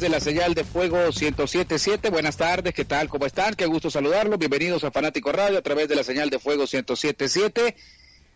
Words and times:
de 0.00 0.08
la 0.08 0.18
señal 0.18 0.54
de 0.54 0.64
fuego 0.64 0.96
1077. 0.96 2.08
Buenas 2.08 2.38
tardes, 2.38 2.72
¿qué 2.72 2.86
tal? 2.86 3.10
¿Cómo 3.10 3.26
están? 3.26 3.54
Qué 3.54 3.66
gusto 3.66 3.90
saludarlos. 3.90 4.38
Bienvenidos 4.38 4.82
a 4.82 4.90
Fanático 4.90 5.30
Radio 5.30 5.58
a 5.58 5.62
través 5.62 5.88
de 5.88 5.94
la 5.94 6.02
señal 6.02 6.30
de 6.30 6.38
fuego 6.38 6.62
1077. 6.62 7.76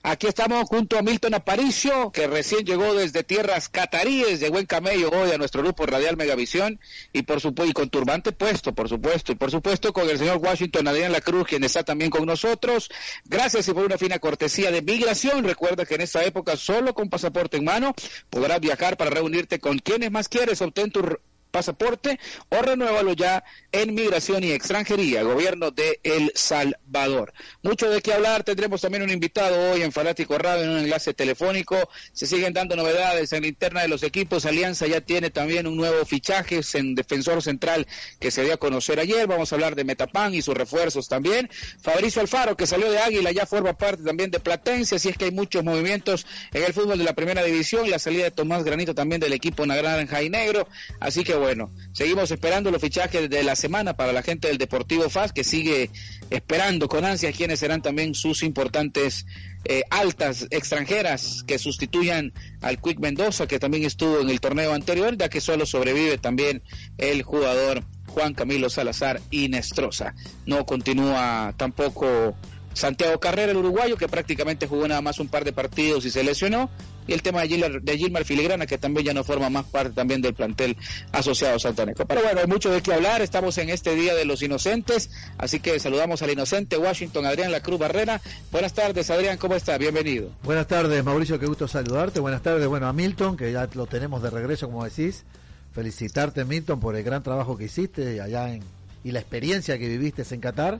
Aquí 0.03 0.27
estamos 0.27 0.69
junto 0.69 0.99
a 0.99 1.03
Milton 1.03 1.33
Aparicio, 1.33 2.13
que 2.13 2.27
recién 2.27 2.67
llegó 2.67 2.93
desde 2.93 3.25
tierras 3.25 3.71
cataríes, 3.71 4.41
llegó 4.41 4.59
en 4.59 4.67
camello 4.67 5.09
hoy 5.09 5.31
a 5.31 5.39
nuestro 5.39 5.63
grupo 5.63 5.87
Radial 5.87 6.19
Megavisión 6.19 6.79
y 7.15 7.23
por 7.23 7.41
supuesto 7.41 7.71
y 7.71 7.73
con 7.73 7.89
turbante 7.89 8.33
puesto, 8.33 8.75
por 8.75 8.91
supuesto, 8.91 9.33
y 9.33 9.37
por 9.37 9.51
supuesto 9.51 9.95
con 9.95 10.11
el 10.11 10.19
señor 10.19 10.37
Washington 10.37 10.87
Adrián 10.87 11.13
La 11.13 11.23
Cruz, 11.23 11.47
quien 11.47 11.65
está 11.65 11.83
también 11.83 12.11
con 12.11 12.27
nosotros. 12.27 12.91
Gracias 13.25 13.67
y 13.69 13.73
por 13.73 13.87
una 13.87 13.97
fina 13.97 14.19
cortesía 14.19 14.71
de 14.71 14.83
migración. 14.83 15.43
Recuerda 15.45 15.87
que 15.87 15.95
en 15.95 16.03
esta 16.03 16.23
época 16.25 16.59
solo 16.59 16.93
con 16.93 17.09
pasaporte 17.09 17.57
en 17.57 17.65
mano 17.65 17.95
podrás 18.29 18.61
viajar 18.61 18.99
para 18.99 19.09
reunirte 19.09 19.59
con 19.59 19.79
quienes 19.79 20.11
más 20.11 20.29
quieres. 20.29 20.61
Obtén 20.61 20.91
tu 20.91 21.19
pasaporte 21.55 22.19
o 22.49 22.63
renuévalo 22.63 23.13
ya 23.13 23.45
en 23.71 23.95
Migración 23.95 24.43
y 24.43 24.51
Extranjería, 24.51 25.23
Gobierno 25.23 25.71
de 25.71 26.01
El 26.03 26.33
Salvador. 26.35 27.33
Mucho 27.63 27.89
de 27.89 28.03
qué 28.03 28.13
hablar, 28.13 28.43
tendremos 28.43 28.81
también 28.81 29.05
un 29.05 29.11
invitado 29.11 29.71
hoy 29.71 29.83
en 29.83 29.93
Fanático 29.93 30.37
Radio 30.37 30.65
en 30.65 30.71
un 30.71 30.79
enlace 30.79 31.15
telefónico. 31.15 31.77
Se 32.13 32.27
siguen 32.27 32.53
dando 32.55 32.75
novedades 32.75 33.33
en 33.33 33.43
la 33.43 33.47
interna 33.47 33.83
de 33.83 33.89
los 33.89 34.03
equipos. 34.03 34.47
Alianza 34.47 34.89
ya 34.89 35.01
tiene 35.01 35.31
también 35.31 35.69
un 35.69 35.77
nuevo 35.77 36.05
fichaje 36.05 36.61
en 36.75 36.97
defensor 36.97 37.41
central 37.41 37.87
que 38.19 38.33
se 38.33 38.43
dio 38.43 38.55
a 38.55 38.57
conocer 38.57 38.99
ayer. 38.99 39.29
Vamos 39.29 39.53
a 39.53 39.55
hablar 39.55 39.77
de 39.77 39.85
Metapan 39.85 40.35
y 40.35 40.43
sus 40.43 40.57
refuerzos 40.57 41.09
también. 41.09 41.49
Fabricio 41.81 42.21
Alfaro, 42.21 42.57
que 42.57 42.67
salió 42.67 42.91
de 42.91 42.99
Águila, 42.99 43.31
ya 43.31 43.47
forma 43.47 43.75
parte 43.75 44.03
también 44.03 44.33
de 44.33 44.41
Platense, 44.41 44.97
así 44.97 45.11
es 45.11 45.17
que 45.17 45.27
hay 45.27 45.31
muchos 45.31 45.63
movimientos 45.63 46.27
en 46.53 46.65
el 46.65 46.73
fútbol 46.73 46.99
de 46.99 47.05
la 47.05 47.13
primera 47.13 47.45
división. 47.45 47.89
La 47.89 48.01
salida 48.01 48.25
de 48.25 48.33
Tomás 48.33 48.65
Granito 48.65 48.93
también 48.93 49.21
del 49.21 49.33
equipo 49.33 49.65
Naranja 49.65 50.21
y 50.21 50.31
Negro. 50.31 50.67
Así 50.99 51.23
que 51.23 51.44
bueno, 51.45 51.71
seguimos 51.93 52.31
esperando 52.31 52.71
los 52.71 52.81
fichajes 52.81 53.29
de 53.29 53.43
la 53.43 53.55
semana 53.55 53.99
para 53.99 54.15
la 54.15 54.23
gente 54.23 54.49
del 54.49 54.57
Deportivo 54.57 55.11
FAS, 55.11 55.35
que 55.35 55.45
sigue 55.45 55.91
esperando 56.31 56.89
con 56.89 57.05
ansias 57.05 57.37
quiénes 57.37 57.61
serán 57.61 57.83
también 57.83 58.15
sus 58.15 58.43
importantes 58.43 59.27
eh, 59.67 59.83
altas 59.91 60.47
extranjeras 60.49 61.45
que 61.47 61.59
sustituyan 61.59 62.33
al 62.63 62.81
Quick 62.81 62.99
Mendoza, 62.99 63.47
que 63.47 63.59
también 63.59 63.85
estuvo 63.85 64.21
en 64.21 64.31
el 64.31 64.41
torneo 64.41 64.73
anterior, 64.73 65.19
ya 65.19 65.29
que 65.29 65.43
solo 65.43 65.67
sobrevive 65.67 66.17
también 66.17 66.63
el 66.97 67.23
jugador 67.23 67.85
Juan 68.07 68.33
Camilo 68.33 68.71
Salazar 68.71 69.21
Inestrosa. 69.31 70.15
No 70.47 70.65
continúa 70.65 71.53
tampoco 71.59 72.35
Santiago 72.73 73.21
Carrera, 73.21 73.53
el 73.53 73.59
uruguayo, 73.59 73.99
que 73.99 74.09
prácticamente 74.09 74.67
jugó 74.67 74.89
nada 74.89 75.03
más 75.03 75.19
un 75.21 75.29
par 75.29 75.45
de 75.45 75.53
partidos 75.53 76.07
y 76.07 76.11
se 76.11 76.25
lesionó. 76.25 76.71
Y 77.07 77.13
el 77.13 77.23
tema 77.23 77.43
de 77.43 77.99
Gilmar, 77.99 78.25
Filigrana, 78.25 78.67
que 78.67 78.79
también 78.79 79.07
ya 79.07 79.15
no 79.15 79.25
forma 79.25 79.51
más 79.51 79.65
parte 79.67 79.91
también 79.91 80.23
del 80.23 80.35
plantel 80.35 80.77
asociado 81.13 81.59
Santaneco. 81.59 82.07
Pero 82.07 82.23
bueno, 82.23 82.41
hay 82.41 82.47
mucho 82.47 82.71
de 82.71 82.81
qué 82.83 82.95
hablar. 82.95 83.23
Estamos 83.23 83.59
en 83.59 83.71
este 83.71 83.95
Día 83.95 84.15
de 84.15 84.25
los 84.25 84.43
Inocentes. 84.43 85.11
Así 85.39 85.61
que 85.61 85.79
saludamos 85.79 86.23
al 86.23 86.31
inocente 86.31 86.77
Washington 86.77 87.27
Adrián 87.27 87.53
La 87.53 87.61
Cruz 87.61 87.79
Barrera. 87.79 88.21
Buenas 88.51 88.73
tardes, 88.73 89.11
Adrián, 89.11 89.37
¿cómo 89.37 89.55
está? 89.55 89.77
Bienvenido. 89.77 90.31
Buenas 90.43 90.67
tardes, 90.67 91.05
Mauricio, 91.05 91.39
qué 91.39 91.47
gusto 91.47 91.69
saludarte. 91.69 92.21
Buenas 92.21 92.43
tardes, 92.43 92.67
bueno, 92.67 92.87
a 92.89 92.93
Milton, 92.93 93.37
que 93.37 93.53
ya 93.53 93.69
lo 93.75 93.87
tenemos 93.87 94.23
de 94.23 94.31
regreso, 94.31 94.67
como 94.67 94.85
decís. 94.85 95.25
Felicitarte, 95.73 96.45
Milton, 96.45 96.81
por 96.81 96.97
el 96.97 97.03
gran 97.03 97.23
trabajo 97.23 97.57
que 97.57 97.65
hiciste 97.65 98.21
allá 98.21 98.53
en, 98.53 98.63
y 99.03 99.11
la 99.11 99.21
experiencia 99.21 99.79
que 99.79 99.89
viviste 99.89 100.23
en 100.31 100.41
Qatar 100.41 100.79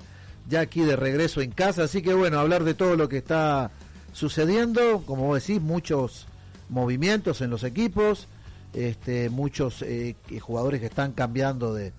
ya 0.49 0.61
aquí 0.61 0.83
de 0.83 0.97
regreso 0.97 1.41
en 1.41 1.51
casa. 1.51 1.85
Así 1.85 2.03
que 2.03 2.15
bueno, 2.15 2.39
hablar 2.39 2.65
de 2.65 2.75
todo 2.75 2.97
lo 2.97 3.09
que 3.09 3.19
está 3.19 3.71
sucediendo, 4.15 5.03
como 5.05 5.27
vos 5.27 5.47
decís, 5.47 5.61
muchos 5.61 6.27
movimientos 6.71 7.43
en 7.43 7.51
los 7.51 7.65
equipos, 7.65 8.27
este, 8.73 9.29
muchos 9.29 9.83
eh, 9.83 10.17
jugadores 10.41 10.81
que 10.81 10.87
están 10.87 11.13
cambiando 11.13 11.75
de, 11.75 11.93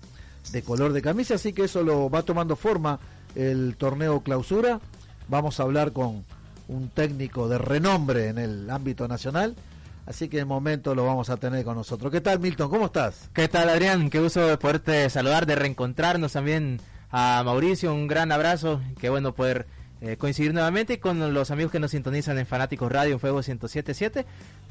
de 0.50 0.62
color 0.62 0.92
de 0.92 1.02
camisa, 1.02 1.36
así 1.36 1.52
que 1.52 1.64
eso 1.64 1.84
lo 1.84 2.10
va 2.10 2.22
tomando 2.22 2.56
forma 2.56 2.98
el 3.36 3.76
torneo 3.76 4.20
clausura. 4.22 4.80
Vamos 5.28 5.60
a 5.60 5.64
hablar 5.64 5.92
con 5.92 6.24
un 6.68 6.88
técnico 6.88 7.48
de 7.48 7.58
renombre 7.58 8.28
en 8.28 8.38
el 8.38 8.70
ámbito 8.70 9.06
nacional. 9.06 9.54
Así 10.06 10.28
que 10.28 10.38
en 10.38 10.46
momento 10.46 10.94
lo 10.94 11.04
vamos 11.04 11.30
a 11.30 11.36
tener 11.36 11.64
con 11.64 11.76
nosotros. 11.76 12.12
¿Qué 12.12 12.20
tal, 12.20 12.38
Milton? 12.38 12.70
¿Cómo 12.70 12.86
estás? 12.86 13.28
¿Qué 13.34 13.48
tal, 13.48 13.68
Adrián? 13.68 14.08
Qué 14.08 14.20
gusto 14.20 14.46
de 14.46 14.56
poderte 14.56 15.10
saludar, 15.10 15.46
de 15.46 15.56
reencontrarnos 15.56 16.32
también 16.32 16.80
a 17.10 17.42
Mauricio. 17.44 17.92
Un 17.92 18.06
gran 18.06 18.30
abrazo. 18.30 18.80
Qué 19.00 19.10
bueno 19.10 19.34
poder 19.34 19.66
eh, 20.00 20.16
coincidir 20.16 20.52
nuevamente 20.52 21.00
con 21.00 21.32
los 21.32 21.50
amigos 21.50 21.72
que 21.72 21.80
nos 21.80 21.92
sintonizan 21.92 22.38
en 22.38 22.46
Fanáticos 22.46 22.92
Radio 22.92 23.14
en 23.14 23.20
Fuego 23.20 23.38
1077. 23.38 24.26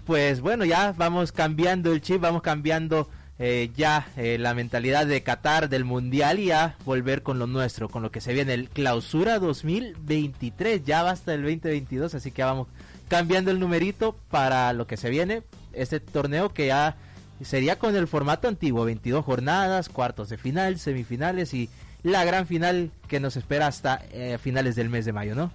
Pues 0.05 0.41
bueno, 0.41 0.65
ya 0.65 0.93
vamos 0.95 1.31
cambiando 1.31 1.91
el 1.91 2.01
chip, 2.01 2.21
vamos 2.21 2.43
cambiando 2.43 3.09
eh, 3.37 3.71
ya 3.75 4.07
eh, 4.15 4.37
la 4.39 4.53
mentalidad 4.53 5.07
de 5.07 5.23
Qatar, 5.23 5.67
del 5.67 5.83
Mundial 5.83 6.39
y 6.39 6.51
a 6.51 6.75
volver 6.85 7.21
con 7.21 7.37
lo 7.37 7.47
nuestro, 7.47 7.89
con 7.89 8.01
lo 8.01 8.11
que 8.11 8.21
se 8.21 8.33
viene 8.33 8.53
el 8.53 8.69
Clausura 8.69 9.39
2023. 9.39 10.85
Ya 10.85 11.03
basta 11.03 11.33
el 11.33 11.41
2022, 11.41 12.15
así 12.15 12.31
que 12.31 12.43
vamos 12.43 12.67
cambiando 13.07 13.51
el 13.51 13.59
numerito 13.59 14.15
para 14.29 14.71
lo 14.73 14.87
que 14.87 14.95
se 14.95 15.09
viene. 15.09 15.43
Este 15.73 15.99
torneo 15.99 16.53
que 16.53 16.67
ya 16.67 16.95
sería 17.41 17.77
con 17.77 17.95
el 17.95 18.07
formato 18.07 18.47
antiguo, 18.47 18.85
22 18.85 19.25
jornadas, 19.25 19.89
cuartos 19.89 20.29
de 20.29 20.37
final, 20.37 20.79
semifinales 20.79 21.53
y 21.53 21.69
la 22.05 22.23
gran 22.23 22.45
final 22.45 22.91
que 23.07 23.19
nos 23.19 23.35
espera 23.35 23.65
hasta 23.65 24.05
eh, 24.11 24.37
finales 24.39 24.75
del 24.75 24.89
mes 24.89 25.05
de 25.05 25.11
mayo, 25.11 25.33
¿no? 25.33 25.51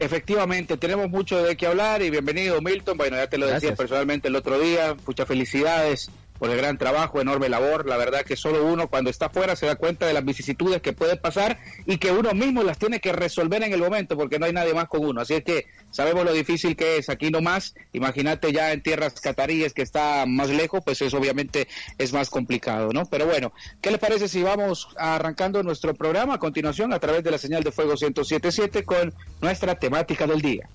Efectivamente, 0.00 0.76
tenemos 0.76 1.08
mucho 1.08 1.40
de 1.40 1.56
qué 1.56 1.68
hablar 1.68 2.02
y 2.02 2.10
bienvenido 2.10 2.60
Milton. 2.60 2.98
Bueno, 2.98 3.16
ya 3.16 3.28
te 3.28 3.38
lo 3.38 3.46
decía 3.46 3.76
personalmente 3.76 4.26
el 4.26 4.34
otro 4.34 4.58
día. 4.58 4.96
Muchas 5.06 5.28
felicidades 5.28 6.10
por 6.38 6.50
el 6.50 6.56
gran 6.56 6.78
trabajo, 6.78 7.20
enorme 7.20 7.48
labor. 7.48 7.86
La 7.88 7.96
verdad 7.96 8.22
que 8.24 8.36
solo 8.36 8.64
uno 8.64 8.88
cuando 8.88 9.10
está 9.10 9.26
afuera 9.26 9.56
se 9.56 9.66
da 9.66 9.76
cuenta 9.76 10.06
de 10.06 10.12
las 10.12 10.24
vicisitudes 10.24 10.82
que 10.82 10.92
pueden 10.92 11.18
pasar 11.18 11.58
y 11.86 11.98
que 11.98 12.10
uno 12.10 12.32
mismo 12.34 12.62
las 12.62 12.78
tiene 12.78 13.00
que 13.00 13.12
resolver 13.12 13.62
en 13.62 13.72
el 13.72 13.80
momento 13.80 14.16
porque 14.16 14.38
no 14.38 14.46
hay 14.46 14.52
nadie 14.52 14.74
más 14.74 14.88
con 14.88 15.04
uno. 15.04 15.20
Así 15.20 15.34
es 15.34 15.44
que 15.44 15.66
sabemos 15.90 16.24
lo 16.24 16.32
difícil 16.32 16.76
que 16.76 16.98
es 16.98 17.08
aquí 17.08 17.30
nomás. 17.30 17.74
Imagínate 17.92 18.52
ya 18.52 18.72
en 18.72 18.82
tierras 18.82 19.20
cataríes 19.20 19.72
que 19.72 19.82
está 19.82 20.24
más 20.26 20.48
lejos, 20.50 20.82
pues 20.84 21.00
eso 21.02 21.16
obviamente 21.18 21.68
es 21.98 22.12
más 22.12 22.30
complicado, 22.30 22.90
¿no? 22.92 23.06
Pero 23.06 23.26
bueno, 23.26 23.52
¿qué 23.80 23.90
les 23.90 24.00
parece 24.00 24.28
si 24.28 24.42
vamos 24.42 24.88
arrancando 24.96 25.62
nuestro 25.62 25.94
programa 25.94 26.34
a 26.34 26.38
continuación 26.38 26.92
a 26.92 26.98
través 26.98 27.22
de 27.24 27.30
la 27.30 27.38
señal 27.38 27.62
de 27.62 27.72
Fuego 27.72 27.92
1077 27.92 28.84
con 28.84 29.14
nuestra 29.40 29.74
temática 29.76 30.26
del 30.26 30.40
día? 30.40 30.68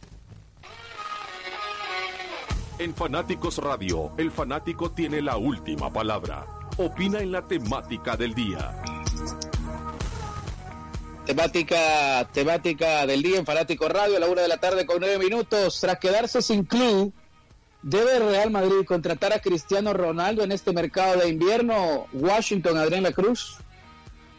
En 2.79 2.95
Fanáticos 2.95 3.57
Radio, 3.57 4.13
el 4.17 4.31
fanático 4.31 4.89
tiene 4.89 5.21
la 5.21 5.35
última 5.35 5.91
palabra. 5.91 6.45
Opina 6.77 7.19
en 7.19 7.29
la 7.29 7.45
temática 7.45 8.15
del 8.15 8.33
día. 8.33 8.81
Temática, 11.25 12.25
temática 12.31 13.05
del 13.05 13.21
día 13.21 13.39
en 13.39 13.45
Fanático 13.45 13.89
Radio 13.89 14.15
a 14.15 14.19
la 14.21 14.27
una 14.27 14.43
de 14.43 14.47
la 14.47 14.59
tarde 14.59 14.85
con 14.85 15.01
nueve 15.01 15.19
minutos. 15.19 15.77
Tras 15.81 15.99
quedarse 15.99 16.41
sin 16.41 16.63
club, 16.63 17.11
¿debe 17.81 18.17
Real 18.17 18.49
Madrid 18.49 18.85
contratar 18.87 19.33
a 19.33 19.41
Cristiano 19.41 19.91
Ronaldo 19.91 20.45
en 20.45 20.53
este 20.53 20.71
mercado 20.71 21.19
de 21.19 21.27
invierno? 21.27 22.07
Washington, 22.13 22.77
Adrián 22.77 23.03
La 23.03 23.11
Cruz. 23.11 23.57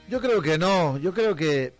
Yo 0.08 0.18
creo 0.18 0.40
que 0.40 0.56
no, 0.56 0.96
yo 0.96 1.12
creo 1.12 1.36
que, 1.36 1.74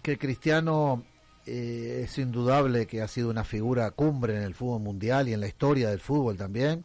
que 0.00 0.16
Cristiano 0.16 1.02
eh, 1.46 2.02
es 2.04 2.18
indudable 2.18 2.86
que 2.86 3.02
ha 3.02 3.08
sido 3.08 3.30
una 3.30 3.44
figura 3.44 3.90
cumbre 3.90 4.36
en 4.36 4.42
el 4.42 4.54
fútbol 4.54 4.80
mundial 4.80 5.28
y 5.28 5.32
en 5.32 5.40
la 5.40 5.48
historia 5.48 5.90
del 5.90 6.00
fútbol 6.00 6.36
también, 6.36 6.84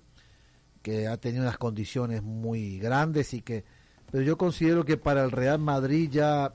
que 0.82 1.08
ha 1.08 1.18
tenido 1.18 1.44
unas 1.44 1.58
condiciones 1.58 2.24
muy 2.24 2.80
grandes 2.80 3.34
y 3.34 3.42
que, 3.42 3.66
pero 4.12 4.24
yo 4.24 4.38
considero 4.38 4.86
que 4.86 4.98
para 4.98 5.24
el 5.24 5.32
Real 5.32 5.60
Madrid 5.60 6.10
ya 6.12 6.54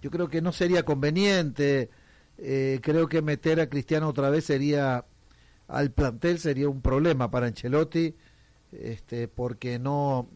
yo 0.00 0.10
creo 0.10 0.28
que 0.28 0.40
no 0.40 0.52
sería 0.52 0.84
conveniente. 0.84 1.90
Eh, 2.38 2.78
creo 2.82 3.08
que 3.08 3.20
meter 3.20 3.60
a 3.60 3.68
Cristiano 3.68 4.08
otra 4.08 4.30
vez 4.30 4.44
sería 4.44 5.04
al 5.66 5.92
plantel 5.92 6.38
sería 6.38 6.68
un 6.68 6.80
problema 6.80 7.30
para 7.30 7.46
Ancelotti, 7.46 8.14
este, 8.72 9.28
porque 9.28 9.78
no 9.78 10.28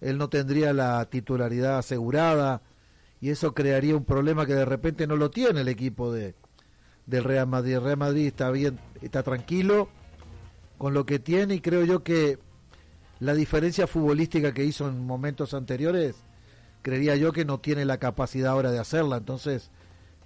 él 0.00 0.18
no 0.18 0.28
tendría 0.28 0.72
la 0.72 1.04
titularidad 1.08 1.78
asegurada 1.78 2.62
y 3.20 3.30
eso 3.30 3.54
crearía 3.54 3.96
un 3.96 4.04
problema 4.04 4.46
que 4.46 4.54
de 4.54 4.66
repente 4.66 5.06
no 5.06 5.16
lo 5.16 5.30
tiene 5.30 5.62
el 5.62 5.68
equipo 5.68 6.12
de 6.12 6.34
del 7.06 7.24
Real 7.24 7.46
Madrid. 7.46 7.74
El 7.74 7.82
Real 7.82 7.96
Madrid 7.96 8.26
está 8.26 8.50
bien, 8.50 8.78
está 9.02 9.22
tranquilo 9.22 9.88
con 10.78 10.94
lo 10.94 11.06
que 11.06 11.18
tiene 11.18 11.54
y 11.54 11.60
creo 11.60 11.84
yo 11.84 12.02
que 12.02 12.38
la 13.20 13.34
diferencia 13.34 13.86
futbolística 13.86 14.52
que 14.52 14.64
hizo 14.64 14.88
en 14.88 15.06
momentos 15.06 15.54
anteriores, 15.54 16.16
creería 16.82 17.16
yo 17.16 17.32
que 17.32 17.44
no 17.44 17.58
tiene 17.58 17.84
la 17.84 17.98
capacidad 17.98 18.52
ahora 18.52 18.70
de 18.70 18.78
hacerla. 18.78 19.16
Entonces, 19.16 19.70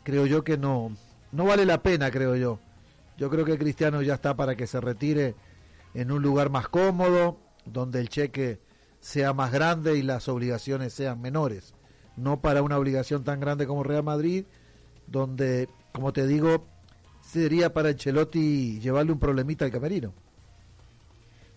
creo 0.02 0.26
yo 0.26 0.42
que 0.42 0.58
no, 0.58 0.96
no 1.32 1.44
vale 1.44 1.64
la 1.64 1.82
pena, 1.82 2.10
creo 2.10 2.34
yo. 2.36 2.58
Yo 3.16 3.30
creo 3.30 3.44
que 3.44 3.58
Cristiano 3.58 4.02
ya 4.02 4.14
está 4.14 4.36
para 4.36 4.56
que 4.56 4.66
se 4.66 4.80
retire 4.80 5.34
en 5.94 6.10
un 6.10 6.22
lugar 6.22 6.50
más 6.50 6.68
cómodo, 6.68 7.38
donde 7.64 8.00
el 8.00 8.08
cheque 8.08 8.60
sea 9.00 9.32
más 9.32 9.52
grande 9.52 9.96
y 9.96 10.02
las 10.02 10.28
obligaciones 10.28 10.92
sean 10.92 11.20
menores. 11.20 11.74
No 12.16 12.40
para 12.40 12.62
una 12.62 12.78
obligación 12.78 13.24
tan 13.24 13.40
grande 13.40 13.66
como 13.66 13.84
Real 13.84 14.02
Madrid, 14.02 14.44
donde, 15.06 15.68
como 15.92 16.12
te 16.12 16.26
digo, 16.26 16.66
sería 17.20 17.72
para 17.72 17.90
Ancelotti 17.90 18.80
llevarle 18.80 19.12
un 19.12 19.18
problemita 19.18 19.64
al 19.64 19.70
camerino. 19.70 20.14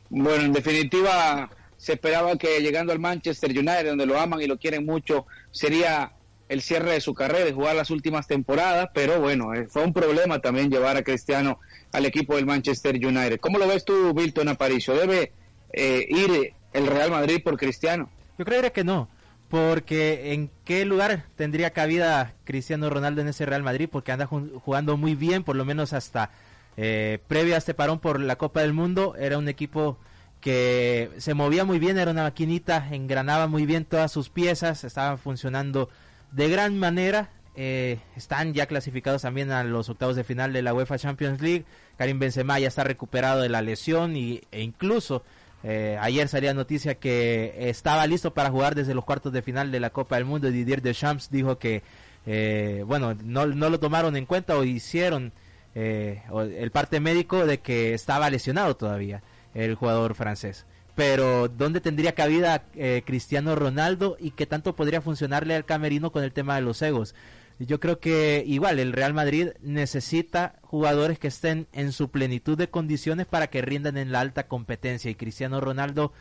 Bueno, 0.09 0.43
en 0.43 0.53
definitiva, 0.53 1.49
se 1.77 1.93
esperaba 1.93 2.37
que 2.37 2.59
llegando 2.59 2.91
al 2.91 2.99
Manchester 2.99 3.51
United, 3.51 3.87
donde 3.87 4.05
lo 4.05 4.19
aman 4.19 4.41
y 4.41 4.47
lo 4.47 4.59
quieren 4.59 4.85
mucho, 4.85 5.25
sería 5.51 6.11
el 6.49 6.61
cierre 6.61 6.91
de 6.91 7.01
su 7.01 7.13
carrera 7.13 7.49
y 7.49 7.53
jugar 7.53 7.77
las 7.77 7.91
últimas 7.91 8.27
temporadas, 8.27 8.89
pero 8.93 9.21
bueno, 9.21 9.53
eh, 9.53 9.67
fue 9.69 9.83
un 9.83 9.93
problema 9.93 10.39
también 10.39 10.69
llevar 10.69 10.97
a 10.97 11.01
Cristiano 11.01 11.59
al 11.93 12.05
equipo 12.05 12.35
del 12.35 12.45
Manchester 12.45 12.95
United. 12.95 13.39
¿Cómo 13.39 13.57
lo 13.57 13.67
ves 13.67 13.85
tú, 13.85 14.13
Milton 14.13 14.49
Aparicio? 14.49 14.93
¿Debe 14.93 15.31
eh, 15.71 16.05
ir 16.09 16.53
el 16.73 16.87
Real 16.87 17.09
Madrid 17.09 17.41
por 17.41 17.57
Cristiano? 17.57 18.09
Yo 18.37 18.43
creería 18.43 18.71
que 18.71 18.83
no, 18.83 19.07
porque 19.51 20.33
¿en 20.33 20.49
qué 20.65 20.85
lugar 20.85 21.25
tendría 21.35 21.69
cabida 21.71 22.33
Cristiano 22.45 22.89
Ronaldo 22.89 23.21
en 23.21 23.27
ese 23.27 23.45
Real 23.45 23.61
Madrid? 23.61 23.87
Porque 23.91 24.11
anda 24.11 24.25
ju- 24.27 24.59
jugando 24.61 24.97
muy 24.97 25.13
bien, 25.13 25.43
por 25.43 25.55
lo 25.55 25.65
menos 25.65 25.93
hasta 25.93 26.31
eh, 26.77 27.19
previo 27.27 27.53
a 27.53 27.57
este 27.57 27.73
parón 27.75 27.99
por 27.99 28.19
la 28.19 28.37
Copa 28.37 28.61
del 28.61 28.73
Mundo, 28.73 29.15
era 29.19 29.37
un 29.37 29.47
equipo 29.49 29.99
que 30.39 31.11
se 31.17 31.33
movía 31.35 31.65
muy 31.65 31.77
bien, 31.77 31.99
era 31.99 32.09
una 32.11 32.23
maquinita, 32.23 32.87
engranaba 32.91 33.45
muy 33.47 33.65
bien 33.67 33.85
todas 33.85 34.11
sus 34.11 34.29
piezas, 34.29 34.83
estaban 34.83 35.19
funcionando 35.19 35.89
de 36.31 36.49
gran 36.49 36.79
manera. 36.79 37.29
eh, 37.55 37.99
están 38.15 38.53
ya 38.53 38.65
clasificados 38.65 39.23
también 39.23 39.51
a 39.51 39.65
los 39.65 39.89
octavos 39.89 40.15
de 40.15 40.23
final 40.23 40.53
de 40.53 40.61
la 40.61 40.73
UEFA 40.73 40.97
Champions 40.97 41.41
League. 41.41 41.65
Karim 41.97 42.17
Benzema 42.17 42.57
ya 42.59 42.69
está 42.69 42.85
recuperado 42.85 43.41
de 43.41 43.49
la 43.49 43.61
lesión 43.61 44.15
y, 44.15 44.41
e 44.51 44.61
incluso 44.61 45.23
eh, 45.63 45.97
ayer 45.99 46.27
salía 46.27 46.53
noticia 46.53 46.95
que 46.95 47.53
estaba 47.69 48.07
listo 48.07 48.33
para 48.33 48.49
jugar 48.49 48.75
desde 48.75 48.93
los 48.93 49.05
cuartos 49.05 49.31
de 49.31 49.41
final 49.41 49.71
de 49.71 49.79
la 49.79 49.91
Copa 49.91 50.15
del 50.15 50.25
Mundo. 50.25 50.49
Didier 50.49 50.81
Deschamps 50.81 51.29
dijo 51.29 51.57
que, 51.57 51.83
eh, 52.25 52.83
bueno, 52.87 53.15
no, 53.23 53.45
lo 53.45 53.79
tomaron 53.79 54.15
en 54.15 54.25
cuenta 54.25 54.57
o 54.57 54.63
hicieron 54.63 55.31
eh, 55.75 56.23
el 56.57 56.71
parte 56.71 56.99
médico 56.99 57.45
de 57.45 57.59
que 57.59 57.93
estaba 57.93 58.29
lesionado 58.29 58.75
todavía 58.75 59.21
el 59.53 59.75
jugador 59.75 60.15
francés. 60.15 60.65
Pero 60.95 61.47
¿dónde 61.47 61.79
tendría 61.79 62.13
cabida 62.13 62.65
eh, 62.75 63.03
Cristiano 63.05 63.55
Ronaldo 63.55 64.17
y 64.19 64.31
qué 64.31 64.45
tanto 64.45 64.75
podría 64.75 65.01
funcionarle 65.01 65.55
al 65.55 65.65
camerino 65.65 66.11
con 66.11 66.23
el 66.23 66.33
tema 66.33 66.55
de 66.55 66.61
los 66.61 66.81
egos? 66.81 67.15
Yo 67.59 67.79
creo 67.79 67.99
que 67.99 68.43
igual 68.47 68.79
el 68.79 68.91
Real 68.93 69.13
Madrid 69.13 69.49
necesita 69.61 70.55
jugadores 70.63 71.19
que 71.19 71.27
estén 71.27 71.67
en 71.73 71.91
su 71.91 72.09
plenitud 72.09 72.57
de 72.57 72.69
condiciones 72.69 73.27
para 73.27 73.47
que 73.47 73.61
rindan 73.61 73.97
en 73.97 74.11
la 74.11 74.19
alta 74.21 74.47
competencia 74.47 75.11
y 75.11 75.15
Cristiano 75.15 75.61
Ronaldo 75.61 76.11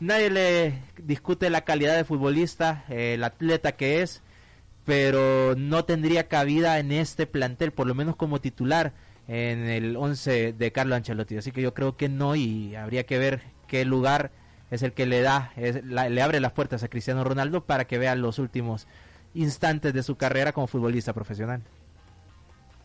nadie 0.00 0.30
le 0.30 0.82
discute 1.02 1.50
la 1.50 1.62
calidad 1.64 1.96
de 1.96 2.04
futbolista, 2.04 2.84
el 2.88 3.22
atleta 3.24 3.72
que 3.72 4.00
es, 4.02 4.22
pero 4.84 5.54
no 5.56 5.84
tendría 5.84 6.28
cabida 6.28 6.78
en 6.78 6.92
este 6.92 7.26
plantel, 7.26 7.72
por 7.72 7.86
lo 7.86 7.94
menos 7.94 8.16
como 8.16 8.40
titular 8.40 8.92
en 9.26 9.66
el 9.68 9.96
11 9.96 10.52
de 10.52 10.72
Carlo 10.72 10.94
Ancelotti. 10.94 11.36
Así 11.36 11.52
que 11.52 11.62
yo 11.62 11.74
creo 11.74 11.96
que 11.96 12.08
no 12.08 12.34
y 12.36 12.74
habría 12.76 13.04
que 13.06 13.18
ver 13.18 13.42
qué 13.66 13.84
lugar 13.84 14.30
es 14.70 14.82
el 14.82 14.92
que 14.92 15.04
le 15.06 15.20
da, 15.20 15.52
es- 15.56 15.84
la- 15.84 16.08
le 16.08 16.22
abre 16.22 16.40
las 16.40 16.52
puertas 16.52 16.82
a 16.82 16.88
Cristiano 16.88 17.24
Ronaldo 17.24 17.64
para 17.66 17.86
que 17.86 17.98
vea 17.98 18.14
los 18.14 18.38
últimos 18.38 18.86
instantes 19.34 19.92
de 19.92 20.02
su 20.02 20.16
carrera 20.16 20.52
como 20.52 20.66
futbolista 20.66 21.12
profesional. 21.12 21.62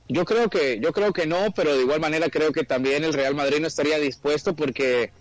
Yo 0.09 0.25
creo 0.25 0.49
que 0.49 0.79
yo 0.79 0.91
creo 0.91 1.13
que 1.13 1.25
no, 1.25 1.51
pero 1.55 1.75
de 1.75 1.81
igual 1.81 2.01
manera 2.01 2.29
creo 2.29 2.51
que 2.51 2.63
también 2.63 3.03
el 3.03 3.13
Real 3.13 3.35
Madrid 3.35 3.59
no 3.61 3.67
estaría 3.67 3.97
dispuesto 3.99 4.55
porque 4.55 5.11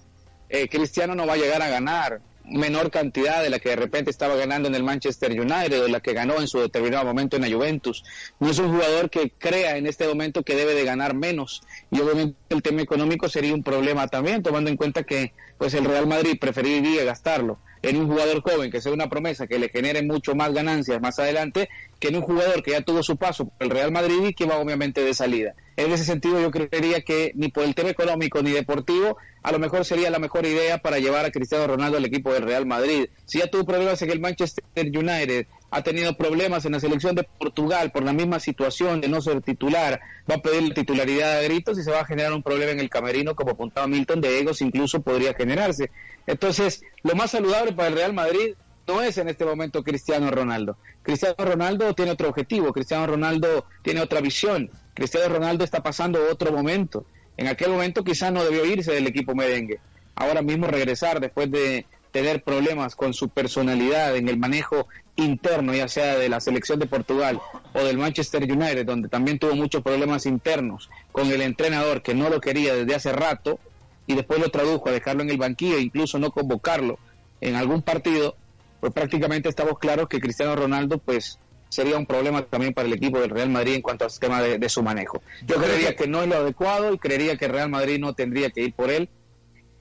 eh, 0.48 0.68
Cristiano 0.68 1.14
no 1.14 1.26
va 1.26 1.34
a 1.34 1.36
llegar 1.36 1.62
a 1.62 1.68
ganar 1.68 2.20
menor 2.44 2.90
cantidad 2.90 3.42
de 3.42 3.50
la 3.50 3.60
que 3.60 3.70
de 3.70 3.76
repente 3.76 4.10
estaba 4.10 4.34
ganando 4.34 4.68
en 4.68 4.74
el 4.74 4.82
Manchester 4.82 5.30
United 5.30 5.80
o 5.80 5.84
de 5.84 5.88
la 5.88 6.00
que 6.00 6.12
ganó 6.12 6.40
en 6.40 6.48
su 6.48 6.58
determinado 6.58 7.04
momento 7.04 7.36
en 7.36 7.42
la 7.42 7.56
Juventus. 7.56 8.04
No 8.40 8.50
es 8.50 8.58
un 8.58 8.72
jugador 8.72 9.10
que 9.10 9.30
crea 9.30 9.76
en 9.76 9.86
este 9.86 10.06
momento 10.06 10.42
que 10.42 10.56
debe 10.56 10.74
de 10.74 10.84
ganar 10.84 11.14
menos 11.14 11.62
y 11.90 12.00
obviamente 12.00 12.36
el 12.48 12.62
tema 12.62 12.82
económico 12.82 13.28
sería 13.28 13.54
un 13.54 13.62
problema 13.62 14.08
también 14.08 14.42
tomando 14.42 14.70
en 14.70 14.76
cuenta 14.76 15.04
que 15.04 15.32
pues 15.58 15.74
el 15.74 15.84
Real 15.84 16.06
Madrid 16.06 16.38
preferiría 16.40 17.04
gastarlo 17.04 17.58
en 17.82 17.96
un 17.96 18.08
jugador 18.08 18.42
joven 18.42 18.70
que 18.70 18.80
sea 18.80 18.92
una 18.92 19.08
promesa 19.08 19.46
que 19.46 19.58
le 19.58 19.68
genere 19.68 20.02
mucho 20.02 20.34
más 20.34 20.52
ganancias 20.52 21.00
más 21.00 21.18
adelante 21.18 21.68
que 21.98 22.08
en 22.08 22.16
un 22.16 22.22
jugador 22.22 22.62
que 22.62 22.72
ya 22.72 22.80
tuvo 22.80 23.02
su 23.02 23.16
paso 23.16 23.46
por 23.46 23.54
el 23.60 23.70
Real 23.70 23.92
Madrid 23.92 24.24
y 24.24 24.34
que 24.34 24.46
va 24.46 24.58
obviamente 24.58 25.02
de 25.02 25.14
salida. 25.14 25.54
En 25.76 25.90
ese 25.92 26.04
sentido 26.04 26.40
yo 26.40 26.50
creería 26.50 27.02
que 27.02 27.32
ni 27.34 27.48
por 27.48 27.64
el 27.64 27.74
tema 27.74 27.90
económico 27.90 28.42
ni 28.42 28.50
deportivo 28.50 29.16
a 29.42 29.52
lo 29.52 29.58
mejor 29.58 29.84
sería 29.84 30.10
la 30.10 30.18
mejor 30.18 30.46
idea 30.46 30.78
para 30.78 30.98
llevar 30.98 31.24
a 31.24 31.30
Cristiano 31.30 31.66
Ronaldo 31.66 31.98
al 31.98 32.04
equipo 32.04 32.32
del 32.32 32.44
Real 32.44 32.66
Madrid. 32.66 33.06
Si 33.24 33.38
ya 33.38 33.48
tuvo 33.48 33.64
problemas 33.64 34.00
en 34.02 34.10
el 34.10 34.20
Manchester 34.20 34.64
United, 34.76 35.46
ha 35.72 35.82
tenido 35.82 36.14
problemas 36.18 36.66
en 36.66 36.72
la 36.72 36.80
selección 36.80 37.14
de 37.14 37.24
Portugal 37.24 37.90
por 37.92 38.04
la 38.04 38.12
misma 38.12 38.38
situación 38.38 39.00
de 39.00 39.08
no 39.08 39.22
ser 39.22 39.40
titular, 39.40 40.00
va 40.30 40.34
a 40.34 40.42
pedir 40.42 40.68
la 40.68 40.74
titularidad 40.74 41.38
a 41.38 41.42
gritos 41.42 41.78
y 41.78 41.82
se 41.82 41.90
va 41.90 42.00
a 42.00 42.04
generar 42.04 42.34
un 42.34 42.42
problema 42.42 42.72
en 42.72 42.78
el 42.78 42.90
camerino, 42.90 43.34
como 43.34 43.52
apuntaba 43.52 43.86
Milton, 43.86 44.20
de 44.20 44.38
egos 44.38 44.60
incluso 44.60 45.00
podría 45.00 45.32
generarse. 45.32 45.90
Entonces, 46.26 46.82
lo 47.02 47.14
más 47.14 47.30
saludable 47.30 47.72
para 47.72 47.88
el 47.88 47.94
Real 47.94 48.12
Madrid 48.12 48.54
no 48.86 49.00
es 49.00 49.16
en 49.16 49.30
este 49.30 49.46
momento 49.46 49.82
Cristiano 49.82 50.30
Ronaldo. 50.30 50.76
Cristiano 51.02 51.36
Ronaldo 51.38 51.94
tiene 51.94 52.10
otro 52.10 52.28
objetivo, 52.28 52.70
Cristiano 52.74 53.06
Ronaldo 53.06 53.64
tiene 53.80 54.02
otra 54.02 54.20
visión, 54.20 54.70
Cristiano 54.92 55.34
Ronaldo 55.34 55.64
está 55.64 55.82
pasando 55.82 56.20
otro 56.30 56.52
momento. 56.52 57.06
En 57.38 57.46
aquel 57.46 57.70
momento 57.70 58.04
quizás 58.04 58.30
no 58.30 58.44
debió 58.44 58.66
irse 58.66 58.92
del 58.92 59.06
equipo 59.06 59.34
merengue. 59.34 59.80
Ahora 60.16 60.42
mismo 60.42 60.66
regresar 60.66 61.18
después 61.18 61.50
de 61.50 61.86
tener 62.12 62.42
problemas 62.44 62.94
con 62.94 63.14
su 63.14 63.30
personalidad 63.30 64.16
en 64.16 64.28
el 64.28 64.36
manejo 64.36 64.86
interno, 65.16 65.74
ya 65.74 65.88
sea 65.88 66.16
de 66.16 66.28
la 66.28 66.40
selección 66.40 66.78
de 66.78 66.86
Portugal 66.86 67.40
o 67.72 67.82
del 67.82 67.98
Manchester 67.98 68.42
United, 68.42 68.86
donde 68.86 69.08
también 69.08 69.38
tuvo 69.38 69.56
muchos 69.56 69.82
problemas 69.82 70.26
internos 70.26 70.90
con 71.10 71.30
el 71.32 71.42
entrenador 71.42 72.02
que 72.02 72.14
no 72.14 72.28
lo 72.28 72.40
quería 72.40 72.74
desde 72.74 72.94
hace 72.94 73.12
rato 73.12 73.58
y 74.06 74.14
después 74.14 74.40
lo 74.40 74.50
tradujo 74.50 74.88
a 74.88 74.92
dejarlo 74.92 75.22
en 75.22 75.30
el 75.30 75.38
banquillo 75.38 75.76
e 75.76 75.82
incluso 75.82 76.18
no 76.18 76.30
convocarlo 76.30 76.98
en 77.40 77.56
algún 77.56 77.82
partido, 77.82 78.36
pues 78.80 78.92
prácticamente 78.92 79.48
estamos 79.48 79.78
claros 79.78 80.08
que 80.08 80.20
Cristiano 80.20 80.54
Ronaldo 80.54 80.98
pues 80.98 81.38
sería 81.70 81.96
un 81.96 82.04
problema 82.04 82.42
también 82.42 82.74
para 82.74 82.86
el 82.86 82.92
equipo 82.92 83.18
del 83.18 83.30
Real 83.30 83.48
Madrid 83.48 83.74
en 83.74 83.82
cuanto 83.82 84.04
al 84.04 84.12
tema 84.18 84.42
de, 84.42 84.58
de 84.58 84.68
su 84.68 84.82
manejo. 84.82 85.22
Yo 85.46 85.56
creería 85.56 85.96
que 85.96 86.06
no 86.06 86.22
es 86.22 86.28
lo 86.28 86.36
adecuado 86.36 86.92
y 86.92 86.98
creería 86.98 87.36
que 87.36 87.46
el 87.46 87.52
Real 87.52 87.70
Madrid 87.70 87.98
no 87.98 88.12
tendría 88.12 88.50
que 88.50 88.60
ir 88.60 88.74
por 88.74 88.90
él 88.90 89.08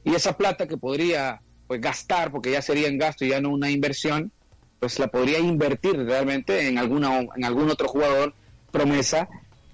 y 0.04 0.16
esa 0.16 0.38
plata 0.38 0.68
que 0.68 0.78
podría 0.78 1.42
pues 1.72 1.80
gastar 1.80 2.32
porque 2.34 2.52
ya 2.52 2.62
sería 2.62 2.90
en 2.90 2.98
gasto 2.98 3.24
y 3.24 3.30
ya 3.30 3.40
no 3.40 3.48
una 3.50 3.70
inversión 3.70 4.30
pues 4.82 5.00
la 5.00 5.08
podría 5.08 5.40
invertir 5.40 5.96
realmente 6.04 6.68
en 6.68 6.78
alguna 6.78 7.20
en 7.38 7.46
algún 7.46 7.70
otro 7.70 7.88
jugador 7.88 8.34
promesa 8.72 9.30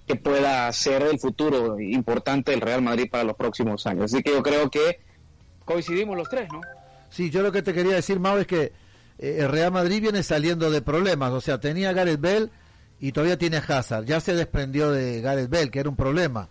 que 0.05 0.15
pueda 0.15 0.71
ser 0.73 1.01
el 1.01 1.17
futuro 1.19 1.79
importante 1.79 2.51
del 2.51 2.61
Real 2.61 2.83
Madrid 2.83 3.07
para 3.09 3.23
los 3.23 3.35
próximos 3.35 3.87
años 3.87 4.13
así 4.13 4.21
que 4.21 4.29
yo 4.29 4.43
creo 4.43 4.69
que 4.69 4.99
coincidimos 5.65 6.15
los 6.15 6.29
tres 6.29 6.47
no 6.53 6.61
Sí, 7.09 7.31
yo 7.31 7.41
lo 7.41 7.51
que 7.51 7.63
te 7.63 7.73
quería 7.73 7.95
decir, 7.95 8.19
Mau, 8.19 8.37
es 8.37 8.45
que 8.45 8.73
eh, 9.17 9.37
el 9.39 9.49
Real 9.49 9.71
Madrid 9.71 10.01
viene 10.01 10.21
saliendo 10.23 10.69
de 10.69 10.81
problemas. 10.81 11.31
O 11.31 11.39
sea, 11.39 11.57
tenía 11.57 11.89
a 11.89 11.93
Gareth 11.93 12.19
Bell 12.19 12.51
y 12.99 13.13
todavía 13.13 13.37
tiene 13.37 13.57
a 13.57 13.61
Hazard. 13.61 14.03
Ya 14.05 14.19
se 14.19 14.35
desprendió 14.35 14.91
de 14.91 15.21
Gareth 15.21 15.49
Bell, 15.49 15.71
que 15.71 15.79
era 15.79 15.89
un 15.89 15.95
problema. 15.95 16.49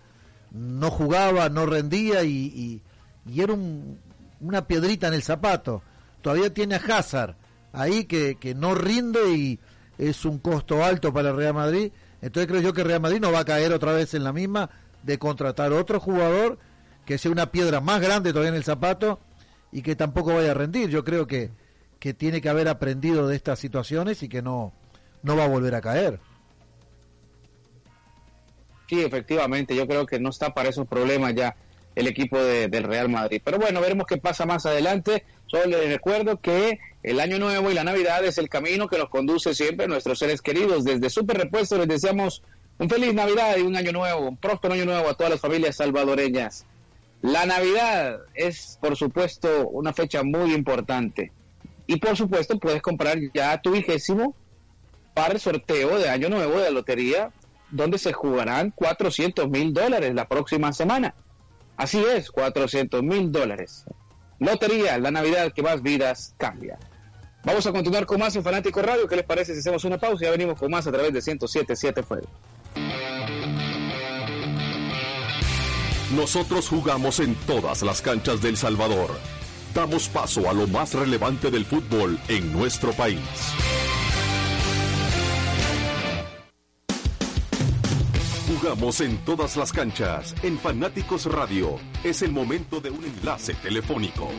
No 0.50 0.90
jugaba, 0.90 1.50
no 1.50 1.66
rendía 1.66 2.24
y, 2.24 2.30
y- 2.46 2.82
y 3.30 3.42
era 3.42 3.52
un- 3.52 3.98
una 4.40 4.66
piedrita 4.66 5.09
en 5.09 5.14
el 5.14 5.23
zapato. 5.23 5.83
Todavía 6.23 6.52
tiene 6.52 6.76
a 6.76 6.78
Hazard 6.78 7.37
ahí 7.73 8.05
que, 8.05 8.37
que 8.37 8.55
no 8.55 8.75
rinde 8.75 9.31
y 9.37 9.61
es 9.99 10.25
un 10.25 10.38
costo 10.38 10.85
alto 10.85 11.12
para 11.12 11.31
el 11.31 11.37
Real 11.37 11.55
Madrid. 11.55 11.93
Entonces 12.23 12.49
creo 12.49 12.61
yo 12.61 12.73
que 12.73 12.85
Real 12.85 13.00
Madrid 13.00 13.21
no 13.21 13.33
va 13.33 13.40
a 13.40 13.45
caer 13.45 13.73
otra 13.73 13.93
vez 13.93 14.14
en 14.14 14.25
la 14.25 14.33
misma 14.33 14.71
de 15.02 15.19
contratar 15.19 15.73
otro 15.73 16.00
jugador 16.00 16.59
que 17.05 17.19
sea 17.19 17.31
una 17.31 17.52
piedra 17.52 17.81
más 17.81 18.00
grande 18.00 18.33
todavía 18.33 18.50
en 18.50 18.57
el 18.57 18.64
zapato 18.64 19.21
y 19.71 19.83
que 19.83 19.95
tampoco 19.95 20.35
vaya 20.35 20.50
a 20.50 20.55
rendir. 20.55 20.90
Yo 20.90 21.05
creo 21.05 21.26
que, 21.26 21.50
que 22.00 22.14
tiene 22.14 22.40
que 22.40 22.49
haber 22.49 22.69
aprendido 22.69 23.28
de 23.28 23.37
estas 23.37 23.59
situaciones 23.59 24.23
y 24.23 24.28
que 24.28 24.43
no, 24.43 24.73
no 25.23 25.37
va 25.37 25.45
a 25.45 25.49
volver 25.49 25.75
a 25.75 25.81
caer. 25.81 26.21
Sí, 28.88 29.02
efectivamente, 29.02 29.75
yo 29.75 29.87
creo 29.87 30.07
que 30.07 30.21
no 30.21 30.31
está 30.31 30.55
para 30.55 30.69
esos 30.69 30.87
problemas 30.87 31.35
ya 31.35 31.57
el 31.96 32.06
equipo 32.06 32.38
de- 32.40 32.68
del 32.68 32.84
Real 32.84 33.08
Madrid. 33.08 33.40
Pero 33.44 33.58
bueno, 33.58 33.80
veremos 33.80 34.06
qué 34.06 34.16
pasa 34.18 34.46
más 34.46 34.64
adelante. 34.66 35.24
Solo 35.46 35.66
les 35.66 35.88
recuerdo 35.88 36.40
que 36.40 36.78
el 37.02 37.18
Año 37.20 37.38
Nuevo 37.38 37.70
y 37.70 37.74
la 37.74 37.82
Navidad 37.84 38.24
es 38.24 38.38
el 38.38 38.48
camino 38.48 38.86
que 38.88 38.98
nos 38.98 39.08
conduce 39.08 39.54
siempre 39.54 39.86
a 39.86 39.88
nuestros 39.88 40.18
seres 40.20 40.40
queridos. 40.42 40.84
Desde 40.84 41.10
Super 41.10 41.38
Repuesto 41.38 41.76
les 41.78 41.88
deseamos 41.88 42.42
un 42.78 42.88
feliz 42.90 43.14
Navidad 43.14 43.56
y 43.56 43.62
un 43.62 43.74
Año 43.76 43.92
Nuevo, 43.92 44.28
un 44.28 44.36
próspero 44.36 44.74
Año 44.74 44.84
Nuevo 44.84 45.08
a 45.08 45.14
todas 45.14 45.30
las 45.32 45.40
familias 45.40 45.76
salvadoreñas. 45.76 46.66
La 47.22 47.46
Navidad 47.46 48.18
es, 48.34 48.78
por 48.80 48.94
supuesto, 48.96 49.68
una 49.70 49.92
fecha 49.92 50.22
muy 50.22 50.52
importante. 50.52 51.32
Y 51.86 51.96
por 51.96 52.16
supuesto, 52.16 52.58
puedes 52.58 52.82
comprar 52.82 53.16
ya 53.32 53.60
tu 53.62 53.70
vigésimo 53.70 54.34
para 55.14 55.32
el 55.34 55.40
sorteo 55.40 55.98
de 55.98 56.10
Año 56.10 56.28
Nuevo 56.28 56.58
de 56.58 56.64
la 56.64 56.70
Lotería, 56.70 57.30
donde 57.70 57.96
se 57.98 58.12
jugarán 58.12 58.70
400 58.72 59.48
mil 59.48 59.72
dólares 59.72 60.14
la 60.14 60.28
próxima 60.28 60.72
semana. 60.74 61.14
Así 61.76 62.02
es, 62.02 62.30
400 62.30 63.02
mil 63.02 63.30
dólares. 63.30 63.85
Lotería, 64.38 64.99
la 64.99 65.11
Navidad 65.11 65.52
que 65.52 65.62
más 65.62 65.83
vidas 65.83 66.35
cambia. 66.37 66.78
Vamos 67.45 67.66
a 67.66 67.73
continuar 67.73 68.06
con 68.06 68.18
más 68.18 68.35
en 68.35 68.42
Fanático 68.42 68.83
Radio. 68.83 69.06
¿Qué 69.06 69.16
les 69.16 69.25
parece 69.25 69.54
si 69.54 69.61
hacemos 69.61 69.85
una 69.85 69.99
pausa 69.99 70.25
y 70.25 70.26
ya 70.26 70.33
venimos 70.33 70.59
con 70.59 70.71
más 70.71 70.87
a 70.87 70.92
través 70.92 71.12
de 71.12 71.21
107.7 71.21 72.02
Fuego? 72.02 72.26
Nosotros 76.14 76.68
jugamos 76.68 77.21
en 77.21 77.35
todas 77.47 77.83
las 77.83 78.00
canchas 78.00 78.40
del 78.40 78.56
Salvador. 78.56 79.11
Damos 79.75 80.09
paso 80.09 80.49
a 80.49 80.54
lo 80.54 80.66
más 80.66 80.95
relevante 80.95 81.50
del 81.50 81.64
fútbol 81.64 82.18
en 82.28 82.52
nuestro 82.52 82.92
país. 82.92 83.21
Jugamos 88.60 89.02
en 89.02 89.18
todas 89.18 89.54
las 89.58 89.70
canchas. 89.70 90.34
En 90.42 90.58
Fanáticos 90.58 91.26
Radio 91.26 91.78
es 92.02 92.22
el 92.22 92.32
momento 92.32 92.80
de 92.80 92.88
un 92.88 93.04
enlace 93.04 93.52
telefónico. 93.54 94.30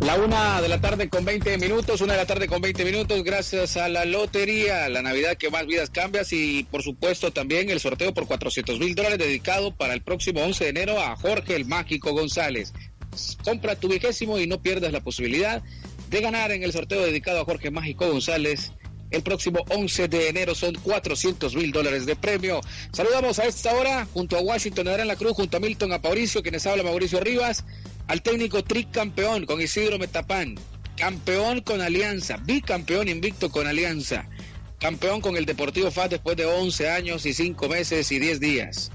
La 0.00 0.14
una 0.14 0.62
de 0.62 0.68
la 0.68 0.80
tarde 0.80 1.08
con 1.08 1.24
20 1.24 1.58
minutos, 1.58 2.00
una 2.00 2.12
de 2.12 2.20
la 2.20 2.26
tarde 2.26 2.46
con 2.46 2.60
20 2.60 2.84
minutos, 2.84 3.24
gracias 3.24 3.76
a 3.76 3.88
la 3.88 4.04
lotería, 4.04 4.88
la 4.88 5.02
Navidad 5.02 5.36
que 5.36 5.50
más 5.50 5.66
vidas 5.66 5.90
cambias 5.90 6.32
y 6.32 6.62
por 6.70 6.82
supuesto 6.82 7.32
también 7.32 7.70
el 7.70 7.80
sorteo 7.80 8.14
por 8.14 8.28
400 8.28 8.78
mil 8.78 8.94
dólares 8.94 9.18
dedicado 9.18 9.74
para 9.74 9.94
el 9.94 10.02
próximo 10.02 10.42
11 10.42 10.64
de 10.64 10.70
enero 10.70 11.00
a 11.00 11.16
Jorge 11.16 11.56
el 11.56 11.64
Mágico 11.64 12.12
González. 12.12 12.72
Compra 13.42 13.74
tu 13.74 13.88
vigésimo 13.88 14.38
y 14.38 14.46
no 14.46 14.62
pierdas 14.62 14.92
la 14.92 15.00
posibilidad 15.00 15.60
de 16.10 16.20
ganar 16.20 16.50
en 16.50 16.64
el 16.64 16.72
sorteo 16.72 17.02
dedicado 17.02 17.40
a 17.40 17.44
Jorge 17.44 17.70
Mágico 17.70 18.10
González. 18.10 18.72
El 19.12 19.22
próximo 19.22 19.64
11 19.70 20.08
de 20.08 20.28
enero 20.28 20.54
son 20.54 20.74
400 20.74 21.54
mil 21.54 21.70
dólares 21.70 22.04
de 22.04 22.16
premio. 22.16 22.60
Saludamos 22.92 23.38
a 23.38 23.46
esta 23.46 23.72
hora 23.74 24.06
junto 24.12 24.36
a 24.36 24.40
Washington 24.40 24.88
Adrián 24.88 25.08
La 25.08 25.16
Cruz, 25.16 25.34
junto 25.34 25.56
a 25.56 25.60
Milton, 25.60 25.92
a 25.92 25.98
Mauricio, 25.98 26.42
quienes 26.42 26.66
habla 26.66 26.82
Mauricio 26.82 27.20
Rivas, 27.20 27.64
al 28.08 28.22
técnico 28.22 28.62
tricampeón 28.64 29.46
con 29.46 29.60
Isidro 29.60 29.98
Metapán, 29.98 30.56
campeón 30.96 31.60
con 31.60 31.80
Alianza, 31.80 32.38
bicampeón 32.38 33.08
invicto 33.08 33.50
con 33.50 33.68
Alianza, 33.68 34.28
campeón 34.80 35.20
con 35.20 35.36
el 35.36 35.46
Deportivo 35.46 35.90
FAS 35.92 36.10
después 36.10 36.36
de 36.36 36.44
11 36.44 36.90
años 36.90 37.24
y 37.24 37.34
5 37.34 37.68
meses 37.68 38.10
y 38.10 38.18
10 38.18 38.40
días. 38.40 38.90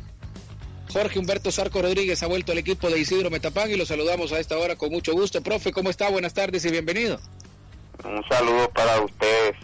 Jorge 0.92 1.20
Humberto 1.20 1.52
Sarco 1.52 1.82
Rodríguez 1.82 2.22
ha 2.24 2.28
vuelto 2.28 2.52
al 2.52 2.58
equipo 2.58 2.90
de 2.90 3.00
Isidro 3.00 3.30
Metapán 3.30 3.70
y 3.70 3.76
lo 3.76 3.86
saludamos 3.86 4.32
a 4.32 4.40
esta 4.40 4.58
hora 4.58 4.76
con 4.76 4.92
mucho 4.92 5.14
gusto. 5.14 5.42
Profe, 5.42 5.72
¿cómo 5.72 5.90
está? 5.90 6.10
Buenas 6.10 6.34
tardes 6.34 6.64
y 6.66 6.72
bienvenido. 6.72 7.20
un 8.04 8.24
saludo 8.30 8.70
para 8.70 9.02
ustedes 9.02 9.56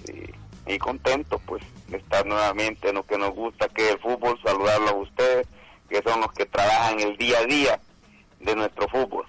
y, 0.68 0.74
y 0.74 0.78
contento 0.78 1.40
pues 1.46 1.64
de 1.88 1.98
estar 1.98 2.26
nuevamente 2.26 2.90
en 2.90 2.96
lo 2.96 3.06
que 3.06 3.18
nos 3.18 3.34
gusta 3.34 3.68
que 3.70 3.86
es 3.86 3.92
el 3.92 4.00
fútbol, 4.00 4.40
saludarlos 4.44 4.92
a 4.92 4.96
ustedes 4.96 5.48
que 5.90 6.02
son 6.04 6.22
los 6.22 6.32
que 6.32 6.46
trabajan 6.46 7.00
el 7.00 7.18
día 7.18 7.40
a 7.40 7.46
día 7.46 7.80
de 8.40 8.56
nuestro 8.56 8.88
fútbol. 8.88 9.26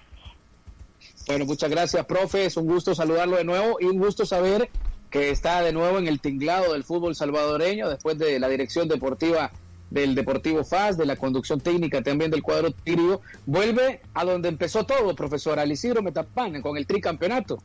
Bueno, 1.27 1.45
muchas 1.45 1.69
gracias, 1.69 2.05
profe. 2.05 2.45
Es 2.45 2.57
un 2.57 2.67
gusto 2.67 2.95
saludarlo 2.95 3.37
de 3.37 3.43
nuevo 3.43 3.77
y 3.79 3.85
un 3.85 3.97
gusto 3.97 4.25
saber 4.25 4.69
que 5.09 5.29
está 5.29 5.61
de 5.61 5.71
nuevo 5.71 5.99
en 5.99 6.07
el 6.07 6.19
tinglado 6.19 6.73
del 6.73 6.83
fútbol 6.83 7.15
salvadoreño 7.15 7.87
después 7.87 8.17
de 8.17 8.39
la 8.39 8.49
dirección 8.49 8.87
deportiva 8.87 9.51
del 9.93 10.15
Deportivo 10.15 10.63
FAS, 10.63 10.97
de 10.97 11.05
la 11.05 11.15
conducción 11.15 11.59
técnica 11.59 12.01
también 12.01 12.31
del 12.31 12.41
cuadro 12.41 12.71
Tirio. 12.71 13.21
Vuelve 13.45 14.01
a 14.15 14.25
donde 14.25 14.49
empezó 14.49 14.85
todo, 14.85 15.15
profesor 15.15 15.59
Al 15.59 15.71
Isidro 15.71 16.01
Metapán, 16.01 16.59
con 16.63 16.77
el 16.77 16.87
tricampeonato. 16.87 17.59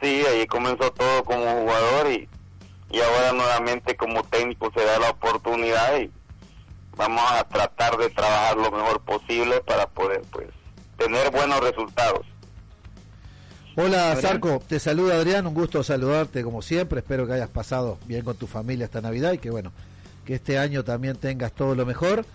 Sí, 0.00 0.22
ahí 0.26 0.46
comenzó 0.46 0.90
todo 0.90 1.22
como 1.24 1.44
jugador 1.44 2.10
y, 2.10 2.28
y 2.90 3.00
ahora 3.00 3.32
nuevamente 3.32 3.94
como 3.94 4.24
técnico 4.24 4.72
se 4.74 4.82
da 4.82 4.98
la 4.98 5.10
oportunidad 5.10 6.00
y 6.00 6.10
vamos 6.96 7.22
a 7.30 7.44
tratar 7.44 7.98
de 7.98 8.08
trabajar 8.08 8.56
lo 8.56 8.70
mejor 8.70 9.00
posible 9.00 9.60
para 9.66 9.86
poder 9.86 10.22
pues 10.32 10.46
tener 10.96 11.30
buenos 11.30 11.60
resultados. 11.60 12.26
Hola 13.76 14.12
Adrián. 14.12 14.22
Sarco, 14.22 14.62
te 14.66 14.80
saluda 14.80 15.16
Adrián, 15.16 15.46
un 15.46 15.54
gusto 15.54 15.84
saludarte 15.84 16.42
como 16.42 16.62
siempre, 16.62 17.00
espero 17.00 17.26
que 17.26 17.34
hayas 17.34 17.50
pasado 17.50 17.98
bien 18.06 18.24
con 18.24 18.36
tu 18.36 18.46
familia 18.46 18.86
esta 18.86 19.02
Navidad 19.02 19.32
y 19.32 19.38
que 19.38 19.50
bueno, 19.50 19.72
que 20.28 20.34
este 20.34 20.58
año 20.58 20.84
también 20.84 21.16
tengas 21.16 21.52
todo 21.52 21.74
lo 21.74 21.86
mejor. 21.86 22.26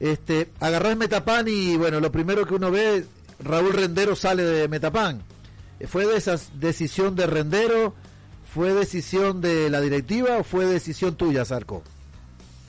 Este, 0.00 0.48
agarrás 0.58 0.96
Metapán 0.96 1.44
y 1.46 1.76
bueno, 1.76 2.00
lo 2.00 2.10
primero 2.10 2.46
que 2.46 2.54
uno 2.54 2.70
ve, 2.70 3.04
Raúl 3.40 3.74
Rendero 3.74 4.16
sale 4.16 4.42
de 4.42 4.68
Metapán. 4.68 5.22
¿Fue 5.86 6.06
de 6.06 6.16
esa 6.16 6.36
decisión 6.54 7.14
de 7.14 7.26
Rendero? 7.26 7.92
¿Fue 8.54 8.72
decisión 8.72 9.42
de 9.42 9.68
la 9.68 9.82
directiva 9.82 10.38
o 10.38 10.44
fue 10.44 10.64
decisión 10.64 11.14
tuya, 11.16 11.44
Sarco? 11.44 11.82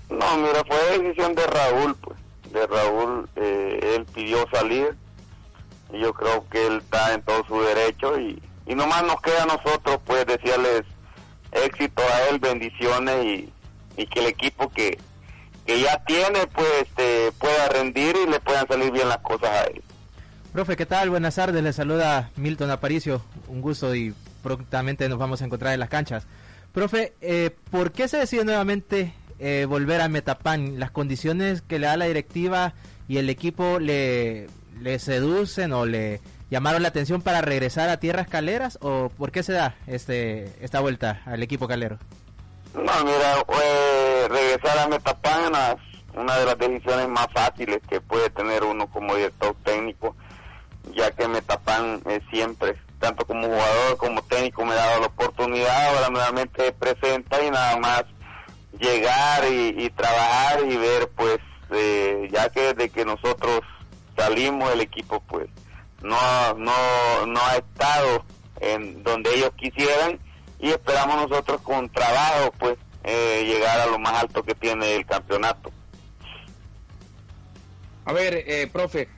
No, 0.10 0.38
mira, 0.38 0.62
fue 0.68 1.00
decisión 1.00 1.34
de 1.34 1.48
Raúl, 1.48 1.96
pues. 2.02 2.20
De 2.52 2.68
Raúl, 2.68 3.30
eh, 3.38 3.96
él 3.96 4.06
pidió 4.14 4.46
salir. 4.52 4.98
Y 5.94 6.02
yo 6.02 6.12
creo 6.12 6.46
que 6.50 6.68
él 6.68 6.80
está 6.80 7.14
en 7.14 7.22
todo 7.22 7.42
su 7.48 7.62
derecho. 7.62 8.20
Y, 8.20 8.44
y 8.66 8.76
nomás 8.76 9.06
nos 9.06 9.22
queda 9.22 9.44
a 9.44 9.46
nosotros, 9.46 9.98
pues, 10.06 10.26
desearles 10.26 10.84
éxito 11.54 12.02
a 12.02 12.30
él, 12.30 12.40
bendiciones 12.40 13.26
y, 13.26 13.54
y 13.98 14.06
que 14.08 14.20
el 14.20 14.28
equipo 14.28 14.70
que, 14.70 14.98
que 15.66 15.82
ya 15.82 16.02
tiene, 16.06 16.48
pues, 16.54 16.68
este, 16.84 17.32
pueda 17.40 17.68
rendir 17.70 18.16
y 18.16 18.30
le 18.30 18.40
puedan 18.40 18.68
salir 18.68 18.92
bien 18.92 19.10
las 19.10 19.18
cosas 19.20 19.50
a 19.50 19.64
él. 19.64 19.82
Profe, 20.54 20.78
¿qué 20.78 20.86
tal? 20.86 21.10
Buenas 21.10 21.36
tardes, 21.36 21.62
le 21.62 21.74
saluda 21.74 22.32
Milton 22.36 22.72
Aparicio, 22.72 23.22
un 23.48 23.62
gusto 23.62 23.94
y 23.94 24.14
prontamente 24.42 25.10
nos 25.10 25.20
vamos 25.20 25.42
a 25.42 25.46
encontrar 25.46 25.74
en 25.74 25.80
las 25.80 25.90
canchas. 25.90 26.26
Profe, 26.72 27.14
eh, 27.22 27.56
¿por 27.70 27.92
qué 27.92 28.08
se 28.08 28.18
decide 28.18 28.46
nuevamente 28.46 29.14
eh, 29.40 29.66
volver 29.68 30.02
a 30.02 30.08
Metapan? 30.08 30.80
¿Las 30.80 30.92
condiciones 30.92 31.62
que 31.62 31.80
le 31.80 31.88
da 31.88 31.98
la 31.98 32.06
directiva 32.06 32.74
y 33.08 33.18
el 33.18 33.30
equipo 33.30 33.80
le, 33.80 34.48
le 34.80 35.00
seducen 35.00 35.74
o 35.74 35.86
le 35.86 36.22
llamaron 36.50 36.82
la 36.82 36.88
atención 36.90 37.22
para 37.22 37.42
regresar 37.42 37.90
a 37.90 38.00
Tierras 38.00 38.28
Caleras? 38.28 38.78
¿O 38.82 39.10
por 39.10 39.32
qué 39.32 39.44
se 39.44 39.54
da 39.54 39.76
este 39.86 40.52
esta 40.62 40.80
vuelta 40.80 41.22
al 41.26 41.44
equipo 41.44 41.68
calero? 41.68 42.00
No, 42.78 43.04
mira, 43.04 43.44
eh, 43.64 44.28
regresar 44.30 44.78
a 44.78 44.88
Metapan 44.88 45.52
es 45.56 46.16
una, 46.16 46.38
de 46.38 46.46
las 46.46 46.58
decisiones 46.60 47.10
más 47.10 47.28
fáciles 47.34 47.80
que 47.90 48.00
puede 48.00 48.30
tener 48.30 48.64
uno 48.64 48.88
como 48.88 49.16
director 49.16 49.56
técnico, 49.64 50.16
ya 50.94 51.10
que 51.12 51.28
Metapan 51.28 52.00
eh, 52.06 52.22
siempre, 52.30 52.76
tanto 53.00 53.26
como 53.26 53.48
jugador 53.48 53.98
como 53.98 54.22
técnico, 54.22 54.64
me 54.64 54.74
ha 54.74 54.76
dado 54.76 55.02
la 55.02 55.08
oportunidad, 55.08 55.88
ahora 55.88 56.10
nuevamente 56.10 56.66
se 56.66 56.72
presenta 56.72 57.44
y 57.44 57.50
nada 57.50 57.78
más 57.78 58.04
llegar 58.80 59.52
y, 59.52 59.86
y 59.86 59.90
trabajar 59.90 60.64
y 60.70 60.78
ver, 60.78 61.10
pues, 61.16 61.40
eh, 61.72 62.30
ya 62.32 62.50
que 62.50 62.74
desde 62.74 62.90
que 62.90 63.06
nosotros 63.06 63.62
salimos 64.16 64.72
el 64.72 64.82
equipo, 64.82 65.20
pues, 65.22 65.50
no, 66.04 66.18
no, 66.54 67.26
no 67.26 67.40
ha 67.40 67.56
estado 67.56 68.24
en 68.60 69.02
donde 69.04 69.34
ellos 69.34 69.52
quisieran 69.58 70.20
y 70.60 70.70
esperamos 70.70 71.30
nosotros 71.30 71.62
con 71.62 71.90
trabajo 71.90 72.52
pues 72.58 72.78
eh, 73.04 73.44
llegar 73.46 73.80
a 73.80 73.86
lo 73.86 74.00
más 74.00 74.22
alto 74.22 74.44
que 74.44 74.56
tiene 74.56 74.96
el 74.96 75.06
campeonato. 75.06 75.72
A 78.06 78.14
ver, 78.14 78.44
eh, 78.48 78.70
profe, 78.72 79.10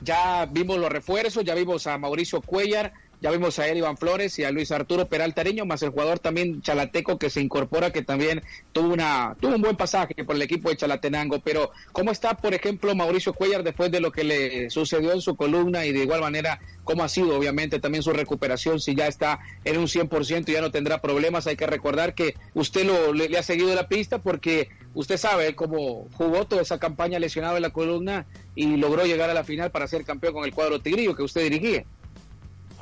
ya 0.00 0.46
vimos 0.46 0.78
los 0.78 0.90
refuerzos, 0.90 1.44
ya 1.44 1.54
vimos 1.54 1.86
a 1.86 1.98
Mauricio 1.98 2.40
Cuellar, 2.40 2.92
ya 3.20 3.30
vimos 3.30 3.58
a 3.58 3.68
Iván 3.68 3.98
Flores 3.98 4.38
y 4.38 4.44
a 4.44 4.50
Luis 4.50 4.72
Arturo 4.72 5.06
Peraltareño, 5.06 5.66
más 5.66 5.82
el 5.82 5.90
jugador 5.90 6.18
también 6.18 6.62
chalateco 6.62 7.18
que 7.18 7.28
se 7.28 7.40
incorpora, 7.40 7.92
que 7.92 8.02
también 8.02 8.42
tuvo 8.72 8.92
una 8.92 9.36
tuvo 9.40 9.56
un 9.56 9.60
buen 9.60 9.76
pasaje 9.76 10.24
por 10.24 10.36
el 10.36 10.42
equipo 10.42 10.70
de 10.70 10.76
Chalatenango. 10.76 11.40
Pero, 11.40 11.70
¿cómo 11.92 12.12
está, 12.12 12.36
por 12.36 12.54
ejemplo, 12.54 12.94
Mauricio 12.94 13.34
Cuellar 13.34 13.62
después 13.62 13.90
de 13.90 14.00
lo 14.00 14.10
que 14.10 14.24
le 14.24 14.70
sucedió 14.70 15.12
en 15.12 15.20
su 15.20 15.36
columna 15.36 15.84
y 15.84 15.92
de 15.92 16.02
igual 16.02 16.22
manera, 16.22 16.60
cómo 16.84 17.04
ha 17.04 17.08
sido, 17.08 17.36
obviamente, 17.36 17.78
también 17.78 18.02
su 18.02 18.12
recuperación? 18.12 18.80
Si 18.80 18.94
ya 18.94 19.06
está 19.06 19.40
en 19.64 19.78
un 19.78 19.86
100% 19.86 20.48
y 20.48 20.52
ya 20.52 20.62
no 20.62 20.70
tendrá 20.70 21.02
problemas, 21.02 21.46
hay 21.46 21.56
que 21.56 21.66
recordar 21.66 22.14
que 22.14 22.34
usted 22.54 22.86
lo, 22.86 23.12
le, 23.12 23.28
le 23.28 23.38
ha 23.38 23.42
seguido 23.42 23.74
la 23.74 23.86
pista 23.88 24.18
porque 24.18 24.70
usted 24.94 25.18
sabe 25.18 25.54
cómo 25.54 26.08
jugó 26.14 26.46
toda 26.46 26.62
esa 26.62 26.78
campaña 26.78 27.18
lesionado 27.18 27.56
en 27.56 27.62
la 27.62 27.70
columna 27.70 28.26
y 28.54 28.76
logró 28.76 29.04
llegar 29.04 29.28
a 29.28 29.34
la 29.34 29.44
final 29.44 29.70
para 29.70 29.86
ser 29.86 30.04
campeón 30.04 30.32
con 30.32 30.44
el 30.44 30.54
cuadro 30.54 30.80
tigrillo 30.80 31.14
que 31.14 31.22
usted 31.22 31.42
dirigía. 31.42 31.84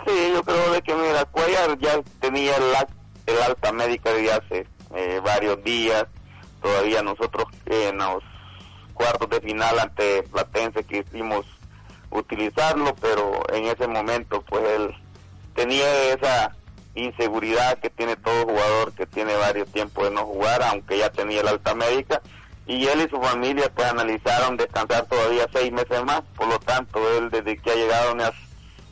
Sí, 0.07 0.31
yo 0.33 0.43
creo 0.43 0.73
de 0.73 0.83
que 0.83 0.95
mira, 0.95 1.25
Cuellar 1.26 1.78
ya 1.78 2.00
tenía 2.21 2.59
la 2.59 2.87
el 3.26 3.43
alta 3.43 3.73
médica 3.73 4.11
desde 4.12 4.33
hace 4.33 4.67
eh, 4.95 5.21
varios 5.23 5.62
días. 5.62 6.07
Todavía 6.62 7.02
nosotros 7.02 7.45
eh, 7.67 7.88
en 7.90 7.99
los 7.99 8.23
cuartos 8.95 9.28
de 9.28 9.40
final 9.40 9.78
ante 9.78 10.23
Platense 10.25 10.83
quisimos 10.85 11.45
utilizarlo, 12.11 12.95
pero 12.97 13.43
en 13.52 13.67
ese 13.67 13.87
momento 13.87 14.43
pues 14.49 14.64
él 14.71 14.95
tenía 15.55 15.87
esa 16.14 16.57
inseguridad 16.95 17.78
que 17.78 17.90
tiene 17.90 18.17
todo 18.17 18.45
jugador 18.45 18.93
que 18.95 19.07
tiene 19.07 19.37
varios 19.37 19.71
tiempos 19.71 20.05
de 20.05 20.11
no 20.11 20.25
jugar, 20.25 20.62
aunque 20.62 20.99
ya 20.99 21.11
tenía 21.11 21.43
el 21.43 21.49
alta 21.49 21.75
médica, 21.75 22.23
y 22.67 22.87
él 22.87 23.02
y 23.07 23.11
su 23.11 23.21
familia 23.21 23.71
pues 23.75 23.87
analizaron 23.88 24.57
descansar 24.57 25.05
todavía 25.07 25.47
seis 25.52 25.71
meses 25.71 26.02
más, 26.05 26.23
por 26.35 26.49
lo 26.49 26.59
tanto 26.59 26.99
él 27.19 27.31
desde 27.31 27.59
que 27.59 27.71
ha 27.71 27.75
llegado 27.75 28.12
ha- 28.25 28.33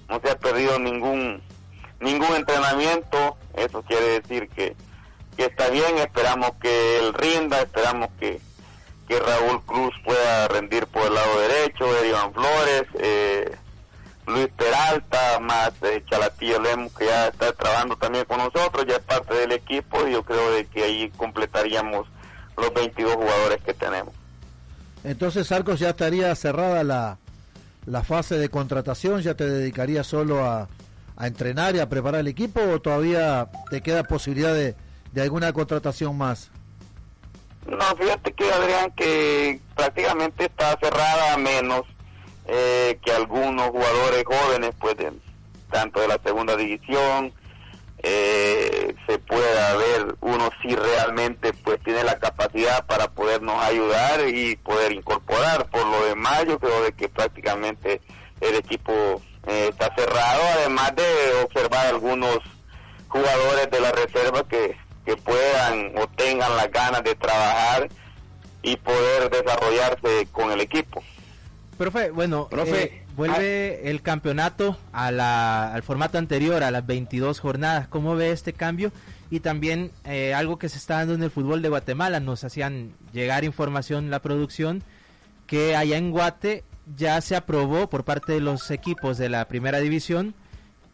no 0.08 0.20
se 0.20 0.30
ha 0.30 0.38
perdido 0.38 0.78
ningún 0.78 1.42
ningún 2.00 2.34
entrenamiento, 2.34 3.36
eso 3.54 3.82
quiere 3.82 4.20
decir 4.20 4.48
que, 4.50 4.76
que 5.36 5.44
está 5.46 5.68
bien, 5.70 5.98
esperamos 5.98 6.52
que 6.60 6.98
él 6.98 7.14
rinda, 7.14 7.60
esperamos 7.62 8.10
que, 8.18 8.40
que 9.08 9.18
Raúl 9.18 9.62
Cruz 9.64 9.94
pueda 10.04 10.48
rendir 10.48 10.86
por 10.86 11.06
el 11.06 11.14
lado 11.14 11.40
derecho, 11.40 12.04
Iván 12.04 12.32
Flores, 12.32 12.84
eh, 12.98 13.56
Luis 14.26 14.48
Peralta, 14.56 15.38
más 15.40 15.72
eh, 15.82 16.02
Chalatillo 16.08 16.60
Lemos, 16.60 16.92
que 16.92 17.06
ya 17.06 17.28
está 17.28 17.52
trabajando 17.52 17.96
también 17.96 18.25
con 18.25 18.38
nosotros, 18.38 18.84
ya 18.86 18.96
es 18.96 19.02
parte 19.02 19.34
del 19.34 19.52
equipo, 19.52 20.06
y 20.06 20.12
yo 20.12 20.22
creo 20.22 20.50
de 20.50 20.66
que 20.66 20.82
ahí 20.82 21.10
completaríamos 21.16 22.06
los 22.56 22.75
22 22.75 23.14
jugadores 23.14 23.62
que 23.64 23.75
tenemos. 23.75 24.12
Entonces, 25.04 25.52
Arcos, 25.52 25.78
ya 25.78 25.90
estaría 25.90 26.34
cerrada 26.34 26.82
la, 26.82 27.18
la 27.87 28.02
fase 28.02 28.37
de 28.38 28.49
contratación, 28.49 29.21
ya 29.23 29.35
te 29.35 29.49
dedicarías 29.49 30.07
solo 30.07 30.45
a, 30.45 30.69
entrenar 31.21 31.75
y 31.75 31.78
a 31.78 31.88
preparar 31.88 32.21
el 32.21 32.28
equipo 32.28 32.61
o 32.61 32.81
todavía 32.81 33.49
te 33.71 33.81
queda 33.81 34.02
posibilidad 34.05 34.52
de, 34.52 34.75
de 35.12 35.23
alguna 35.23 35.52
contratación 35.52 36.19
más? 36.19 36.50
No, 37.66 37.97
fíjate 37.97 38.33
que 38.33 38.52
Adrián, 38.52 38.90
que 38.95 39.61
prácticamente 39.75 40.45
está 40.45 40.78
cerrada 40.81 41.33
a 41.35 41.37
menos 41.38 41.83
eh, 42.47 42.99
que 43.05 43.12
algunos 43.12 43.71
jugadores 43.71 44.25
jóvenes, 44.25 44.71
pues, 44.78 44.97
de- 44.99 45.12
tanto 45.71 46.00
de 46.00 46.09
la 46.09 46.21
segunda 46.25 46.55
división, 46.57 47.33
eh, 48.02 48.94
se 49.06 49.18
pueda 49.18 49.76
ver 49.76 50.16
uno 50.20 50.50
si 50.62 50.74
realmente 50.74 51.52
pues 51.52 51.82
tiene 51.82 52.04
la 52.04 52.18
capacidad 52.18 52.84
para 52.86 53.08
podernos 53.08 53.62
ayudar 53.62 54.28
y 54.28 54.56
poder 54.56 54.92
incorporar. 54.92 55.68
Por 55.70 55.86
lo 55.86 56.04
demás, 56.06 56.44
yo 56.46 56.58
creo 56.58 56.82
de 56.82 56.92
que 56.92 57.08
prácticamente 57.08 58.00
el 58.40 58.56
equipo 58.56 59.22
eh, 59.46 59.68
está 59.70 59.92
cerrado, 59.94 60.42
además 60.58 60.94
de 60.94 61.42
observar 61.44 61.86
algunos 61.86 62.38
jugadores 63.08 63.70
de 63.70 63.80
la 63.80 63.92
reserva 63.92 64.46
que, 64.48 64.76
que 65.04 65.16
puedan 65.16 65.96
o 65.96 66.06
tengan 66.08 66.56
las 66.56 66.70
ganas 66.70 67.02
de 67.02 67.14
trabajar 67.14 67.88
y 68.62 68.76
poder 68.76 69.30
desarrollarse 69.30 70.28
con 70.32 70.50
el 70.50 70.60
equipo. 70.60 71.02
Profe, 71.78 72.10
bueno, 72.10 72.48
Profe, 72.48 72.82
eh, 72.82 73.05
vuelve 73.16 73.88
el 73.90 74.02
campeonato 74.02 74.76
a 74.92 75.11
la- 75.11 75.73
al 75.73 75.82
formato 75.82 76.18
anterior, 76.18 76.62
a 76.62 76.70
las 76.70 76.87
22 76.87 77.40
jornadas. 77.40 77.88
¿Cómo 77.88 78.14
ve 78.16 78.30
este 78.30 78.52
cambio? 78.52 78.92
Y 79.30 79.40
también 79.40 79.90
eh, 80.04 80.35
algo 80.35 80.58
que 80.58 80.68
se 80.68 80.78
está 80.78 80.96
dando 80.99 81.14
en 81.14 81.23
el 81.23 81.30
fútbol 81.30 81.62
de 81.62 81.68
Guatemala. 81.68 82.20
Nos 82.20 82.44
hacían 82.44 82.92
llegar 83.12 83.44
información 83.44 84.11
la 84.11 84.20
producción 84.20 84.82
que 85.46 85.75
allá 85.76 85.96
en 85.96 86.11
Guate 86.11 86.62
ya 86.96 87.20
se 87.20 87.35
aprobó 87.37 87.88
por 87.88 88.04
parte 88.04 88.32
de 88.32 88.40
los 88.40 88.70
equipos 88.70 89.18
de 89.18 89.28
la 89.28 89.49
primera 89.49 89.78
división 89.80 90.35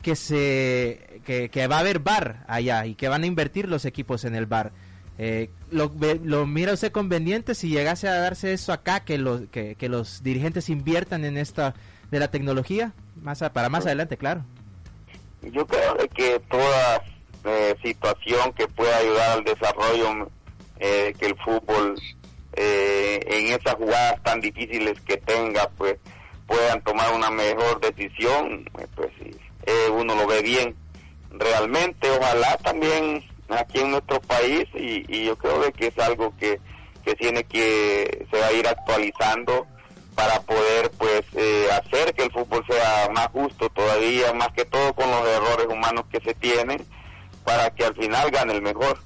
que 0.00 0.16
se 0.16 1.20
que, 1.24 1.48
que 1.50 1.66
va 1.66 1.76
a 1.76 1.80
haber 1.80 1.98
bar 2.00 2.44
allá 2.48 2.86
y 2.86 2.94
que 2.94 3.08
van 3.08 3.22
a 3.22 3.26
invertir 3.26 3.68
los 3.68 3.84
equipos 3.84 4.24
en 4.24 4.34
el 4.34 4.46
bar. 4.46 4.72
Eh, 5.18 5.50
lo, 5.70 5.92
lo 6.24 6.46
mira 6.46 6.72
usted 6.72 6.90
conveniente 6.90 7.54
si 7.54 7.68
llegase 7.68 8.08
a 8.08 8.14
darse 8.14 8.52
eso 8.54 8.72
acá 8.72 9.00
que 9.00 9.18
los 9.18 9.42
que, 9.50 9.74
que 9.76 9.88
los 9.90 10.22
dirigentes 10.22 10.70
inviertan 10.70 11.24
en 11.26 11.36
esta 11.36 11.74
de 12.12 12.20
la 12.20 12.30
tecnología 12.30 12.92
más 13.20 13.42
a- 13.42 13.52
para 13.52 13.68
más 13.68 13.86
adelante 13.86 14.16
claro 14.16 14.44
Yo 15.42 15.66
creo 15.66 15.94
de 15.94 16.08
que 16.08 16.40
toda 16.48 17.02
eh, 17.44 17.74
situación 17.82 18.52
que 18.52 18.68
pueda 18.68 18.96
ayudar 18.98 19.30
al 19.38 19.44
desarrollo 19.44 20.30
eh, 20.78 21.12
que 21.18 21.26
el 21.26 21.36
fútbol 21.38 22.00
eh, 22.54 23.18
en 23.26 23.46
esas 23.58 23.74
jugadas 23.74 24.22
tan 24.22 24.40
difíciles 24.40 25.00
que 25.06 25.16
tenga, 25.16 25.68
pues 25.78 25.96
puedan 26.46 26.82
tomar 26.82 27.12
una 27.14 27.30
mejor 27.30 27.80
decisión, 27.80 28.68
eh, 28.78 28.86
pues 28.94 29.08
eh, 29.64 29.88
uno 29.90 30.14
lo 30.14 30.26
ve 30.26 30.42
bien 30.42 30.76
realmente. 31.30 32.10
Ojalá 32.10 32.58
también 32.58 33.24
aquí 33.48 33.80
en 33.80 33.92
nuestro 33.92 34.20
país 34.20 34.66
y, 34.74 35.04
y 35.08 35.24
yo 35.24 35.36
creo 35.38 35.60
de 35.62 35.72
que 35.72 35.86
es 35.86 35.98
algo 35.98 36.34
que, 36.36 36.60
que 37.04 37.14
tiene 37.14 37.42
que 37.44 38.26
se 38.30 38.38
va 38.38 38.46
a 38.48 38.52
ir 38.52 38.68
actualizando 38.68 39.66
para 40.14 40.40
poder 40.42 40.90
pues 40.98 41.22
eh, 41.34 41.66
hacer 41.72 42.14
que 42.14 42.24
el 42.24 42.32
fútbol 42.32 42.64
sea 42.68 43.08
más 43.14 43.28
justo 43.28 43.68
todavía, 43.70 44.32
más 44.34 44.48
que 44.48 44.64
todo 44.64 44.92
con 44.94 45.10
los 45.10 45.26
errores 45.26 45.66
humanos 45.68 46.04
que 46.10 46.20
se 46.20 46.34
tienen, 46.34 46.84
para 47.44 47.70
que 47.70 47.84
al 47.84 47.94
final 47.94 48.30
gane 48.30 48.52
el 48.54 48.62
mejor. 48.62 48.98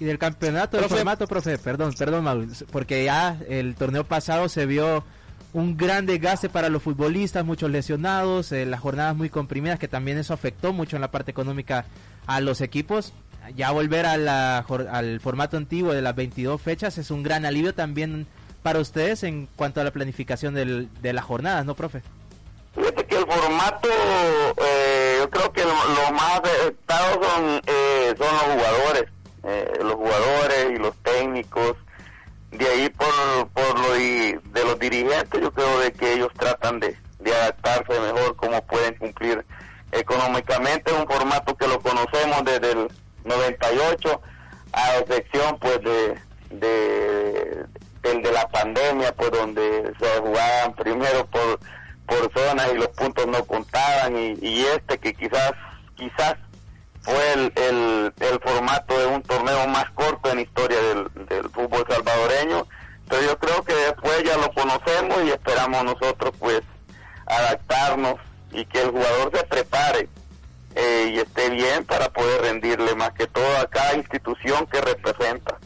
y 0.00 0.04
del 0.04 0.18
campeonato 0.18 0.76
del 0.76 0.86
Profe. 0.86 0.96
formato 0.96 1.26
profe 1.26 1.58
perdón 1.58 1.92
perdón 1.94 2.24
Mauro, 2.24 2.46
porque 2.70 3.04
ya 3.04 3.38
el 3.48 3.74
torneo 3.76 4.04
pasado 4.04 4.48
se 4.48 4.66
vio 4.66 5.04
un 5.52 5.76
gran 5.76 6.06
desgaste 6.06 6.48
para 6.48 6.68
los 6.68 6.82
futbolistas, 6.82 7.44
muchos 7.44 7.70
lesionados, 7.70 8.52
eh, 8.52 8.64
las 8.64 8.80
jornadas 8.80 9.14
muy 9.14 9.28
comprimidas, 9.28 9.78
que 9.78 9.88
también 9.88 10.18
eso 10.18 10.32
afectó 10.32 10.72
mucho 10.72 10.96
en 10.96 11.02
la 11.02 11.10
parte 11.10 11.30
económica 11.30 11.84
a 12.26 12.40
los 12.40 12.60
equipos. 12.60 13.12
Ya 13.56 13.70
volver 13.70 14.06
a 14.06 14.16
la 14.16 14.58
al 14.58 15.20
formato 15.20 15.56
antiguo 15.56 15.92
de 15.92 16.00
las 16.00 16.14
22 16.14 16.60
fechas 16.60 16.96
es 16.96 17.10
un 17.10 17.22
gran 17.22 17.44
alivio 17.44 17.74
también 17.74 18.26
para 18.62 18.78
ustedes 18.78 19.22
en 19.24 19.46
cuanto 19.56 19.80
a 19.80 19.84
la 19.84 19.90
planificación 19.90 20.54
del- 20.54 20.88
de 21.02 21.12
las 21.12 21.24
jornadas, 21.24 21.64
¿no, 21.64 21.74
profe? 21.74 22.02
Fíjate 22.74 23.04
que 23.06 23.16
el 23.16 23.26
formato, 23.26 23.88
eh, 24.64 25.16
yo 25.20 25.30
creo 25.30 25.52
que 25.52 25.62
lo, 25.62 25.74
más 26.12 26.38
afectados 26.40 27.26
son, 27.26 27.60
eh, 27.66 28.14
son 28.16 28.28
los 28.34 28.42
jugadores, 28.56 29.04
eh, 29.44 29.72
los 29.82 29.94
jugadores 29.94 30.70
y 30.74 30.78
los 30.78 30.96
técnicos. 31.02 31.76
De 32.50 32.68
ahí 32.68 32.88
por, 32.90 33.48
por 33.48 33.78
lo 33.80 33.94
di- 33.94 34.32
de 34.52 34.64
los 34.64 34.78
dirigentes, 34.78 35.40
yo 35.40 35.50
creo 35.52 35.78
de 35.80 35.92
que 35.92 36.14
ellos 36.14 36.30
tratan 36.38 36.80
de, 36.80 36.96
de 37.18 37.34
adaptarse 37.34 37.98
mejor, 38.00 38.36
cómo 38.36 38.62
pueden 38.66 38.94
cumplir 38.96 39.44
económicamente. 39.90 40.90
Es 40.92 40.98
un 40.98 41.06
formato 41.06 41.54
que 41.56 41.66
lo 41.66 41.80
conocemos 41.80 42.44
desde 42.44 42.72
el 42.72 42.88
98, 43.24 44.20
a 44.72 44.96
excepción 44.98 45.58
pues 45.58 45.80
de, 45.82 46.18
de 46.50 47.64
del 48.02 48.22
de 48.22 48.32
la 48.32 48.48
pandemia, 48.48 49.14
pues 49.14 49.30
donde 49.30 49.92
se 49.98 50.20
jugaban 50.20 50.74
primero 50.74 51.26
por 51.26 51.58
por 52.06 52.32
zonas 52.34 52.68
y 52.72 52.76
los 52.76 52.88
puntos 52.88 53.26
no 53.26 53.44
contaban 53.44 54.16
y, 54.16 54.64
este 54.64 54.98
que 54.98 55.14
quizás 55.14 55.52
quizás 55.94 56.34
fue 57.00 57.32
el, 57.32 57.52
el, 57.56 58.12
el 58.20 58.40
formato 58.40 58.98
de 58.98 59.06
un 59.06 59.22
torneo 59.22 59.66
más 59.68 59.90
corto 59.92 60.30
en 60.30 60.40
historia 60.40 60.78
del, 60.80 61.26
del 61.26 61.50
fútbol 61.50 61.84
salvadoreño 61.88 62.66
pero 63.08 63.22
yo 63.22 63.38
creo 63.38 63.64
que 63.64 63.74
después 63.74 64.22
ya 64.24 64.36
lo 64.36 64.50
conocemos 64.52 65.22
y 65.24 65.30
esperamos 65.30 65.84
nosotros 65.84 66.32
pues 66.38 66.62
adaptarnos 67.26 68.16
y 68.52 68.64
que 68.66 68.82
el 68.82 68.90
jugador 68.90 69.30
se 69.34 69.44
prepare 69.44 70.08
eh, 70.74 71.10
y 71.14 71.18
esté 71.18 71.50
bien 71.50 71.84
para 71.84 72.08
poder 72.10 72.42
rendirle 72.42 72.94
más 72.94 73.12
que 73.12 73.26
todo 73.26 73.56
a 73.58 73.66
cada 73.68 73.94
institución 73.94 74.66
que 74.66 74.80
representa 74.80 75.58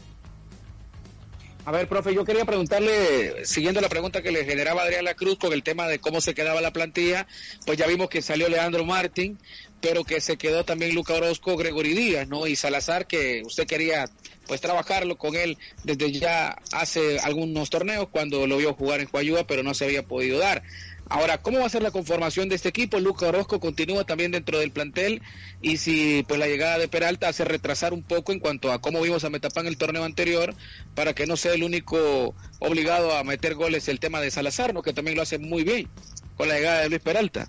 A 1.67 1.71
ver, 1.71 1.89
profe, 1.89 2.15
yo 2.15 2.23
quería 2.23 2.45
preguntarle, 2.45 3.45
siguiendo 3.45 3.81
la 3.81 3.89
pregunta 3.89 4.21
que 4.21 4.31
le 4.31 4.45
generaba 4.45 4.83
Adrián 4.83 5.03
La 5.03 5.15
Cruz 5.15 5.37
con 5.37 5.51
el 5.51 5.63
tema 5.63 5.85
de 5.89 5.99
cómo 5.99 6.21
se 6.21 6.33
quedaba 6.33 6.61
la 6.61 6.71
plantilla, 6.71 7.27
pues 7.65 7.77
ya 7.77 7.85
vimos 7.87 8.07
que 8.07 8.21
salió 8.21 8.47
Leandro 8.47 8.85
Martín, 8.85 9.37
pero 9.81 10.05
que 10.05 10.21
se 10.21 10.37
quedó 10.37 10.63
también 10.63 10.95
Luca 10.95 11.15
Orozco, 11.15 11.57
Gregory 11.57 11.93
Díaz, 11.93 12.29
¿no? 12.29 12.47
Y 12.47 12.55
Salazar, 12.55 13.05
que 13.05 13.41
usted 13.45 13.67
quería 13.67 14.05
pues 14.47 14.61
trabajarlo 14.61 15.17
con 15.17 15.35
él 15.35 15.57
desde 15.83 16.09
ya 16.13 16.57
hace 16.71 17.19
algunos 17.19 17.69
torneos 17.69 18.07
cuando 18.07 18.47
lo 18.47 18.55
vio 18.55 18.73
jugar 18.73 19.01
en 19.01 19.07
Coayuba, 19.07 19.45
pero 19.45 19.61
no 19.61 19.73
se 19.73 19.83
había 19.83 20.03
podido 20.03 20.39
dar. 20.39 20.63
Ahora, 21.09 21.37
¿cómo 21.37 21.59
va 21.59 21.65
a 21.65 21.69
ser 21.69 21.83
la 21.83 21.91
conformación 21.91 22.49
de 22.49 22.55
este 22.55 22.69
equipo? 22.69 22.99
Luca 22.99 23.27
Orozco 23.27 23.59
continúa 23.59 24.03
también 24.03 24.31
dentro 24.31 24.59
del 24.59 24.71
plantel 24.71 25.21
y 25.61 25.77
si 25.77 26.23
pues 26.27 26.39
la 26.39 26.47
llegada 26.47 26.77
de 26.77 26.87
Peralta 26.87 27.29
hace 27.29 27.45
retrasar 27.45 27.93
un 27.93 28.03
poco 28.03 28.33
en 28.33 28.39
cuanto 28.39 28.71
a 28.71 28.81
cómo 28.81 29.01
vimos 29.01 29.23
a 29.23 29.29
Metapán 29.29 29.67
el 29.67 29.77
torneo 29.77 30.03
anterior, 30.03 30.53
para 30.95 31.13
que 31.13 31.25
no 31.25 31.37
sea 31.37 31.53
el 31.53 31.63
único 31.63 32.35
obligado 32.59 33.15
a 33.15 33.23
meter 33.23 33.55
goles 33.55 33.87
el 33.87 33.99
tema 33.99 34.19
de 34.19 34.31
Salazar, 34.31 34.73
¿no? 34.73 34.81
que 34.81 34.93
también 34.93 35.15
lo 35.15 35.23
hace 35.23 35.37
muy 35.37 35.63
bien 35.63 35.87
con 36.35 36.49
la 36.49 36.55
llegada 36.55 36.81
de 36.81 36.89
Luis 36.89 37.01
Peralta. 37.01 37.47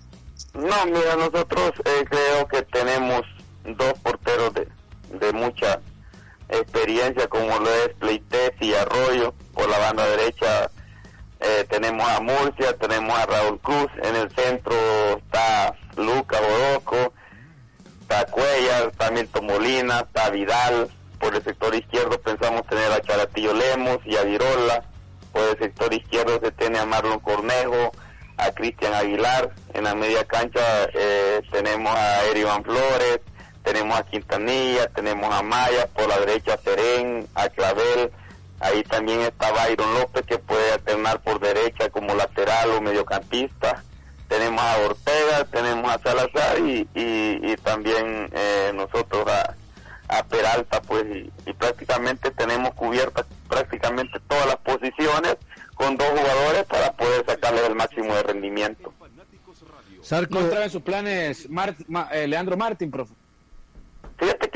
No, 0.53 0.85
mira, 0.85 1.15
nosotros 1.15 1.73
eh, 1.85 2.05
creo 2.09 2.47
que 2.47 2.61
tenemos 2.63 3.21
dos 3.65 3.93
porteros 4.01 4.53
de, 4.53 4.67
de 5.19 5.33
mucha 5.33 5.79
experiencia, 6.49 7.27
como 7.27 7.59
lo 7.59 7.69
es 7.83 7.89
Pleites 7.99 8.51
y 8.61 8.73
Arroyo. 8.73 9.33
Por 9.53 9.69
la 9.69 9.77
banda 9.77 10.07
derecha 10.07 10.71
eh, 11.39 11.65
tenemos 11.69 12.07
a 12.07 12.19
Murcia, 12.19 12.77
tenemos 12.77 13.17
a 13.17 13.25
Raúl 13.25 13.59
Cruz. 13.61 13.89
En 14.03 14.15
el 14.15 14.29
centro 14.31 14.75
está 15.17 15.73
Lucas 15.95 16.41
Orozco. 16.41 17.13
está 18.01 18.25
Cuellar, 18.25 18.89
está 18.91 19.11
Milton 19.11 19.45
Molina, 19.45 20.01
está 20.01 20.29
Vidal. 20.29 20.89
Por 21.19 21.35
el 21.35 21.43
sector 21.43 21.73
izquierdo 21.75 22.19
pensamos 22.21 22.65
tener 22.67 22.91
a 22.91 23.01
Charatillo 23.01 23.53
Lemos 23.53 23.99
y 24.05 24.15
a 24.17 24.23
Virola. 24.23 24.83
Por 25.31 25.43
el 25.43 25.57
sector 25.59 25.93
izquierdo 25.93 26.39
se 26.41 26.51
tiene 26.51 26.79
a 26.79 26.85
Marlon 26.85 27.19
Cornejo, 27.19 27.91
a 28.37 28.51
Cristian 28.51 28.93
Aguilar. 28.93 29.51
En 29.73 29.85
la 29.85 29.95
media 29.95 30.25
cancha 30.25 30.61
eh, 30.93 31.41
tenemos 31.51 31.95
a 31.95 32.23
Erivan 32.25 32.63
Flores, 32.63 33.19
tenemos 33.63 33.97
a 33.97 34.03
Quintanilla, 34.03 34.87
tenemos 34.87 35.33
a 35.33 35.41
Maya, 35.41 35.87
por 35.87 36.07
la 36.09 36.19
derecha 36.19 36.55
a 36.55 36.57
Serén, 36.57 37.27
a 37.35 37.47
Clavel. 37.49 38.11
Ahí 38.59 38.83
también 38.83 39.21
está 39.21 39.51
Byron 39.51 39.93
López 39.95 40.25
que 40.25 40.37
puede 40.37 40.73
alternar 40.73 41.21
por 41.21 41.39
derecha 41.39 41.89
como 41.89 42.13
lateral 42.15 42.71
o 42.71 42.81
mediocampista. 42.81 43.83
Tenemos 44.27 44.61
a 44.61 44.77
Ortega, 44.85 45.45
tenemos 45.51 45.89
a 45.91 45.99
Salazar 45.99 46.59
y, 46.59 46.87
y, 46.93 47.39
y 47.51 47.55
también 47.63 48.29
eh, 48.33 48.71
nosotros 48.75 49.25
a, 49.27 49.55
a 50.09 50.23
Peralta, 50.23 50.81
pues, 50.81 51.05
y, 51.05 51.31
y 51.49 51.53
prácticamente 51.53 52.29
tenemos 52.31 52.73
cubiertas 52.75 53.25
prácticamente 53.47 54.19
todas 54.27 54.45
las 54.47 54.57
posiciones 54.57 55.37
con 55.73 55.95
dos 55.97 56.09
jugadores 56.09 56.65
para 56.65 56.91
poder 56.93 57.25
sacarles 57.25 57.63
el 57.63 57.75
máximo 57.75 58.13
de 58.13 58.23
rendimiento. 58.23 58.93
Sarco, 60.01 60.35
No 60.35 60.41
entraba 60.41 60.65
en 60.65 60.71
sus 60.71 60.81
planes 60.81 61.49
Ma- 61.49 62.09
eh, 62.11 62.27
Leandro 62.27 62.55
Martín, 62.57 62.91
profe. 62.91 63.13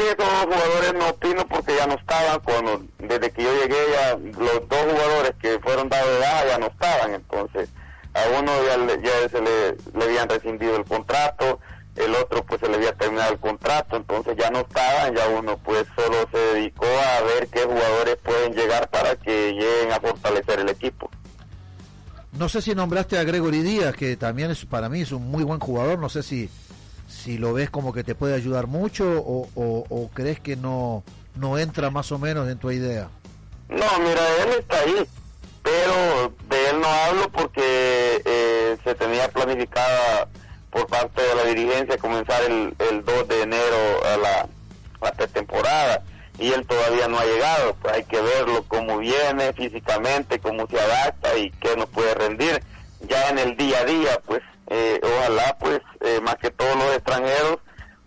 Que 0.03 0.09
esos 0.11 0.17
dos 0.17 0.45
jugadores 0.55 0.93
no 0.95 1.09
opino 1.09 1.47
porque 1.47 1.75
ya 1.75 1.87
no 1.87 1.93
estaban 1.95 2.39
cuando 2.41 2.81
desde 2.99 3.31
que 3.31 3.43
yo 3.43 3.53
llegué 3.61 3.77
ya 3.93 4.15
los 4.17 4.67
dos 4.67 4.79
jugadores 4.91 5.31
que 5.41 5.59
fueron 5.59 5.87
dados 5.89 6.11
de 6.13 6.19
baja 6.19 6.45
ya 6.47 6.57
no 6.57 6.67
estaban 6.67 7.13
entonces 7.13 7.69
a 8.13 8.39
uno 8.39 8.51
ya, 8.67 8.77
le- 8.77 9.01
ya 9.01 9.29
se 9.29 9.41
le, 9.41 9.71
le 9.97 10.03
habían 10.05 10.27
rescindido 10.29 10.75
el 10.75 10.83
contrato 10.85 11.59
el 11.95 12.13
otro 12.15 12.43
pues 12.43 12.59
se 12.59 12.67
le 12.67 12.75
había 12.75 12.93
terminado 12.93 13.31
el 13.33 13.39
contrato 13.39 13.95
entonces 13.97 14.35
ya 14.37 14.49
no 14.49 14.59
estaban 14.59 15.15
ya 15.15 15.27
uno 15.29 15.57
pues 15.59 15.85
solo 15.95 16.17
se 16.31 16.37
dedicó 16.37 16.85
a 16.85 17.21
ver 17.21 17.47
qué 17.47 17.61
jugadores 17.63 18.17
pueden 18.23 18.53
llegar 18.53 18.89
para 18.89 19.15
que 19.15 19.51
lleguen 19.53 19.91
a 19.93 19.99
fortalecer 19.99 20.59
el 20.59 20.69
equipo 20.69 21.09
no 22.33 22.49
sé 22.49 22.63
si 22.63 22.73
nombraste 22.73 23.15
a 23.19 23.23
Gregory 23.23 23.61
Díaz, 23.61 23.95
que 23.95 24.17
también 24.17 24.49
es 24.49 24.65
para 24.65 24.89
mí 24.89 25.01
es 25.01 25.11
un 25.11 25.29
muy 25.29 25.43
buen 25.43 25.59
jugador. 25.59 25.99
No 25.99 26.09
sé 26.09 26.23
si, 26.23 26.49
si 27.23 27.37
lo 27.37 27.53
ves 27.53 27.69
como 27.69 27.93
que 27.93 28.03
te 28.03 28.15
puede 28.15 28.35
ayudar 28.35 28.67
mucho 28.67 29.05
o, 29.25 29.47
o- 29.55 30.09
crees 30.13 30.39
que 30.41 30.55
no, 30.57 31.03
no 31.35 31.57
entra 31.57 31.89
más 31.89 32.11
o 32.11 32.19
menos 32.19 32.49
en 32.49 32.57
tu 32.57 32.69
idea. 32.71 33.07
No, 33.69 33.85
mira, 33.99 34.21
él 34.43 34.49
está 34.59 34.79
ahí, 34.79 35.05
pero 35.63 36.33
de 36.49 36.69
él 36.69 36.81
no 36.81 36.87
hablo 36.87 37.29
porque 37.31 38.21
eh, 38.25 38.77
se 38.83 38.93
tenía 38.95 39.29
planificada 39.29 40.27
por 40.69 40.85
parte 40.87 41.21
de 41.21 41.35
la 41.35 41.43
dirigencia 41.45 41.97
comenzar 41.97 42.41
el, 42.43 42.75
el 42.91 43.05
2 43.05 43.27
de 43.29 43.41
enero 43.43 44.05
a 44.13 44.17
la, 44.17 44.47
la 45.01 45.11
pretemporada 45.13 46.03
y 46.39 46.51
él 46.51 46.65
todavía 46.67 47.07
no 47.07 47.19
ha 47.19 47.25
llegado, 47.25 47.75
pues 47.81 47.93
hay 47.93 48.03
que 48.03 48.19
verlo 48.21 48.65
cómo 48.67 48.97
viene 48.97 49.53
físicamente, 49.53 50.39
cómo 50.39 50.67
se 50.67 50.79
adapta 50.79 51.37
y 51.37 51.51
qué 51.51 51.75
nos 51.77 51.87
puede 51.89 52.13
rendir 52.15 52.61
ya 53.07 53.29
en 53.29 53.37
el 53.37 53.55
día 53.55 53.79
a 53.79 53.85
día, 53.85 54.19
pues 54.25 54.41
eh, 54.67 54.99
ojalá 55.03 55.57
pues 55.59 55.81
eh, 56.01 56.19
más 56.21 56.35
que 56.35 56.51
todos 56.51 56.75
los 56.75 56.95
extranjeros 56.95 57.57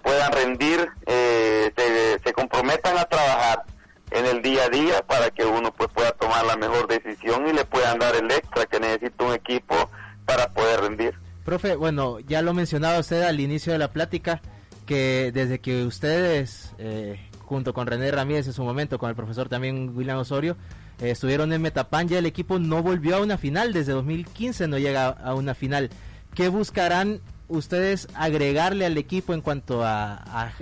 puedan 0.02 0.32
rendir, 0.32 0.88
eh, 1.06 1.72
se, 1.76 2.18
se 2.24 2.32
comprometan 2.32 2.96
a 2.96 3.04
trabajar 3.04 3.64
en 4.10 4.24
el 4.26 4.42
día 4.42 4.64
a 4.64 4.68
día 4.68 5.02
para 5.06 5.30
que 5.30 5.44
uno 5.44 5.72
pues 5.72 5.90
pueda 5.92 6.12
tomar 6.12 6.44
la 6.44 6.56
mejor 6.56 6.86
decisión 6.86 7.46
y 7.48 7.52
le 7.52 7.64
puedan 7.64 7.98
dar 7.98 8.14
el 8.14 8.30
extra 8.30 8.66
que 8.66 8.80
necesita 8.80 9.24
un 9.24 9.34
equipo 9.34 9.90
para 10.24 10.52
poder 10.52 10.80
rendir. 10.80 11.14
Profe, 11.44 11.76
bueno, 11.76 12.18
ya 12.20 12.42
lo 12.42 12.54
mencionaba 12.54 12.98
usted 12.98 13.22
al 13.22 13.40
inicio 13.40 13.72
de 13.72 13.78
la 13.78 13.92
plática, 13.92 14.40
que 14.84 15.30
desde 15.32 15.60
que 15.60 15.84
ustedes, 15.84 16.74
eh, 16.78 17.20
junto 17.40 17.72
con 17.72 17.86
René 17.86 18.10
Ramírez 18.10 18.46
en 18.46 18.52
su 18.52 18.64
momento, 18.64 18.98
con 18.98 19.10
el 19.10 19.16
profesor 19.16 19.48
también 19.48 19.92
William 19.96 20.18
Osorio, 20.18 20.56
eh, 21.00 21.10
estuvieron 21.10 21.52
en 21.52 21.62
Metapan, 21.62 22.08
ya 22.08 22.18
el 22.18 22.26
equipo 22.26 22.58
no 22.58 22.82
volvió 22.82 23.16
a 23.16 23.20
una 23.20 23.38
final, 23.38 23.72
desde 23.72 23.92
2015 23.92 24.66
no 24.66 24.78
llega 24.78 25.08
a 25.08 25.34
una 25.34 25.54
final. 25.54 25.90
¿Qué 26.36 26.50
buscarán 26.50 27.22
ustedes 27.48 28.08
agregarle 28.14 28.84
al 28.84 28.98
equipo 28.98 29.32
en 29.32 29.40
cuanto 29.40 29.82
a, 29.82 30.16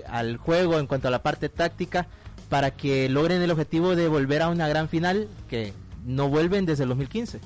al 0.09 0.37
juego, 0.37 0.79
en 0.79 0.87
cuanto 0.87 1.09
a 1.09 1.11
la 1.11 1.21
parte 1.25 1.49
táctica, 1.49 2.07
para 2.49 2.71
que 2.71 3.09
logren 3.09 3.43
el 3.43 3.51
objetivo 3.51 3.97
de 3.97 4.07
volver 4.07 4.43
a 4.43 4.51
una 4.51 4.69
gran 4.69 4.89
final 4.89 5.29
que 5.51 5.73
no 6.07 6.29
vuelven 6.29 6.65
desde 6.65 6.85
el 6.85 6.91
2015? 6.91 7.41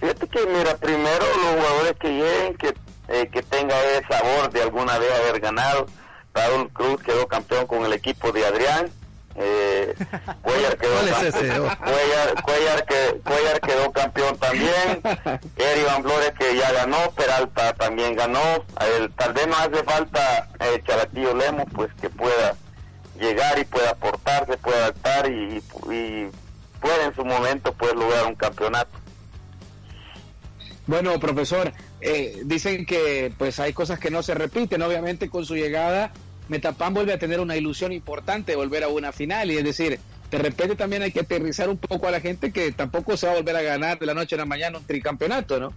Fíjate 0.00 0.26
que, 0.28 0.46
mira, 0.46 0.78
primero 0.78 1.26
los 1.44 1.62
jugadores 1.62 1.92
que 2.00 2.08
lleguen, 2.08 2.54
que, 2.54 2.74
eh, 3.08 3.28
que 3.30 3.42
tenga 3.42 3.78
ese 3.84 4.06
sabor 4.08 4.50
de 4.50 4.62
alguna 4.62 4.98
vez 4.98 5.10
haber 5.12 5.38
ganado. 5.38 5.84
Raúl 6.32 6.70
Cruz 6.72 7.02
quedó 7.02 7.28
campeón 7.28 7.66
con 7.66 7.84
el 7.84 7.92
equipo 7.92 8.32
de 8.32 8.46
Adrián. 8.46 8.90
Eh, 9.34 9.94
Cuellar, 10.42 10.76
quedó 10.76 10.92
¿Cuál 10.92 11.08
es. 11.08 11.34
Cuellar, 11.34 12.42
Cuellar 12.42 12.84
que- 12.86 13.20
Cuellar 13.24 13.60
quedó 13.60 13.92
campeón 13.92 14.38
también. 14.38 15.00
Eri 15.56 15.82
Van 15.84 16.02
Flores 16.02 16.32
que 16.38 16.56
ya 16.56 16.70
ganó. 16.72 17.10
Peralta 17.12 17.72
también 17.74 18.14
ganó. 18.14 18.40
Él, 18.98 19.10
tal 19.16 19.32
vez 19.32 19.46
no 19.46 19.56
hace 19.56 19.82
falta 19.84 20.48
eh, 20.60 20.82
Charatillo 20.86 21.34
Lemos, 21.34 21.66
pues 21.74 21.90
que 22.00 22.10
pueda 22.10 22.54
llegar 23.18 23.58
y 23.58 23.64
pueda 23.64 23.90
aportarse, 23.90 24.56
pueda 24.58 24.78
adaptar 24.78 25.30
y, 25.30 25.62
y 25.90 26.28
pueda 26.80 27.04
en 27.06 27.14
su 27.14 27.24
momento 27.24 27.72
pues 27.74 27.94
lograr 27.94 28.26
un 28.26 28.34
campeonato. 28.34 28.98
Bueno, 30.86 31.18
profesor, 31.20 31.72
eh, 32.00 32.40
dicen 32.44 32.84
que 32.84 33.32
pues 33.38 33.60
hay 33.60 33.72
cosas 33.72 33.98
que 34.00 34.10
no 34.10 34.22
se 34.22 34.34
repiten. 34.34 34.82
Obviamente 34.82 35.30
con 35.30 35.44
su 35.46 35.54
llegada, 35.54 36.12
Metapan 36.52 36.92
vuelve 36.92 37.14
a 37.14 37.18
tener 37.18 37.40
una 37.40 37.56
ilusión 37.56 37.92
importante 37.92 38.52
de 38.52 38.56
volver 38.56 38.84
a 38.84 38.88
una 38.88 39.10
final. 39.10 39.50
Y 39.50 39.56
es 39.56 39.64
decir, 39.64 39.98
de 40.30 40.38
repente 40.38 40.76
también 40.76 41.00
hay 41.00 41.10
que 41.10 41.20
aterrizar 41.20 41.70
un 41.70 41.78
poco 41.78 42.08
a 42.08 42.10
la 42.10 42.20
gente 42.20 42.52
que 42.52 42.70
tampoco 42.72 43.16
se 43.16 43.26
va 43.26 43.32
a 43.32 43.36
volver 43.36 43.56
a 43.56 43.62
ganar 43.62 43.98
de 43.98 44.04
la 44.04 44.12
noche 44.12 44.34
a 44.34 44.38
la 44.38 44.44
mañana 44.44 44.76
un 44.76 44.86
tricampeonato, 44.86 45.58
¿no? 45.58 45.72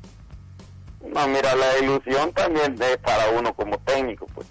No, 1.14 1.28
mira, 1.30 1.56
la 1.56 1.78
ilusión 1.78 2.34
también 2.34 2.76
es 2.82 2.98
para 2.98 3.30
uno 3.30 3.54
como 3.54 3.78
técnico, 3.80 4.28
pues 4.36 4.48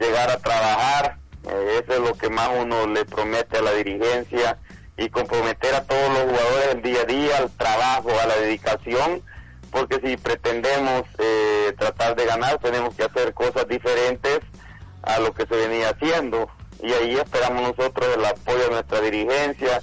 llegar 0.00 0.30
a 0.30 0.38
trabajar, 0.38 1.18
eh, 1.46 1.82
eso 1.84 1.92
es 1.92 2.08
lo 2.08 2.16
que 2.16 2.30
más 2.30 2.48
uno 2.58 2.86
le 2.86 3.04
promete 3.04 3.58
a 3.58 3.62
la 3.62 3.72
dirigencia 3.74 4.58
y 4.96 5.10
comprometer 5.10 5.74
a 5.74 5.84
todos 5.84 6.08
los 6.08 6.22
jugadores 6.22 6.74
el 6.74 6.82
día 6.82 7.02
a 7.02 7.04
día, 7.04 7.36
al 7.36 7.50
trabajo, 7.50 8.08
a 8.18 8.26
la 8.26 8.36
dedicación, 8.36 9.22
porque 9.70 10.00
si 10.02 10.16
pretendemos 10.16 11.02
eh, 11.18 11.74
tratar 11.78 12.16
de 12.16 12.24
ganar 12.24 12.58
tenemos 12.58 12.94
que 12.94 13.04
hacer 13.04 13.34
cosas 13.34 13.68
diferentes 13.68 14.40
a 15.02 15.18
lo 15.18 15.32
que 15.32 15.46
se 15.46 15.56
venía 15.56 15.90
haciendo. 15.90 16.48
Y 16.82 16.92
ahí 16.92 17.14
esperamos 17.14 17.76
nosotros 17.76 18.08
el 18.16 18.24
apoyo 18.24 18.64
de 18.64 18.70
nuestra 18.70 19.00
dirigencia, 19.00 19.82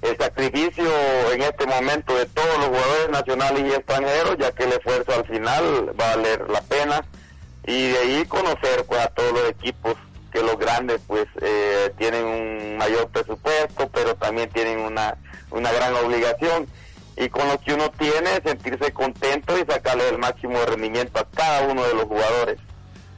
el 0.00 0.16
sacrificio 0.16 0.90
en 1.32 1.42
este 1.42 1.66
momento 1.66 2.16
de 2.16 2.26
todos 2.26 2.58
los 2.58 2.66
jugadores 2.68 3.10
nacionales 3.10 3.64
y 3.64 3.74
extranjeros, 3.74 4.36
ya 4.38 4.52
que 4.52 4.64
el 4.64 4.72
esfuerzo 4.72 5.12
al 5.14 5.26
final 5.26 5.94
va 5.98 6.12
a 6.12 6.16
valer 6.16 6.48
la 6.50 6.60
pena. 6.62 7.04
Y 7.64 7.90
de 7.90 7.98
ahí 7.98 8.24
conocer 8.26 8.84
pues 8.86 9.00
a 9.00 9.08
todos 9.08 9.32
los 9.32 9.50
equipos 9.50 9.94
que 10.32 10.42
los 10.42 10.58
grandes 10.58 11.00
pues 11.06 11.26
eh, 11.40 11.92
tienen 11.98 12.24
un 12.24 12.76
mayor 12.78 13.08
presupuesto, 13.08 13.88
pero 13.92 14.16
también 14.16 14.48
tienen 14.50 14.80
una, 14.80 15.16
una 15.50 15.70
gran 15.70 15.94
obligación. 15.94 16.66
Y 17.16 17.28
con 17.28 17.46
lo 17.46 17.60
que 17.60 17.74
uno 17.74 17.90
tiene 17.90 18.40
sentirse 18.44 18.90
contento 18.92 19.56
y 19.58 19.70
sacarle 19.70 20.08
el 20.08 20.18
máximo 20.18 20.58
de 20.58 20.66
rendimiento 20.66 21.20
a 21.20 21.28
cada 21.30 21.68
uno 21.68 21.84
de 21.84 21.94
los 21.94 22.04
jugadores. 22.04 22.58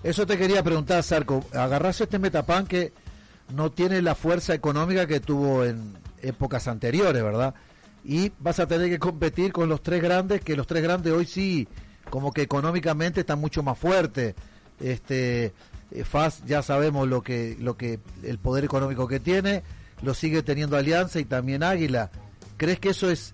Eso 0.05 0.27
te 0.27 0.37
quería 0.37 0.63
preguntar, 0.63 1.03
Sarco. 1.03 1.43
Agarraste 1.55 2.05
este 2.05 2.19
Metapan 2.19 2.67
que 2.67 2.93
no 3.57 3.73
tiene 3.73 4.03
la 4.03 4.15
fuerza 4.15 4.53
económica 4.53 5.07
que 5.07 5.19
tuvo 5.19 5.65
en 5.65 5.95
épocas 6.21 6.69
anteriores, 6.69 7.23
¿verdad? 7.23 7.55
Y 8.05 8.31
vas 8.39 8.61
a 8.61 8.69
tener 8.69 8.91
que 8.91 8.99
competir 8.99 9.51
con 9.51 9.71
los 9.71 9.83
tres 9.83 10.03
grandes, 10.03 10.43
que 10.43 10.57
los 10.57 10.67
tres 10.67 10.83
grandes 10.83 11.11
hoy 11.11 11.25
sí, 11.25 11.67
como 12.11 12.33
que 12.33 12.43
económicamente 12.43 13.21
están 13.21 13.41
mucho 13.41 13.63
más 13.63 13.79
fuertes. 13.79 14.35
Este, 14.79 15.55
eh, 15.91 16.05
FAS 16.05 16.45
ya 16.45 16.63
sabemos 16.63 17.09
lo 17.09 17.23
que, 17.23 17.57
lo 17.59 17.79
que, 17.79 17.99
el 18.23 18.39
poder 18.39 18.65
económico 18.65 19.09
que 19.09 19.21
tiene, 19.21 19.63
lo 20.03 20.13
sigue 20.13 20.43
teniendo 20.43 20.77
Alianza 20.77 21.19
y 21.19 21.25
también 21.25 21.63
Águila. 21.63 22.11
¿Crees 22.59 22.79
que 22.79 22.91
eso 22.91 23.11
es, 23.11 23.33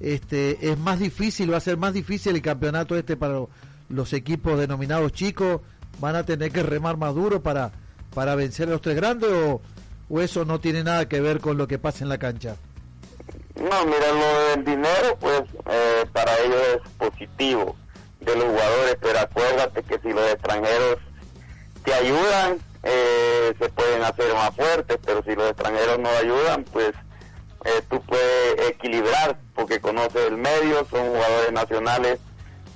este, 0.00 0.70
es 0.70 0.78
más 0.78 0.98
difícil, 0.98 1.50
va 1.50 1.56
a 1.56 1.60
ser 1.60 1.78
más 1.78 1.94
difícil 1.94 2.36
el 2.36 2.42
campeonato 2.42 2.94
este 2.94 3.16
para 3.16 3.40
los 3.88 4.12
equipos 4.12 4.58
denominados 4.58 5.12
chicos? 5.12 5.62
¿Van 6.00 6.16
a 6.16 6.24
tener 6.24 6.50
que 6.50 6.62
remar 6.62 6.96
más 6.96 7.14
duro 7.14 7.42
para, 7.42 7.70
para 8.14 8.34
vencer 8.34 8.68
a 8.68 8.72
los 8.72 8.82
tres 8.82 8.96
grandes 8.96 9.30
o, 9.30 9.60
o 10.08 10.20
eso 10.20 10.44
no 10.44 10.60
tiene 10.60 10.82
nada 10.82 11.08
que 11.08 11.20
ver 11.20 11.40
con 11.40 11.58
lo 11.58 11.68
que 11.68 11.78
pasa 11.78 12.04
en 12.04 12.08
la 12.08 12.18
cancha? 12.18 12.56
No, 13.56 13.84
mira, 13.84 14.12
lo 14.12 14.50
del 14.50 14.64
dinero, 14.64 15.16
pues 15.20 15.42
eh, 15.70 16.04
para 16.12 16.38
ellos 16.38 16.62
es 16.76 16.90
positivo 16.92 17.76
de 18.20 18.34
los 18.34 18.44
jugadores, 18.44 18.96
pero 19.00 19.18
acuérdate 19.18 19.82
que 19.82 19.98
si 19.98 20.12
los 20.12 20.30
extranjeros 20.32 20.96
te 21.84 21.92
ayudan, 21.92 22.58
eh, 22.82 23.54
se 23.58 23.68
pueden 23.68 24.02
hacer 24.02 24.32
más 24.34 24.54
fuertes, 24.54 24.98
pero 25.04 25.22
si 25.22 25.34
los 25.34 25.50
extranjeros 25.50 25.98
no 25.98 26.08
ayudan, 26.08 26.64
pues 26.64 26.92
eh, 27.64 27.82
tú 27.90 28.00
puedes 28.02 28.70
equilibrar, 28.70 29.38
porque 29.54 29.80
conoces 29.80 30.26
el 30.28 30.38
medio, 30.38 30.86
son 30.90 31.08
jugadores 31.08 31.52
nacionales 31.52 32.18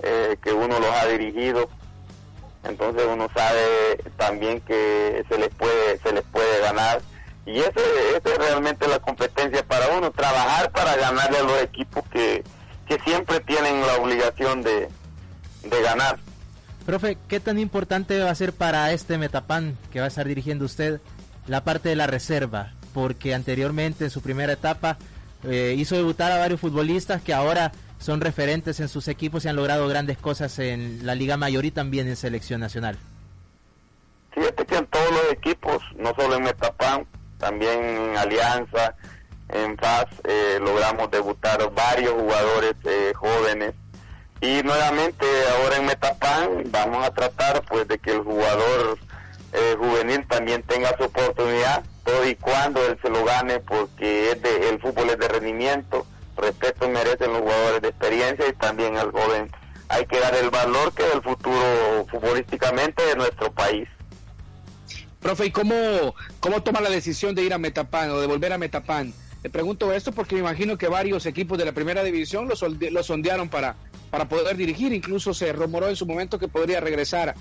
eh, 0.02 0.36
que 0.42 0.52
uno 0.52 0.78
los 0.78 0.90
ha 0.90 1.06
dirigido 1.06 1.68
entonces 2.64 3.04
uno 3.10 3.28
sabe 3.34 3.98
también 4.16 4.60
que 4.62 5.24
se 5.28 5.38
les 5.38 5.50
puede 5.50 5.98
se 5.98 6.12
les 6.12 6.24
puede 6.24 6.60
ganar 6.60 7.00
y 7.46 7.58
ese, 7.58 7.80
ese 8.16 8.32
es 8.32 8.38
realmente 8.38 8.88
la 8.88 8.98
competencia 8.98 9.62
para 9.66 9.88
uno 9.88 10.10
trabajar 10.10 10.70
para 10.72 10.96
ganarle 10.96 11.38
a 11.38 11.42
los 11.42 11.62
equipos 11.62 12.02
que, 12.10 12.42
que 12.88 12.98
siempre 13.00 13.40
tienen 13.40 13.80
la 13.86 13.96
obligación 13.96 14.62
de, 14.62 14.88
de 15.62 15.82
ganar 15.82 16.18
Profe, 16.86 17.16
¿qué 17.28 17.40
tan 17.40 17.58
importante 17.58 18.22
va 18.22 18.30
a 18.30 18.34
ser 18.34 18.52
para 18.52 18.92
este 18.92 19.16
Metapan 19.16 19.76
que 19.90 20.00
va 20.00 20.04
a 20.04 20.08
estar 20.08 20.28
dirigiendo 20.28 20.66
usted 20.66 21.00
la 21.46 21.64
parte 21.64 21.88
de 21.88 21.96
la 21.96 22.06
reserva? 22.06 22.72
Porque 22.92 23.34
anteriormente 23.34 24.04
en 24.04 24.10
su 24.10 24.20
primera 24.20 24.52
etapa 24.52 24.98
eh, 25.44 25.74
hizo 25.78 25.96
debutar 25.96 26.30
a 26.30 26.38
varios 26.38 26.60
futbolistas 26.60 27.22
que 27.22 27.32
ahora 27.32 27.72
son 28.04 28.20
referentes 28.20 28.80
en 28.80 28.90
sus 28.90 29.08
equipos 29.08 29.44
y 29.44 29.48
han 29.48 29.56
logrado 29.56 29.88
grandes 29.88 30.18
cosas 30.18 30.58
en 30.58 31.06
la 31.06 31.14
Liga 31.14 31.38
Mayor 31.38 31.64
y 31.64 31.70
también 31.70 32.06
en 32.06 32.16
selección 32.16 32.60
nacional. 32.60 32.98
Fíjate 34.32 34.66
que 34.66 34.76
en 34.76 34.86
todos 34.88 35.10
los 35.10 35.32
equipos, 35.32 35.82
no 35.96 36.12
solo 36.14 36.36
en 36.36 36.42
Metapan, 36.42 37.06
también 37.38 37.82
en 37.82 38.16
Alianza, 38.18 38.94
en 39.48 39.78
FAS, 39.78 40.04
eh, 40.24 40.58
logramos 40.60 41.10
debutar 41.10 41.58
varios 41.72 42.12
jugadores 42.12 42.74
eh, 42.84 43.14
jóvenes. 43.14 43.72
Y 44.42 44.62
nuevamente 44.62 45.24
ahora 45.56 45.76
en 45.78 45.86
Metapan 45.86 46.48
vamos 46.66 47.06
a 47.06 47.10
tratar 47.10 47.62
pues 47.62 47.88
de 47.88 47.98
que 47.98 48.10
el 48.10 48.20
jugador 48.20 48.98
eh, 49.54 49.76
juvenil 49.78 50.26
también 50.28 50.62
tenga 50.64 50.94
su 50.98 51.04
oportunidad, 51.04 51.82
todo 52.04 52.28
y 52.28 52.34
cuando 52.34 52.84
él 52.84 52.98
se 53.00 53.08
lo 53.08 53.24
gane, 53.24 53.60
porque 53.60 54.32
es 54.32 54.42
de, 54.42 54.68
el 54.68 54.78
fútbol 54.78 55.08
es 55.08 55.18
de 55.18 55.28
rendimiento, 55.28 56.06
respeto 56.36 56.88
merecen 56.88 57.32
los 57.32 57.42
jugadores 57.42 57.82
de 57.82 57.88
experiencia 57.88 58.48
y 58.48 58.52
también 58.54 58.96
al 58.96 59.10
joven 59.12 59.50
hay 59.88 60.06
que 60.06 60.18
dar 60.20 60.34
el 60.34 60.50
valor 60.50 60.92
que 60.92 61.06
es 61.06 61.14
el 61.14 61.22
futuro 61.22 62.06
futbolísticamente 62.10 63.04
de 63.04 63.16
nuestro 63.16 63.52
país. 63.52 63.88
Profe, 65.20 65.46
¿y 65.46 65.50
cómo, 65.50 66.14
cómo 66.40 66.62
toma 66.62 66.80
la 66.80 66.90
decisión 66.90 67.34
de 67.34 67.42
ir 67.42 67.54
a 67.54 67.58
Metapan 67.58 68.10
o 68.10 68.20
de 68.20 68.26
volver 68.26 68.52
a 68.52 68.58
Metapan? 68.58 69.12
Le 69.42 69.50
pregunto 69.50 69.92
esto 69.92 70.12
porque 70.12 70.34
me 70.34 70.40
imagino 70.40 70.76
que 70.78 70.88
varios 70.88 71.26
equipos 71.26 71.58
de 71.58 71.64
la 71.64 71.72
primera 71.72 72.02
división 72.02 72.48
lo, 72.48 72.56
solde- 72.56 72.90
lo 72.90 73.02
sondearon 73.02 73.48
para, 73.48 73.76
para 74.10 74.28
poder 74.28 74.56
dirigir. 74.56 74.92
Incluso 74.92 75.32
se 75.34 75.52
rumoró 75.52 75.88
en 75.88 75.96
su 75.96 76.06
momento 76.06 76.38
que 76.38 76.48
podría 76.48 76.80
regresar 76.80 77.34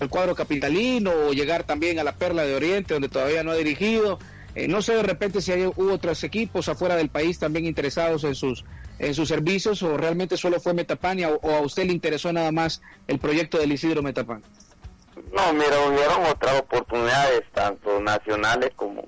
al 0.00 0.08
cuadro 0.08 0.34
capitalino 0.34 1.10
o 1.28 1.32
llegar 1.32 1.64
también 1.64 1.98
a 1.98 2.04
la 2.04 2.16
Perla 2.16 2.44
de 2.44 2.54
Oriente, 2.54 2.94
donde 2.94 3.08
todavía 3.10 3.42
no 3.42 3.50
ha 3.52 3.54
dirigido. 3.56 4.18
Eh, 4.54 4.68
no 4.68 4.82
sé 4.82 4.94
de 4.94 5.02
repente 5.02 5.40
si 5.40 5.50
hay, 5.52 5.64
hubo 5.64 5.92
otros 5.94 6.22
equipos 6.24 6.68
afuera 6.68 6.94
del 6.96 7.08
país 7.08 7.38
también 7.38 7.64
interesados 7.66 8.24
en 8.24 8.34
sus 8.34 8.64
en 8.98 9.14
sus 9.14 9.28
servicios 9.28 9.82
o 9.82 9.96
realmente 9.96 10.36
solo 10.36 10.60
fue 10.60 10.74
Metapan 10.74 11.18
y 11.18 11.22
a- 11.24 11.30
o 11.30 11.50
a 11.50 11.60
usted 11.60 11.84
le 11.86 11.92
interesó 11.92 12.32
nada 12.32 12.52
más 12.52 12.82
el 13.08 13.18
proyecto 13.18 13.58
del 13.58 13.72
Isidro 13.72 14.02
Metapan. 14.02 14.42
No, 15.32 15.52
mira, 15.54 15.80
hubieron 15.88 16.24
otras 16.30 16.60
oportunidades, 16.60 17.42
tanto 17.52 18.00
nacionales 18.00 18.70
como, 18.76 19.06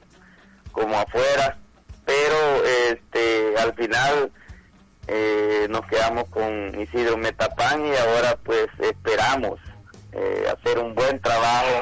como 0.73 0.97
afuera, 0.97 1.59
pero 2.07 2.65
este, 2.91 3.55
al 3.59 3.75
final 3.75 4.33
eh, 5.07 5.67
nos 5.69 5.87
quedamos 5.87 6.25
con 6.31 6.81
Isidro 6.81 7.17
Metapán 7.19 7.87
y 7.87 7.91
ahora 7.95 8.37
pues 8.43 8.67
esperamos 8.81 9.61
eh, 10.13 10.45
hacer 10.51 10.79
un 10.79 10.95
buen 10.95 11.21
trabajo 11.21 11.81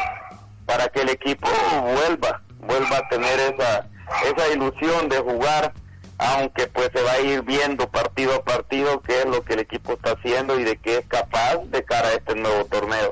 para 0.67 0.89
que 0.89 1.03
el 1.03 1.11
equipo 1.11 1.49
vuelva, 1.83 2.43
vuelva 2.63 2.99
a 2.99 3.09
tener 3.09 3.39
esa, 3.41 3.89
esa 4.25 4.49
ilusión 4.55 5.09
de 5.09 5.19
jugar, 5.19 5.73
aunque 6.19 6.67
pues 6.69 6.91
se 6.95 7.03
va 7.03 7.13
a 7.13 7.21
ir 7.21 7.43
viendo 7.43 7.89
partido 7.91 8.35
a 8.37 8.43
partido 8.45 9.01
qué 9.03 9.21
es 9.21 9.27
lo 9.27 9.43
que 9.45 9.55
el 9.55 9.61
equipo 9.61 9.93
está 9.95 10.13
haciendo 10.13 10.59
y 10.59 10.65
de 10.65 10.77
qué 10.77 10.99
es 10.99 11.07
capaz 11.07 11.57
de 11.71 11.85
cara 11.85 12.09
a 12.09 12.13
este 12.13 12.35
nuevo 12.35 12.65
torneo. 12.67 13.11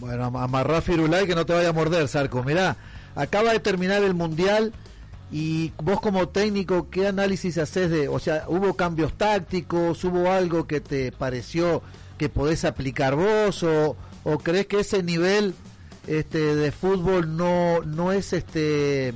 Bueno, 0.00 0.24
am- 0.24 0.36
amarrá 0.36 0.80
Firulay 0.80 1.26
que 1.26 1.34
no 1.34 1.46
te 1.46 1.52
vaya 1.52 1.68
a 1.70 1.72
morder, 1.72 2.08
Sarco. 2.08 2.42
Mirá, 2.42 2.76
acaba 3.14 3.52
de 3.52 3.60
terminar 3.60 4.02
el 4.02 4.14
Mundial 4.14 4.72
y 5.30 5.72
vos 5.80 6.00
como 6.00 6.28
técnico, 6.28 6.90
¿qué 6.90 7.06
análisis 7.06 7.56
haces 7.58 7.90
de, 7.90 8.08
o 8.08 8.18
sea, 8.18 8.44
hubo 8.48 8.74
cambios 8.74 9.16
tácticos, 9.16 10.02
hubo 10.02 10.32
algo 10.32 10.66
que 10.66 10.80
te 10.80 11.12
pareció 11.12 11.82
que 12.18 12.28
podés 12.28 12.64
aplicar 12.64 13.14
vos 13.14 13.62
o, 13.62 13.96
o 14.24 14.38
crees 14.38 14.66
que 14.66 14.80
ese 14.80 15.02
nivel 15.04 15.54
este 16.06 16.54
de 16.56 16.72
fútbol 16.72 17.36
no 17.36 17.80
no 17.82 18.12
es 18.12 18.32
este 18.32 19.08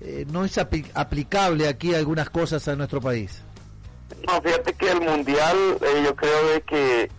eh, 0.00 0.26
no 0.30 0.44
es 0.44 0.56
apli- 0.58 0.90
aplicable 0.94 1.68
aquí 1.68 1.94
algunas 1.94 2.30
cosas 2.30 2.66
a 2.68 2.76
nuestro 2.76 3.00
país? 3.00 3.42
No, 4.26 4.40
fíjate 4.42 4.72
que 4.74 4.90
el 4.90 5.00
mundial 5.00 5.56
eh, 5.80 6.02
yo 6.04 6.14
creo 6.16 6.48
de 6.48 6.60
que 6.62 7.10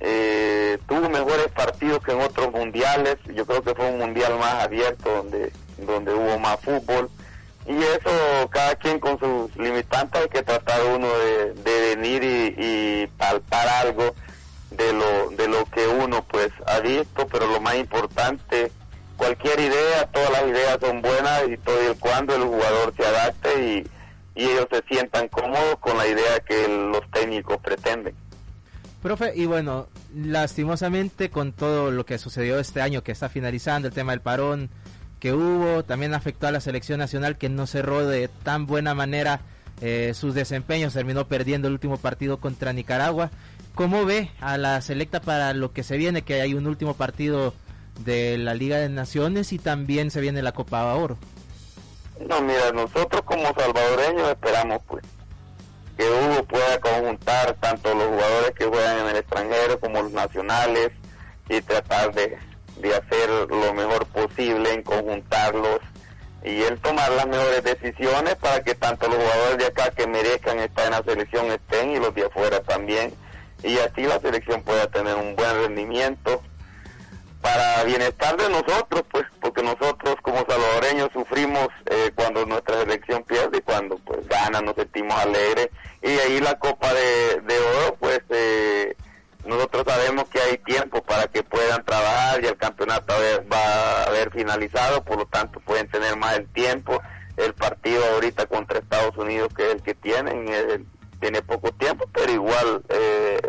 eh, 0.00 0.78
tuvo 0.88 1.08
mejores 1.08 1.48
partidos 1.54 2.00
que 2.04 2.12
en 2.12 2.20
otros 2.20 2.52
mundiales. 2.52 3.16
Yo 3.34 3.46
creo 3.46 3.62
que 3.62 3.74
fue 3.74 3.90
un 3.90 3.98
mundial 3.98 4.38
más 4.38 4.64
abierto 4.64 5.10
donde 5.10 5.52
donde 5.78 6.12
hubo 6.14 6.38
más 6.38 6.58
fútbol 6.60 7.10
y 7.66 7.72
eso 7.76 8.48
cada 8.50 8.74
quien 8.76 8.98
con 9.00 9.18
sus 9.18 9.54
limitantes 9.56 10.22
hay 10.22 10.28
que 10.28 10.42
tratar 10.42 10.80
uno 10.94 11.08
de, 11.18 11.54
de 11.54 11.96
venir 11.96 12.22
y, 12.22 12.54
y 13.02 13.06
palpar 13.18 13.66
algo 13.68 14.14
de 14.76 14.92
lo 14.92 15.30
de 15.30 15.48
lo 15.48 15.64
que 15.66 15.86
uno 15.86 16.24
pues 16.24 16.50
ha 16.66 16.80
visto, 16.80 17.26
pero 17.26 17.46
lo 17.46 17.60
más 17.60 17.76
importante 17.76 18.70
cualquier 19.16 19.60
idea, 19.60 20.06
todas 20.12 20.30
las 20.30 20.42
ideas 20.42 20.78
son 20.80 21.02
buenas 21.02 21.42
y 21.48 21.56
todo 21.58 21.90
el 21.90 21.96
cuando 21.98 22.34
el 22.34 22.42
jugador 22.42 22.94
se 22.96 23.06
adapte 23.06 23.64
y, 23.64 24.40
y 24.40 24.44
ellos 24.44 24.66
se 24.70 24.82
sientan 24.88 25.28
cómodos 25.28 25.78
con 25.80 25.96
la 25.96 26.06
idea 26.06 26.40
que 26.46 26.68
los 26.68 27.08
técnicos 27.10 27.58
pretenden. 27.58 28.14
Profe, 29.02 29.32
y 29.34 29.46
bueno, 29.46 29.88
lastimosamente 30.14 31.30
con 31.30 31.52
todo 31.52 31.90
lo 31.90 32.06
que 32.06 32.18
sucedió 32.18 32.58
este 32.58 32.80
año 32.80 33.02
que 33.02 33.12
está 33.12 33.28
finalizando, 33.28 33.88
el 33.88 33.94
tema 33.94 34.12
del 34.12 34.20
parón 34.20 34.70
que 35.20 35.32
hubo, 35.32 35.84
también 35.84 36.14
afectó 36.14 36.46
a 36.46 36.52
la 36.52 36.60
selección 36.60 36.98
nacional 36.98 37.36
que 37.36 37.48
no 37.48 37.66
cerró 37.66 38.06
de 38.06 38.28
tan 38.28 38.66
buena 38.66 38.94
manera 38.94 39.40
eh, 39.80 40.12
sus 40.14 40.34
desempeños, 40.34 40.94
terminó 40.94 41.26
perdiendo 41.28 41.68
el 41.68 41.74
último 41.74 41.98
partido 41.98 42.38
contra 42.38 42.72
Nicaragua. 42.72 43.30
¿Cómo 43.74 44.04
ve 44.04 44.30
a 44.40 44.56
la 44.56 44.80
selecta 44.80 45.20
para 45.20 45.52
lo 45.52 45.72
que 45.72 45.82
se 45.82 45.96
viene? 45.96 46.22
Que 46.22 46.40
hay 46.40 46.54
un 46.54 46.66
último 46.66 46.94
partido 46.94 47.52
de 48.00 48.38
la 48.38 48.54
Liga 48.54 48.78
de 48.78 48.88
Naciones 48.88 49.52
y 49.52 49.58
también 49.58 50.12
se 50.12 50.20
viene 50.20 50.42
la 50.42 50.52
Copa 50.52 50.94
Oro. 50.94 51.18
No, 52.28 52.40
mira, 52.40 52.70
nosotros 52.72 53.22
como 53.22 53.52
salvadoreños 53.54 54.28
esperamos 54.28 54.80
pues 54.86 55.04
que 55.96 56.04
Hugo 56.04 56.44
pueda 56.44 56.80
conjuntar 56.80 57.54
tanto 57.60 57.94
los 57.94 58.06
jugadores 58.08 58.50
que 58.56 58.64
juegan 58.64 58.98
en 59.00 59.06
el 59.08 59.16
extranjero 59.16 59.80
como 59.80 60.02
los 60.02 60.12
nacionales 60.12 60.90
y 61.48 61.60
tratar 61.60 62.14
de, 62.14 62.38
de 62.80 62.94
hacer 62.94 63.28
lo 63.48 63.74
mejor 63.74 64.06
posible 64.06 64.72
en 64.72 64.82
conjuntarlos 64.82 65.80
y 66.44 66.62
él 66.62 66.78
tomar 66.80 67.10
las 67.12 67.26
mejores 67.26 67.62
decisiones 67.64 68.36
para 68.36 68.62
que 68.62 68.74
tanto 68.74 69.08
los 69.08 69.16
jugadores 69.16 69.58
de 69.58 69.66
acá 69.66 69.90
que 69.90 70.06
merezcan 70.06 70.58
estar 70.60 70.86
en 70.86 70.90
la 70.92 71.02
selección 71.02 71.46
estén 71.50 71.92
y 71.92 71.98
los 71.98 72.14
de 72.14 72.26
afuera 72.26 72.60
también 72.60 73.12
y 73.64 73.78
así 73.78 74.02
la 74.02 74.20
selección 74.20 74.62
pueda 74.62 74.86
tener 74.88 75.14
un 75.16 75.34
buen 75.34 75.62
rendimiento 75.62 76.42
para 77.40 77.84
bienestar 77.84 78.36
de 78.38 78.48
nosotros, 78.48 79.02
pues, 79.10 79.24
porque 79.40 79.62
nosotros 79.62 80.16
como 80.22 80.38
salvadoreños 80.48 81.10
sufrimos 81.12 81.68
eh, 81.86 82.10
cuando 82.14 82.46
nuestra 82.46 82.80
selección 82.80 83.22
pierde 83.24 83.58
y 83.58 83.60
cuando 83.60 83.98
pues 83.98 84.26
gana 84.26 84.62
nos 84.62 84.74
sentimos 84.76 85.14
alegres 85.14 85.68
y 86.00 86.08
ahí 86.08 86.40
la 86.40 86.58
Copa 86.58 86.92
de, 86.94 87.42
de 87.42 87.58
Oro, 87.58 87.96
pues 88.00 88.20
eh, 88.30 88.96
nosotros 89.46 89.84
sabemos 89.86 90.24
que 90.30 90.40
hay 90.40 90.58
tiempo 90.58 91.02
para 91.02 91.26
que 91.26 91.42
puedan 91.42 91.84
trabajar 91.84 92.42
y 92.42 92.46
el 92.46 92.56
campeonato 92.56 93.12
va 93.52 93.58
a 93.58 94.04
haber 94.04 94.30
finalizado, 94.30 95.04
por 95.04 95.18
lo 95.18 95.26
tanto 95.26 95.60
pueden 95.60 95.88
tener 95.88 96.16
más 96.16 96.36
el 96.36 96.48
tiempo. 96.48 97.00
El 97.36 97.52
partido 97.52 98.00
ahorita 98.14 98.46
contra 98.46 98.78
Estados 98.78 99.16
Unidos, 99.16 99.52
que 99.54 99.66
es 99.66 99.74
el 99.74 99.82
que 99.82 99.94
tienen, 99.94 100.46
eh, 100.48 100.84
tiene 101.24 101.40
poco 101.40 101.72
tiempo, 101.72 102.04
pero 102.12 102.30
igual 102.30 102.82
eh, 102.90 103.40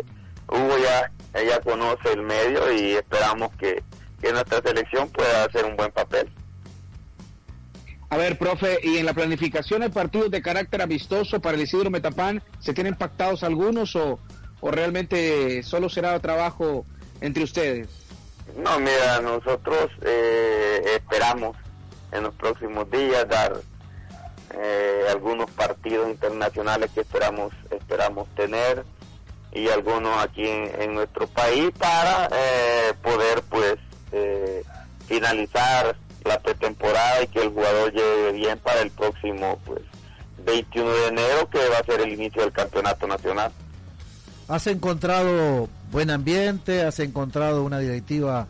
Hugo 0.48 0.78
ya, 0.78 1.12
ya 1.42 1.60
conoce 1.60 2.10
el 2.14 2.22
medio 2.22 2.72
y 2.72 2.92
esperamos 2.92 3.50
que, 3.58 3.82
que 4.18 4.32
nuestra 4.32 4.62
selección 4.62 5.10
pueda 5.10 5.44
hacer 5.44 5.66
un 5.66 5.76
buen 5.76 5.92
papel. 5.92 6.26
A 8.08 8.16
ver, 8.16 8.38
profe, 8.38 8.78
y 8.82 8.96
en 8.96 9.04
la 9.04 9.12
planificación 9.12 9.82
de 9.82 9.90
partidos 9.90 10.30
de 10.30 10.40
carácter 10.40 10.80
amistoso 10.80 11.38
para 11.40 11.58
el 11.58 11.64
Isidro 11.64 11.90
Metapán, 11.90 12.42
¿se 12.60 12.72
tienen 12.72 12.94
pactados 12.94 13.42
algunos 13.42 13.94
o, 13.94 14.20
o 14.60 14.70
realmente 14.70 15.62
solo 15.62 15.90
será 15.90 16.18
trabajo 16.20 16.86
entre 17.20 17.44
ustedes? 17.44 17.88
No, 18.56 18.80
mira, 18.80 19.20
nosotros 19.20 19.90
eh, 20.02 20.80
esperamos 20.94 21.58
en 22.10 22.22
los 22.22 22.34
próximos 22.36 22.90
días 22.90 23.28
dar 23.28 23.52
eh, 24.58 25.04
algunos 25.10 25.50
partidos 25.50 26.08
internacionales 26.08 26.90
que 26.94 27.00
esperamos 27.00 27.52
esperamos 27.70 28.26
tener 28.34 28.84
y 29.52 29.68
algunos 29.68 30.18
aquí 30.22 30.46
en, 30.46 30.94
nuestro 30.94 31.26
país 31.28 31.70
para 31.78 32.28
eh, 32.32 32.92
poder 33.02 33.42
pues 33.48 33.76
eh, 34.12 34.62
finalizar 35.06 35.96
la 36.24 36.38
pretemporada 36.40 37.22
y 37.22 37.28
que 37.28 37.40
el 37.40 37.50
jugador 37.50 37.92
llegue 37.92 38.32
bien 38.32 38.58
para 38.58 38.80
el 38.82 38.90
próximo 38.90 39.58
pues 39.64 39.82
21 40.44 40.90
de 40.90 41.06
enero 41.08 41.50
que 41.50 41.58
va 41.68 41.78
a 41.78 41.84
ser 41.84 42.00
el 42.00 42.12
inicio 42.12 42.42
del 42.42 42.52
campeonato 42.52 43.06
nacional. 43.06 43.52
¿Has 44.48 44.66
encontrado 44.66 45.68
buen 45.90 46.10
ambiente? 46.10 46.82
¿Has 46.82 47.00
encontrado 47.00 47.64
una 47.64 47.78
directiva 47.78 48.46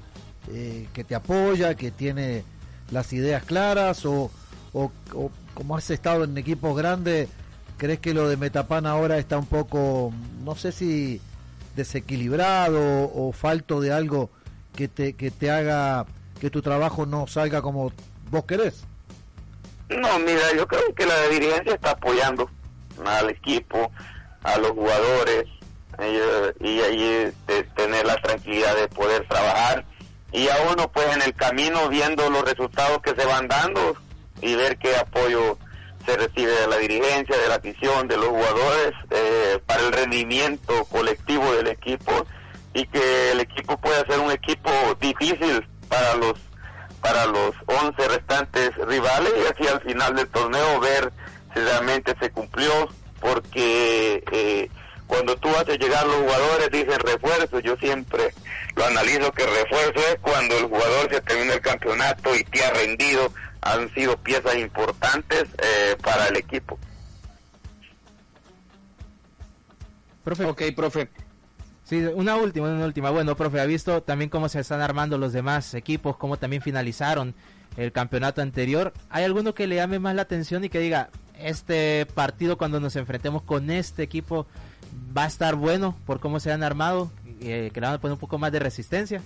eh, 0.53 0.88
que 0.92 1.05
te 1.05 1.14
apoya, 1.14 1.75
que 1.75 1.90
tiene 1.90 2.45
las 2.90 3.12
ideas 3.12 3.45
claras 3.45 4.05
o, 4.05 4.31
o 4.73 4.90
como 5.57 5.75
has 5.75 5.88
estado 5.88 6.25
en 6.25 6.37
equipos 6.37 6.77
grandes, 6.77 7.31
crees 7.79 7.99
que 7.99 8.12
lo 8.12 8.29
de 8.29 8.37
Metapan 8.37 8.87
ahora 8.87 9.16
está 9.16 9.38
un 9.38 9.47
poco, 9.47 10.12
no 10.45 10.55
sé 10.55 10.71
si 10.71 11.21
desequilibrado 11.75 13.11
o 13.12 13.33
falto 13.33 13.81
de 13.81 13.90
algo 13.90 14.31
que 14.77 14.87
te, 14.87 15.14
que 15.14 15.31
te 15.31 15.51
haga 15.51 16.05
que 16.40 16.51
tu 16.51 16.61
trabajo 16.61 17.07
no 17.07 17.27
salga 17.27 17.62
como 17.62 17.90
vos 18.31 18.45
querés? 18.45 18.85
No, 19.88 20.19
mira, 20.19 20.55
yo 20.55 20.66
creo 20.66 20.95
que 20.95 21.07
la 21.07 21.23
dirigencia 21.29 21.75
está 21.75 21.92
apoyando 21.92 22.51
al 23.07 23.31
equipo, 23.31 23.90
a 24.42 24.59
los 24.59 24.73
jugadores, 24.73 25.45
eh, 25.99 26.53
y 26.61 26.81
ahí 26.81 27.33
de 27.47 27.62
tener 27.75 28.05
la 28.05 28.16
tranquilidad 28.16 28.77
de 28.77 28.88
poder 28.88 29.27
trabajar. 29.27 29.87
Y 30.33 30.49
a 30.49 30.57
uno, 30.71 30.92
pues 30.92 31.07
en 31.16 31.23
el 31.23 31.35
camino, 31.35 31.88
viendo 31.88 32.29
los 32.29 32.45
resultados 32.45 33.01
que 33.01 33.14
se 33.14 33.25
van 33.25 33.49
dando 33.49 33.97
y 34.42 34.55
ver 34.55 34.79
qué 34.79 34.96
apoyo 34.96 35.59
se 36.05 36.16
recibe 36.16 36.53
de 36.53 36.66
la 36.68 36.77
dirigencia, 36.79 37.37
de 37.37 37.49
la 37.49 37.57
afición, 37.57 38.07
de 38.07 38.16
los 38.16 38.29
jugadores, 38.29 38.92
eh, 39.11 39.59
para 39.66 39.83
el 39.83 39.92
rendimiento 39.92 40.85
colectivo 40.85 41.53
del 41.55 41.66
equipo 41.66 42.27
y 42.72 42.87
que 42.87 43.33
el 43.33 43.40
equipo 43.40 43.77
pueda 43.79 44.07
ser 44.07 44.20
un 44.20 44.31
equipo 44.31 44.70
difícil 45.01 45.66
para 45.88 46.14
los 46.16 46.35
para 47.01 47.27
los 47.27 47.55
11 47.66 48.09
restantes 48.09 48.75
rivales 48.87 49.33
y 49.37 49.53
así 49.53 49.68
al 49.72 49.81
final 49.81 50.14
del 50.16 50.29
torneo 50.29 50.81
ver 50.81 51.12
si 51.55 51.61
realmente 51.61 52.14
se 52.20 52.31
cumplió 52.31 52.88
porque 53.20 54.25
eh, 54.33 54.68
cuando 55.07 55.37
tú 55.37 55.49
haces 55.51 55.79
llegar 55.79 56.05
los 56.07 56.16
jugadores 56.16 56.70
dicen 56.70 56.99
refuerzo 56.99 57.61
yo 57.61 57.77
siempre 57.77 58.35
lo 58.75 58.85
analizo 58.87 59.31
que 59.33 59.46
refuerzo 59.46 60.01
es 60.11 60.18
cuando 60.20 60.59
el 60.59 60.64
jugador 60.64 61.09
se 61.11 61.20
termina 61.20 61.55
el 61.55 61.61
campeonato 61.61 62.35
y 62.35 62.42
te 62.44 62.64
ha 62.64 62.70
rendido 62.72 63.33
han 63.61 63.92
sido 63.95 64.16
piezas 64.16 64.57
importantes 64.57 65.45
eh, 65.59 65.97
para 66.03 66.29
el 66.29 66.37
equipo 66.37 66.79
Profe, 70.27 70.45
Ok, 70.45 70.62
profe. 70.75 71.09
Sí, 71.85 71.99
una 71.99 72.35
última, 72.35 72.69
una 72.69 72.85
última. 72.85 73.11
Bueno, 73.11 73.37
profe, 73.37 73.61
ha 73.61 73.64
visto 73.64 74.03
también 74.03 74.29
cómo 74.29 74.49
se 74.49 74.59
están 74.59 74.81
armando 74.81 75.19
los 75.19 75.33
demás 75.33 75.73
equipos, 75.75 76.16
cómo 76.16 76.37
también 76.37 76.62
finalizaron 76.62 77.33
el 77.77 77.92
campeonato 77.92 78.42
anterior. 78.42 78.92
¿Hay 79.09 79.23
alguno 79.23 79.55
que 79.55 79.69
le 79.69 79.77
llame 79.77 80.01
más 80.01 80.16
la 80.16 80.23
atención 80.23 80.64
y 80.64 80.69
que 80.69 80.81
diga, 80.81 81.11
este 81.38 82.07
partido 82.07 82.59
cuando 82.59 82.81
nos 82.81 82.97
enfrentemos 82.97 83.42
con 83.42 83.71
este 83.71 84.03
equipo 84.03 84.49
va 85.16 85.25
a 85.25 85.29
estar 85.29 85.55
bueno 85.55 85.97
por 86.07 86.19
cómo 86.19 86.40
se 86.40 86.51
han 86.51 86.64
armado, 86.64 87.12
eh, 87.40 87.71
que 87.73 87.81
le 87.81 87.87
van 87.87 87.95
a 87.95 88.01
poner 88.01 88.14
un 88.14 88.19
poco 88.19 88.37
más 88.37 88.51
de 88.51 88.59
resistencia? 88.59 89.23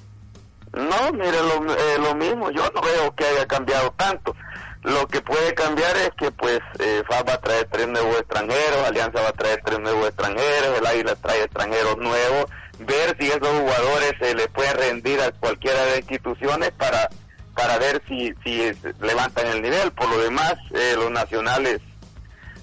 No, 0.72 1.12
mire, 1.12 1.38
lo, 1.42 1.74
eh, 1.74 1.98
lo 1.98 2.14
mismo, 2.14 2.50
yo 2.50 2.62
no 2.74 2.80
veo 2.80 3.14
que 3.14 3.24
haya 3.24 3.46
cambiado 3.46 3.92
tanto. 3.96 4.35
Lo 4.83 5.06
que 5.09 5.20
puede 5.20 5.52
cambiar 5.54 5.94
es 5.96 6.11
que 6.16 6.30
pues 6.30 6.61
eh, 6.78 7.02
FAB 7.06 7.28
va 7.28 7.35
a 7.35 7.40
traer 7.40 7.68
tres 7.70 7.88
nuevos 7.88 8.16
extranjeros, 8.18 8.87
Alianza 8.87 9.20
va 9.20 9.28
a 9.28 9.33
traer 9.33 9.61
tres 9.64 9.78
nuevos 9.78 10.09
extranjeros, 10.09 10.78
el 10.78 10.87
Águila 10.87 11.14
trae 11.16 11.42
extranjeros 11.42 11.98
nuevos, 11.98 12.46
ver 12.78 13.14
si 13.18 13.26
esos 13.26 13.48
jugadores 13.48 14.14
se 14.18 14.35
le 14.35 14.48
pueden 14.48 14.76
rendir 14.76 15.20
a 15.20 15.33
cualquiera 15.33 15.83
de 15.83 15.90
las 15.90 15.98
instituciones 15.98 16.70
para 16.72 17.09
para 17.54 17.76
ver 17.76 18.00
si, 18.09 18.33
si 18.42 18.72
levantan 19.00 19.48
el 19.48 19.61
nivel. 19.61 19.92
Por 19.92 20.09
lo 20.09 20.18
demás, 20.18 20.54
eh, 20.72 20.94
los 20.96 21.11
nacionales 21.11 21.80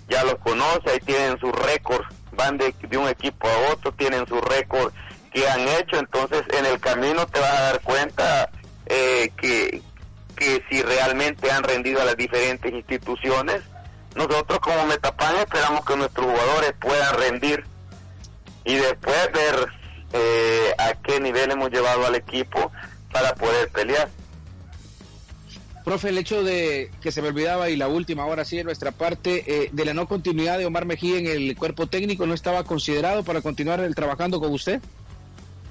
ya 0.10 0.24
los 0.24 0.36
conoce, 0.40 0.90
ahí 0.90 1.00
tienen 1.06 1.38
su 1.40 1.52
récord, 1.52 2.04
van 2.32 2.58
de, 2.58 2.74
de 2.80 2.98
un 2.98 3.08
equipo 3.08 3.48
a 3.48 3.74
otro, 3.74 3.92
tienen 3.92 4.26
su 4.26 4.42
récord 4.42 4.92
que 5.30 5.48
han 5.48 5.62
hecho, 5.62 5.98
entonces 5.98 6.44
en 6.58 6.66
el 6.66 6.80
camino 6.80 7.26
te 7.28 7.40
vas 7.40 7.54
a 7.54 7.62
dar 7.62 7.82
cuenta 7.82 8.50
eh, 8.86 9.32
que, 9.38 9.82
que 10.36 10.64
si 10.70 10.82
realmente 10.82 11.52
han 11.52 11.64
rendido 11.64 12.02
a 12.02 12.06
las 12.06 12.18
diferentes 12.18 12.74
instituciones, 12.74 13.62
nosotros 14.16 14.60
como 14.60 14.86
Metapan 14.86 15.36
esperamos 15.38 15.86
que 15.86 15.96
nuestros 15.96 16.26
jugadores 16.26 16.74
puedan 16.80 17.16
rendir 17.16 17.64
y 18.66 18.76
después 18.76 19.32
ver 19.32 19.68
eh, 20.14 20.74
a 20.78 20.94
qué 20.96 21.20
nivel 21.20 21.52
hemos 21.52 21.70
llevado 21.70 22.06
al 22.06 22.16
equipo 22.16 22.72
para 23.12 23.34
poder 23.36 23.70
pelear. 23.70 24.10
Profe, 25.84 26.10
el 26.10 26.18
hecho 26.18 26.44
de 26.44 26.92
que 27.02 27.14
se 27.14 27.22
me 27.22 27.30
olvidaba 27.30 27.70
y 27.70 27.78
la 27.78 27.88
última 27.88 28.24
ahora 28.24 28.44
sí 28.44 28.58
de 28.58 28.66
nuestra 28.66 28.92
parte, 28.92 29.44
eh, 29.48 29.70
de 29.72 29.86
la 29.86 29.94
no 29.94 30.06
continuidad 30.06 30.58
de 30.58 30.66
Omar 30.66 30.86
Mejía 30.86 31.18
en 31.18 31.28
el 31.28 31.56
cuerpo 31.56 31.88
técnico, 31.88 32.26
¿no 32.26 32.34
estaba 32.34 32.66
considerado 32.66 33.24
para 33.24 33.42
continuar 33.42 33.82
trabajando 33.96 34.42
con 34.42 34.52
usted? 34.52 34.82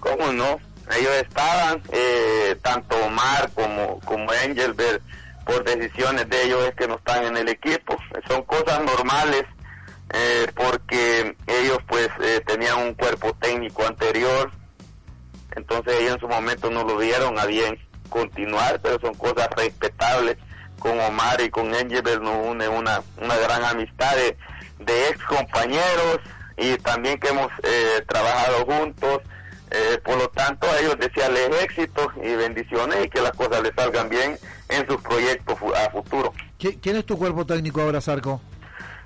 ¿Cómo 0.00 0.32
no? 0.32 0.58
Ellos 0.96 1.12
estaban, 1.16 1.82
eh, 1.90 2.56
tanto 2.62 2.96
Omar 3.04 3.50
como, 3.54 4.00
como 4.00 4.32
Engelbert, 4.32 5.02
por 5.44 5.64
decisiones 5.64 6.28
de 6.28 6.44
ellos 6.44 6.64
es 6.64 6.74
que 6.74 6.88
no 6.88 6.96
están 6.96 7.24
en 7.24 7.36
el 7.36 7.48
equipo. 7.48 7.96
Son 8.28 8.42
cosas 8.42 8.82
normales 8.82 9.44
eh, 10.12 10.46
porque 10.54 11.36
ellos 11.46 11.78
pues 11.88 12.08
eh, 12.20 12.40
tenían 12.46 12.78
un 12.78 12.94
cuerpo 12.94 13.34
técnico 13.40 13.84
anterior, 13.86 14.52
entonces 15.56 15.94
ellos 16.00 16.14
en 16.14 16.20
su 16.20 16.28
momento 16.28 16.70
no 16.70 16.84
lo 16.84 16.96
vieron 16.96 17.38
a 17.38 17.46
bien 17.46 17.78
continuar, 18.08 18.80
pero 18.82 19.00
son 19.00 19.14
cosas 19.14 19.48
respetables. 19.56 20.36
Con 20.78 21.00
Omar 21.00 21.40
y 21.40 21.48
con 21.48 21.74
Engelbert 21.74 22.20
nos 22.20 22.46
une 22.46 22.68
una, 22.68 23.02
una 23.20 23.36
gran 23.36 23.64
amistad 23.64 24.14
de, 24.14 24.36
de 24.84 25.08
ex 25.08 25.24
compañeros 25.24 26.20
y 26.58 26.76
también 26.78 27.18
que 27.18 27.28
hemos 27.28 27.50
eh, 27.62 28.04
trabajado 28.06 28.64
juntos. 28.66 29.22
Eh, 29.70 29.98
por 30.04 30.16
lo 30.16 30.28
tanto, 30.28 30.66
a 30.70 30.78
ellos 30.78 30.96
desearles 30.98 31.50
éxito 31.62 32.08
y 32.22 32.34
bendiciones 32.36 33.04
y 33.04 33.08
que 33.08 33.20
las 33.20 33.32
cosas 33.32 33.62
les 33.62 33.74
salgan 33.74 34.08
bien 34.08 34.38
en 34.68 34.86
sus 34.86 35.00
proyectos 35.02 35.56
a 35.74 35.90
futuro. 35.90 36.32
¿Qui- 36.58 36.78
¿Quién 36.80 36.96
es 36.96 37.04
tu 37.06 37.18
cuerpo 37.18 37.44
técnico 37.44 37.80
ahora, 37.82 38.00
Sarco? 38.00 38.40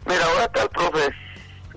Mira, 0.06 0.24
ahora 0.26 0.44
está 0.44 0.62
el 0.62 0.68
profe, 0.68 1.06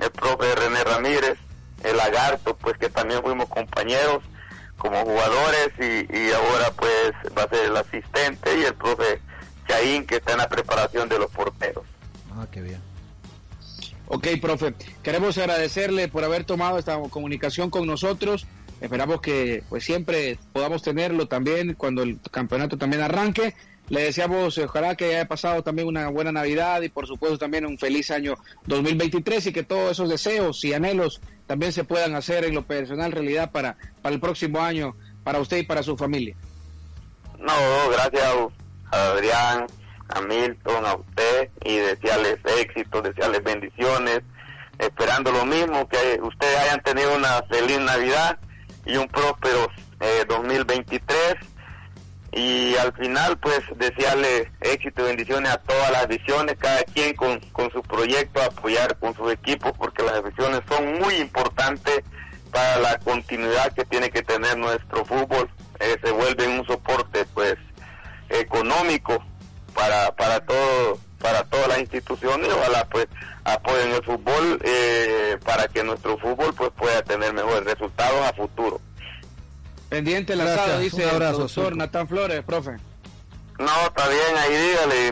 el 0.02 0.12
profe 0.12 0.56
René 0.56 0.84
Ramírez, 0.84 1.38
el 1.84 1.96
lagarto, 1.98 2.56
pues 2.58 2.78
que 2.78 2.90
también 2.90 3.22
fuimos 3.22 3.48
compañeros 3.50 4.22
como 4.78 5.02
jugadores 5.06 5.70
y, 5.80 6.18
y 6.18 6.32
ahora 6.32 6.72
pues 6.76 7.14
va 7.38 7.44
a 7.44 7.50
ser 7.50 7.66
el 7.68 7.78
asistente 7.78 8.58
y 8.60 8.64
el 8.66 8.74
profe 8.76 9.22
Chaín 9.68 10.06
que 10.06 10.16
está 10.18 10.34
en 10.34 10.40
la 10.40 10.50
preparación 10.50 11.08
de 11.08 11.20
los 11.20 11.32
porteros. 11.32 11.86
Ah, 12.36 12.46
qué 12.52 12.62
bien. 12.62 12.82
Ok, 14.08 14.28
profe, 14.42 14.74
queremos 15.02 15.38
agradecerle 15.38 16.10
por 16.10 16.24
haber 16.26 16.44
tomado 16.44 16.78
esta 16.78 17.00
comunicación 17.10 17.70
con 17.70 17.88
nosotros. 17.88 18.46
Esperamos 18.84 19.22
que 19.22 19.64
pues 19.70 19.86
siempre 19.86 20.38
podamos 20.52 20.84
tenerlo 20.84 21.26
también 21.30 21.74
cuando 21.74 22.04
el 22.04 22.20
campeonato 22.30 22.78
también 22.78 23.02
arranque. 23.02 23.56
Le 23.88 24.02
deseamos, 24.02 24.58
eh, 24.58 24.66
ojalá 24.66 24.96
que 24.96 25.06
haya 25.16 25.26
pasado 25.26 25.64
también 25.64 25.88
una 25.88 26.10
buena 26.10 26.34
Navidad 26.34 26.82
y 26.82 26.90
por 26.90 27.08
supuesto 27.08 27.38
también 27.38 27.66
un 27.66 27.78
feliz 27.78 28.12
año 28.12 28.36
2023 28.66 29.48
y 29.48 29.54
que 29.54 29.64
todos 29.64 29.92
esos 29.92 30.10
deseos 30.10 30.62
y 30.66 30.74
anhelos 30.74 31.22
también 31.48 31.72
se 31.72 31.86
puedan 31.86 32.14
hacer 32.16 32.44
en 32.44 32.56
lo 32.56 32.64
personal 32.64 33.14
realidad 33.14 33.52
para, 33.52 33.78
para 34.02 34.16
el 34.16 34.20
próximo 34.20 34.60
año, 34.60 34.98
para 35.24 35.40
usted 35.40 35.60
y 35.60 35.64
para 35.64 35.82
su 35.82 35.96
familia. 35.96 36.36
No, 37.40 37.54
gracias 37.90 38.22
a, 38.22 38.98
a 38.98 39.12
Adrián, 39.12 39.66
a 40.10 40.22
Milton, 40.22 40.86
a 40.86 40.96
usted 40.96 41.50
y 41.64 41.78
desearles 41.78 42.38
éxito, 42.60 43.02
desearles 43.02 43.44
bendiciones, 43.46 44.24
esperando 44.78 45.32
lo 45.32 45.46
mismo, 45.46 45.88
que 45.88 46.20
ustedes 46.22 46.58
hayan 46.58 46.84
tenido 46.84 47.16
una 47.16 47.42
feliz 47.44 47.80
Navidad 47.80 48.38
y 48.86 48.98
un 48.98 49.08
próspero 49.08 49.70
eh, 50.00 50.26
2023 50.28 51.36
y 52.36 52.76
al 52.78 52.92
final 52.94 53.38
pues 53.38 53.62
desearle 53.76 54.52
éxito 54.62 55.04
y 55.04 55.06
bendiciones 55.06 55.52
a 55.52 55.58
todas 55.58 55.92
las 55.92 56.08
visiones, 56.08 56.56
cada 56.58 56.84
quien 56.84 57.16
con, 57.16 57.40
con 57.52 57.72
su 57.72 57.82
proyecto, 57.84 58.42
apoyar 58.42 58.98
con 58.98 59.16
sus 59.16 59.32
equipos 59.32 59.72
porque 59.78 60.04
las 60.04 60.24
visiones 60.24 60.62
son 60.68 61.00
muy 61.00 61.16
importantes 61.16 62.02
para 62.52 62.80
la 62.80 62.98
continuidad 63.00 63.72
que 63.74 63.86
tiene 63.86 64.10
que 64.10 64.24
tener 64.24 64.58
nuestro 64.58 65.06
fútbol, 65.06 65.50
eh, 65.80 65.98
se 66.04 66.12
vuelve 66.12 66.48
un 66.48 66.66
soporte 66.66 67.26
pues 67.34 67.56
económico 68.30 69.24
para 69.74 70.12
para 70.16 70.40
todo 70.46 71.00
para 71.20 71.44
todas 71.46 71.68
las 71.70 71.80
instituciones. 71.80 72.50
Ojalá 72.50 72.86
pues 72.90 73.08
apoyen 73.44 73.92
el 73.92 74.04
fútbol 74.04 74.60
eh, 74.64 75.38
para 75.44 75.68
que 75.68 75.84
nuestro 75.84 76.18
fútbol 76.18 76.54
pues 76.54 76.72
pueda 76.78 77.02
tener 77.04 77.34
mejores 77.34 77.64
resultados 77.66 78.26
a 78.28 78.34
futuro. 78.34 78.80
Pendiente 79.90 80.34
asado, 80.34 80.80
dice 80.80 81.04
un 81.04 81.10
abrazo, 81.10 81.32
el 81.34 81.38
doctor 81.44 81.64
Surco. 81.66 81.76
Natán 81.76 82.08
Flores, 82.08 82.44
profe. 82.44 82.78
No, 83.60 83.88
está 83.88 84.08
bien, 84.10 84.38
ahí 84.38 84.58
dígale. 84.58 85.12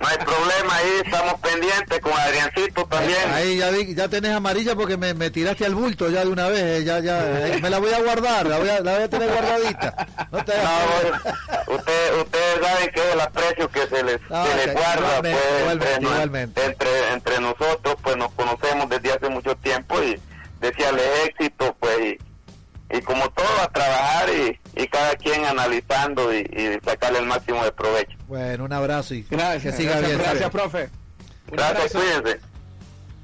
No 0.00 0.08
hay 0.08 0.16
problema, 0.18 0.76
ahí 0.76 0.90
estamos 1.04 1.34
pendientes 1.40 2.00
con 2.00 2.12
Adriancito 2.12 2.84
también. 2.86 3.30
Ahí 3.32 3.58
ya 3.58 3.70
vi, 3.70 3.94
ya 3.94 4.08
tenés 4.08 4.32
amarilla 4.32 4.74
porque 4.74 4.96
me, 4.96 5.14
me 5.14 5.30
tiraste 5.30 5.64
al 5.64 5.74
bulto 5.74 6.08
ya 6.10 6.24
de 6.24 6.30
una 6.30 6.48
vez, 6.48 6.62
eh, 6.62 6.84
ya, 6.84 6.98
ya, 7.00 7.46
eh, 7.46 7.60
me 7.62 7.70
la 7.70 7.78
voy 7.78 7.92
a 7.92 8.00
guardar, 8.02 8.46
la 8.46 8.58
voy 8.58 8.68
a, 8.68 8.80
la 8.80 8.94
voy 8.94 9.02
a 9.04 9.08
tener 9.10 9.30
guardadita. 9.30 10.06
No 10.32 10.44
te 10.44 10.52
No, 10.56 11.74
usted, 11.74 12.20
ustedes 12.20 12.66
saben 12.66 12.90
que 12.90 13.00
es 13.00 13.14
el 13.14 13.20
aprecio 13.20 13.70
que 13.70 13.86
se 13.86 14.02
les, 14.02 14.20
No, 14.30 14.46
se 14.46 14.54
les 14.56 14.66
que 14.66 14.72
guarda 14.72 14.96
igualmente, 14.96 15.38
pues, 15.40 15.60
igualmente, 15.60 15.94
entre, 15.94 16.02
igualmente. 16.10 16.64
entre 16.64 17.12
entre 17.12 17.40
nosotros, 17.40 17.96
pues 18.02 18.16
nos 18.16 18.32
conocemos 18.32 18.88
desde 18.88 19.12
hace 19.12 19.28
mucho 19.28 19.56
tiempo 19.56 20.02
y 20.02 20.20
desearles 20.60 21.06
éxito, 21.26 21.76
pues 21.78 21.98
y, 22.00 22.18
y 22.90 23.00
como 23.00 23.28
todo 23.30 23.46
a 23.62 23.68
trabajar 23.68 24.28
y, 24.30 24.80
y 24.82 24.86
cada 24.88 25.14
quien 25.16 25.44
analizando 25.44 26.32
y, 26.34 26.38
y 26.38 26.78
sacarle 26.84 27.18
el 27.20 27.26
máximo 27.26 27.64
de 27.64 27.72
provecho. 27.72 28.16
Bueno, 28.28 28.64
un 28.64 28.72
abrazo 28.72 29.14
y 29.14 29.22
Gracias, 29.28 29.74
que 29.74 29.82
siga 29.82 29.92
gracias, 29.98 30.10
bien. 30.16 30.22
gracias, 30.30 30.50
profe. 30.50 30.88
Un 31.50 31.56
Gracias, 31.56 31.94
abrazo. 31.94 31.98
cuídense. 32.22 32.40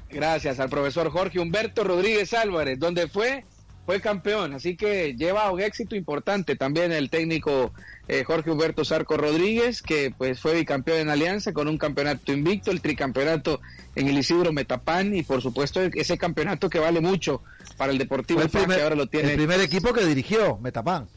Gracias 0.09 0.59
al 0.59 0.69
profesor 0.69 1.09
Jorge 1.09 1.39
Humberto 1.39 1.83
Rodríguez 1.83 2.33
Álvarez, 2.33 2.77
donde 2.77 3.07
fue, 3.07 3.45
fue 3.85 3.99
campeón, 3.99 4.53
así 4.53 4.75
que 4.77 5.15
lleva 5.15 5.49
un 5.51 5.59
éxito 5.59 5.95
importante 5.95 6.55
también 6.55 6.91
el 6.91 7.09
técnico 7.09 7.73
eh, 8.07 8.23
Jorge 8.23 8.51
Humberto 8.51 8.85
Zarco 8.85 9.17
Rodríguez, 9.17 9.81
que 9.81 10.13
pues 10.15 10.39
fue 10.39 10.53
bicampeón 10.53 10.99
en 10.99 11.09
Alianza 11.09 11.51
con 11.51 11.67
un 11.67 11.77
campeonato 11.79 12.31
invicto, 12.31 12.69
el 12.69 12.81
tricampeonato 12.81 13.59
en 13.95 14.07
el 14.07 14.17
Isidro 14.17 14.53
Metapán 14.53 15.15
y 15.15 15.23
por 15.23 15.41
supuesto 15.41 15.81
ese 15.81 16.17
campeonato 16.17 16.69
que 16.69 16.79
vale 16.79 17.01
mucho 17.01 17.41
para 17.77 17.91
el 17.91 17.97
Deportivo 17.97 18.41
el 18.41 18.49
primer, 18.49 18.77
que 18.77 18.83
ahora 18.83 18.95
lo 18.95 19.03
el 19.03 19.09
tiene 19.09 19.35
primer 19.35 19.59
equipo 19.61 19.93
que 19.93 20.05
dirigió, 20.05 20.57
Metapán. 20.57 21.07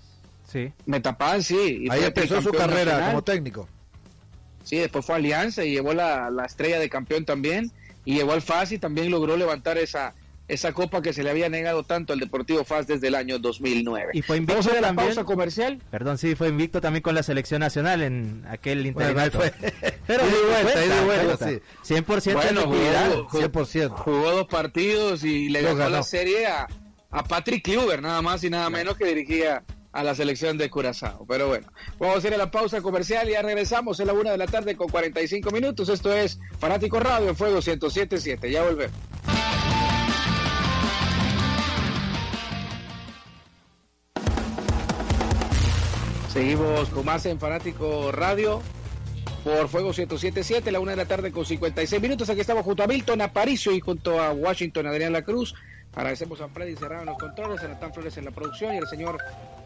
Sí. 0.51 0.73
Metapán, 0.87 1.43
sí. 1.43 1.85
y 1.85 1.91
Ahí 1.91 2.05
empezó 2.05 2.41
su 2.41 2.51
carrera 2.53 2.85
nacional. 2.93 3.11
como 3.11 3.25
técnico. 3.25 3.69
Sí, 4.65 4.77
después 4.79 5.05
fue 5.05 5.15
a 5.15 5.19
Alianza 5.19 5.65
y 5.65 5.73
llevó 5.73 5.93
la, 5.95 6.31
la 6.31 6.45
estrella 6.45 6.79
de 6.79 6.89
campeón 6.89 7.25
también. 7.25 7.71
Y 8.05 8.15
llegó 8.15 8.33
al 8.33 8.43
FAS 8.43 8.73
y 8.73 8.79
también 8.79 9.11
logró 9.11 9.37
levantar 9.37 9.79
esa, 9.79 10.15
esa 10.49 10.73
copa 10.73 11.03
que 11.03 11.13
se 11.13 11.23
le 11.25 11.31
había 11.31 11.49
negado 11.49 11.83
tanto 11.83 12.13
al 12.13 12.21
Deportivo 12.21 12.63
FAS 12.65 12.87
desde 12.87 13.09
el 13.09 13.15
año 13.17 13.39
2009. 13.39 14.11
Y 14.15 14.23
fue 14.23 14.37
invicto 14.37 14.55
Vamos 14.63 14.67
a 14.69 14.81
la 14.81 14.87
también. 14.89 15.09
pausa 15.09 15.25
comercial. 15.25 15.83
Perdón, 15.91 16.19
sí, 16.19 16.35
fue 16.37 16.49
invicto 16.49 16.81
también 16.81 17.03
con 17.03 17.15
la 17.15 17.23
selección 17.25 17.61
nacional 17.61 18.03
en 18.03 18.45
aquel 18.49 18.93
Bueno, 18.93 19.11
interinato. 19.11 19.39
fue. 19.41 19.53
Pero 20.07 20.25
sí, 20.25 20.35
vuelta, 20.49 21.05
vuelta, 21.05 21.37
cuenta. 21.37 21.49
sí. 21.49 21.95
100% 21.95 22.33
Bueno, 22.35 22.61
efectividad. 22.61 23.11
jugó- 23.13 23.29
jugó- 23.29 23.41
100%. 23.65 23.89
Jugó 23.91 24.31
dos 24.33 24.47
partidos 24.47 25.25
y 25.25 25.49
le 25.49 25.63
ganó, 25.63 25.77
ganó. 25.77 25.91
la 25.91 26.03
serie 26.05 26.47
a, 26.47 26.69
a 27.11 27.25
Patrick 27.25 27.65
Kluber, 27.65 28.01
nada 28.01 28.23
más 28.23 28.45
y 28.45 28.51
nada 28.51 28.71
menos 28.71 28.97
que 28.97 29.05
dirigía 29.07 29.65
a 29.93 30.05
la 30.05 30.15
selección 30.15 30.59
de 30.59 30.69
Curazao. 30.71 31.25
Pero 31.27 31.49
bueno, 31.49 31.67
vamos 31.99 32.23
a 32.23 32.29
ir 32.29 32.35
a 32.35 32.37
la 32.37 32.51
pausa 32.51 32.83
comercial 32.83 33.29
y 33.29 33.33
ya 33.33 33.43
regresamos. 33.43 33.99
Es 33.99 34.07
la 34.07 34.13
una 34.13 34.31
de 34.31 34.39
la 34.39 34.47
tarde 34.47 34.77
con 34.77 34.89
45 34.89 35.51
minutos. 35.51 35.89
Esto 35.89 36.13
es 36.13 36.39
Fanático 36.61 37.01
Radio 37.01 37.31
en 37.31 37.35
Fuego 37.37 37.55
1077. 37.57 38.51
Ya 38.51 38.63
volvemos. 38.63 38.95
Seguimos 46.37 46.91
con 46.91 47.07
más 47.07 47.25
en 47.25 47.41
Fanático 47.41 48.13
Radio 48.13 48.61
por 49.43 49.69
Fuego 49.69 49.89
1077, 49.89 50.71
la 50.71 50.81
una 50.81 50.91
de 50.91 50.99
la 50.99 51.07
tarde 51.07 51.33
con 51.33 51.47
56 51.47 52.03
minutos. 52.03 52.29
Aquí 52.29 52.43
estamos 52.43 52.63
junto 52.63 52.83
a 52.83 52.87
Milton 52.87 53.23
Aparicio 53.23 53.73
y 53.73 53.81
junto 53.81 54.21
a 54.21 54.33
Washington 54.33 54.87
Adrián 54.87 55.15
La 55.15 55.23
Cruz. 55.23 55.55
Agradecemos 55.95 56.43
a 56.43 56.49
Freddy 56.49 56.77
Serrano 56.77 57.01
en 57.01 57.07
los 57.07 57.17
controles, 57.17 57.63
a 57.63 57.69
Natán 57.69 57.95
Flores 57.95 58.19
en 58.19 58.27
la 58.27 58.33
producción 58.33 58.75
y 58.75 58.77
al 58.77 58.87
señor 58.87 59.17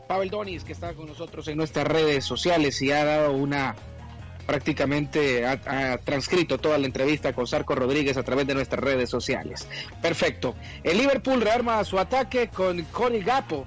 Pavel 0.07 0.31
Donis 0.31 0.63
que 0.63 0.71
está 0.71 0.95
con 0.95 1.09
nosotros 1.09 1.49
en 1.49 1.57
nuestras 1.57 1.89
redes 1.89 2.25
sociales 2.25 2.81
y 2.83 2.93
ha 2.93 3.05
dado 3.05 3.33
una 3.33 3.75
prácticamente 4.47 5.45
ha, 5.47 5.99
transcrito 5.99 6.59
toda 6.59 6.79
la 6.79 6.87
entrevista 6.87 7.33
con 7.33 7.49
Sarco 7.49 7.75
Rodríguez 7.75 8.17
a 8.17 8.23
través 8.23 8.47
de 8.47 8.55
nuestras 8.55 8.81
redes 8.81 9.11
sociales. 9.11 9.67
Perfecto. 10.01 10.55
El 10.85 10.99
Liverpool 10.99 11.41
rearma 11.41 11.83
su 11.83 11.99
ataque 11.99 12.47
con 12.47 12.81
Cody 12.93 13.23
Gapo 13.23 13.67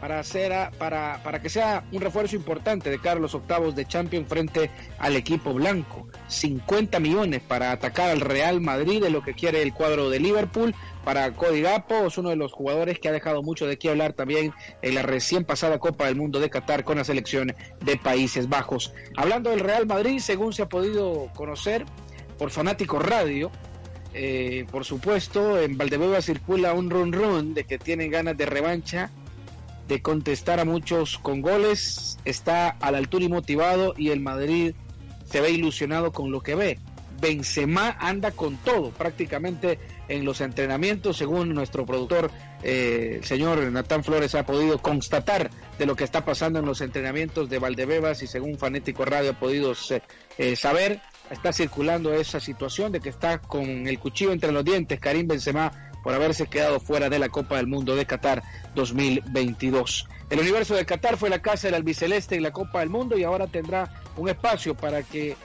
para, 0.00 0.18
hacer 0.18 0.52
a- 0.52 0.70
para, 0.70 1.20
para 1.22 1.40
que 1.42 1.48
sea 1.48 1.84
un 1.92 2.00
refuerzo 2.00 2.34
importante 2.36 2.90
de 2.90 2.98
cara 2.98 3.16
a 3.18 3.20
los 3.22 3.34
octavos 3.34 3.74
de 3.76 3.84
Champions 3.86 4.28
frente 4.28 4.70
al 4.98 5.16
equipo 5.16 5.52
blanco. 5.54 6.08
50 6.28 6.98
millones 7.00 7.42
para 7.46 7.72
atacar 7.72 8.10
al 8.10 8.20
Real 8.20 8.60
Madrid 8.60 9.02
es 9.04 9.12
lo 9.12 9.22
que 9.22 9.34
quiere 9.34 9.62
el 9.62 9.72
cuadro 9.74 10.08
de 10.10 10.20
Liverpool. 10.20 10.74
Para 11.04 11.32
Cody 11.32 11.62
Gapo 11.62 12.06
es 12.06 12.18
uno 12.18 12.28
de 12.30 12.36
los 12.36 12.52
jugadores 12.52 12.98
que 12.98 13.08
ha 13.08 13.12
dejado 13.12 13.42
mucho 13.42 13.66
de 13.66 13.78
qué 13.78 13.88
hablar 13.90 14.12
también 14.12 14.52
en 14.82 14.94
la 14.94 15.02
recién 15.02 15.44
pasada 15.44 15.78
Copa 15.78 16.06
del 16.06 16.16
Mundo 16.16 16.40
de 16.40 16.50
Qatar 16.50 16.84
con 16.84 16.98
la 16.98 17.04
selección 17.04 17.54
de 17.84 17.96
Países 17.96 18.48
Bajos. 18.48 18.92
Hablando 19.16 19.50
del 19.50 19.60
Real 19.60 19.86
Madrid, 19.86 20.18
según 20.18 20.52
se 20.52 20.62
ha 20.62 20.68
podido 20.68 21.28
conocer 21.34 21.84
por 22.38 22.50
Fanático 22.50 22.98
Radio, 22.98 23.50
eh, 24.12 24.66
por 24.70 24.84
supuesto, 24.84 25.60
en 25.60 25.78
Valdebeba 25.78 26.20
circula 26.20 26.74
un 26.74 26.90
run 26.90 27.12
run 27.12 27.54
de 27.54 27.64
que 27.64 27.78
tienen 27.78 28.10
ganas 28.10 28.36
de 28.36 28.44
revancha 28.46 29.10
de 29.90 30.00
contestar 30.02 30.60
a 30.60 30.64
muchos 30.64 31.18
con 31.18 31.42
goles, 31.42 32.16
está 32.24 32.68
a 32.68 32.92
la 32.92 32.98
altura 32.98 33.24
y 33.24 33.28
motivado 33.28 33.92
y 33.96 34.10
el 34.10 34.20
Madrid 34.20 34.72
se 35.28 35.40
ve 35.40 35.50
ilusionado 35.50 36.12
con 36.12 36.30
lo 36.30 36.42
que 36.42 36.54
ve. 36.54 36.78
Benzema 37.20 37.96
anda 37.98 38.30
con 38.30 38.56
todo 38.58 38.92
prácticamente 38.92 39.80
en 40.08 40.24
los 40.24 40.40
entrenamientos, 40.40 41.16
según 41.16 41.54
nuestro 41.54 41.84
productor, 41.84 42.30
eh, 42.62 43.16
el 43.16 43.24
señor 43.24 43.60
Natán 43.72 44.04
Flores 44.04 44.36
ha 44.36 44.46
podido 44.46 44.78
constatar 44.78 45.50
de 45.76 45.86
lo 45.86 45.96
que 45.96 46.04
está 46.04 46.24
pasando 46.24 46.60
en 46.60 46.66
los 46.66 46.80
entrenamientos 46.82 47.50
de 47.50 47.58
Valdebebas 47.58 48.22
y 48.22 48.28
según 48.28 48.58
Fanético 48.58 49.04
Radio 49.04 49.32
ha 49.32 49.40
podido 49.40 49.74
eh, 50.38 50.54
saber, 50.54 51.00
está 51.30 51.52
circulando 51.52 52.14
esa 52.14 52.38
situación 52.38 52.92
de 52.92 53.00
que 53.00 53.08
está 53.08 53.38
con 53.38 53.88
el 53.88 53.98
cuchillo 53.98 54.32
entre 54.32 54.52
los 54.52 54.64
dientes 54.64 55.00
Karim 55.00 55.26
Benzema 55.26 55.89
por 56.02 56.14
haberse 56.14 56.46
quedado 56.46 56.80
fuera 56.80 57.08
de 57.08 57.18
la 57.18 57.28
Copa 57.28 57.56
del 57.56 57.66
Mundo 57.66 57.96
de 57.96 58.06
Qatar 58.06 58.42
2022. 58.74 60.06
El 60.30 60.40
universo 60.40 60.74
de 60.74 60.86
Qatar 60.86 61.16
fue 61.16 61.30
la 61.30 61.42
casa 61.42 61.68
del 61.68 61.74
albiceleste 61.74 62.36
en 62.36 62.42
la 62.42 62.52
Copa 62.52 62.80
del 62.80 62.90
Mundo 62.90 63.18
y 63.18 63.24
ahora 63.24 63.46
tendrá 63.46 63.92
un 64.16 64.28
espacio 64.28 64.76
para 64.76 65.02
que 65.02 65.36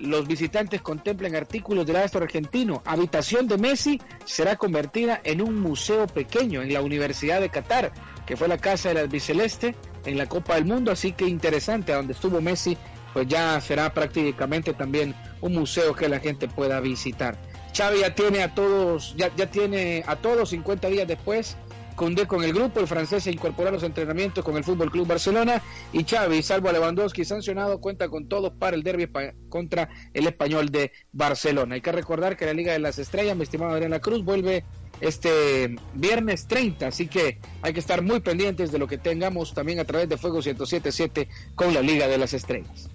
los 0.00 0.26
visitantes 0.26 0.80
contemplen 0.80 1.36
artículos 1.36 1.86
del 1.86 1.96
astro 1.96 2.22
argentino. 2.22 2.82
Habitación 2.84 3.46
de 3.46 3.58
Messi 3.58 4.00
será 4.24 4.56
convertida 4.56 5.20
en 5.24 5.42
un 5.42 5.60
museo 5.60 6.06
pequeño 6.06 6.62
en 6.62 6.72
la 6.72 6.80
Universidad 6.80 7.40
de 7.40 7.50
Qatar, 7.50 7.92
que 8.26 8.36
fue 8.36 8.48
la 8.48 8.58
casa 8.58 8.88
del 8.88 8.98
albiceleste 8.98 9.74
en 10.04 10.16
la 10.16 10.26
Copa 10.26 10.54
del 10.54 10.64
Mundo, 10.64 10.90
así 10.90 11.12
que 11.12 11.26
interesante, 11.26 11.92
donde 11.92 12.14
estuvo 12.14 12.40
Messi, 12.40 12.76
pues 13.12 13.26
ya 13.28 13.60
será 13.60 13.92
prácticamente 13.92 14.72
también 14.72 15.14
un 15.40 15.54
museo 15.54 15.94
que 15.94 16.08
la 16.08 16.20
gente 16.20 16.48
pueda 16.48 16.80
visitar. 16.80 17.36
Xavi 17.76 18.00
ya 18.00 18.14
tiene 18.14 18.42
a 18.42 18.54
todos, 18.54 19.14
ya, 19.16 19.34
ya 19.36 19.50
tiene 19.50 20.02
a 20.06 20.16
todos 20.16 20.50
50 20.50 20.88
días 20.88 21.06
después 21.06 21.56
Condé 22.00 22.26
con 22.26 22.42
el 22.42 22.54
grupo, 22.54 22.80
el 22.80 22.86
francés 22.86 23.24
se 23.24 23.30
incorporó 23.30 23.68
a 23.68 23.72
los 23.72 23.82
entrenamientos 23.82 24.42
con 24.42 24.56
el 24.56 24.64
Fútbol 24.64 24.90
Club 24.90 25.06
Barcelona 25.06 25.60
y 25.92 26.02
Xavi, 26.02 26.42
salvo 26.42 26.70
a 26.70 26.72
Lewandowski 26.72 27.26
sancionado, 27.26 27.78
cuenta 27.78 28.08
con 28.08 28.26
todos 28.26 28.54
para 28.54 28.74
el 28.74 28.82
derby 28.82 29.06
contra 29.50 29.90
el 30.14 30.26
español 30.26 30.70
de 30.70 30.92
Barcelona. 31.12 31.74
Hay 31.74 31.82
que 31.82 31.92
recordar 31.92 32.38
que 32.38 32.46
la 32.46 32.54
Liga 32.54 32.72
de 32.72 32.78
las 32.78 32.98
Estrellas, 32.98 33.36
mi 33.36 33.42
estimado 33.42 33.72
Adrián 33.72 33.90
La 33.90 34.00
Cruz, 34.00 34.24
vuelve 34.24 34.64
este 35.02 35.76
viernes 35.92 36.46
30, 36.46 36.86
así 36.86 37.06
que 37.06 37.38
hay 37.60 37.74
que 37.74 37.80
estar 37.80 38.00
muy 38.00 38.20
pendientes 38.20 38.72
de 38.72 38.78
lo 38.78 38.86
que 38.86 38.96
tengamos 38.96 39.52
también 39.52 39.78
a 39.78 39.84
través 39.84 40.08
de 40.08 40.16
Fuego 40.16 40.36
1077 40.36 41.28
con 41.54 41.74
la 41.74 41.82
Liga 41.82 42.08
de 42.08 42.16
las 42.16 42.32
Estrellas. 42.32 42.88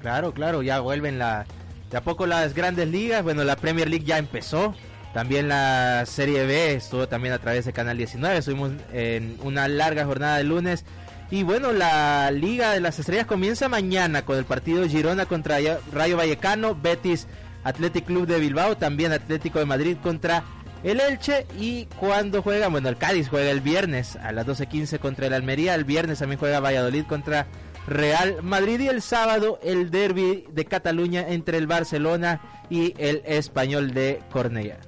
Claro, 0.00 0.32
claro, 0.32 0.62
ya 0.62 0.78
vuelven 0.78 1.18
la, 1.18 1.46
de 1.94 1.98
a 1.98 2.02
poco 2.02 2.26
las 2.26 2.54
grandes 2.54 2.88
ligas. 2.88 3.22
Bueno, 3.22 3.44
la 3.44 3.54
Premier 3.54 3.88
League 3.88 4.04
ya 4.04 4.18
empezó. 4.18 4.74
También 5.12 5.46
la 5.46 6.04
Serie 6.06 6.44
B 6.44 6.74
estuvo 6.74 7.06
también 7.06 7.32
a 7.32 7.38
través 7.38 7.66
de 7.66 7.72
Canal 7.72 7.96
19. 7.96 8.36
Estuvimos 8.36 8.72
en 8.92 9.38
una 9.44 9.68
larga 9.68 10.04
jornada 10.04 10.38
de 10.38 10.42
lunes. 10.42 10.84
Y 11.30 11.44
bueno, 11.44 11.72
la 11.72 12.32
Liga 12.32 12.72
de 12.72 12.80
las 12.80 12.98
Estrellas 12.98 13.26
comienza 13.26 13.68
mañana 13.68 14.22
con 14.24 14.36
el 14.36 14.44
partido 14.44 14.88
Girona 14.88 15.26
contra 15.26 15.58
Rayo 15.92 16.16
Vallecano, 16.16 16.74
Betis 16.74 17.28
Athletic 17.62 18.06
Club 18.06 18.26
de 18.26 18.40
Bilbao, 18.40 18.76
también 18.76 19.12
Atlético 19.12 19.60
de 19.60 19.66
Madrid 19.66 19.96
contra 20.02 20.42
el 20.82 20.98
Elche. 20.98 21.46
Y 21.60 21.86
cuando 22.00 22.42
juega, 22.42 22.66
bueno, 22.66 22.88
el 22.88 22.96
Cádiz 22.96 23.28
juega 23.28 23.52
el 23.52 23.60
viernes 23.60 24.16
a 24.16 24.32
las 24.32 24.48
12.15 24.48 24.98
contra 24.98 25.28
el 25.28 25.32
Almería. 25.32 25.76
El 25.76 25.84
viernes 25.84 26.18
también 26.18 26.40
juega 26.40 26.58
Valladolid 26.58 27.04
contra 27.06 27.46
Real 27.86 28.42
Madrid 28.42 28.80
y 28.80 28.88
el 28.88 29.02
sábado 29.02 29.58
el 29.62 29.90
derby 29.90 30.44
de 30.52 30.64
Cataluña 30.64 31.26
entre 31.28 31.58
el 31.58 31.66
Barcelona 31.66 32.40
y 32.70 32.94
el 32.98 33.22
Español 33.26 33.92
de 33.92 34.20
Cornellà. 34.32 34.78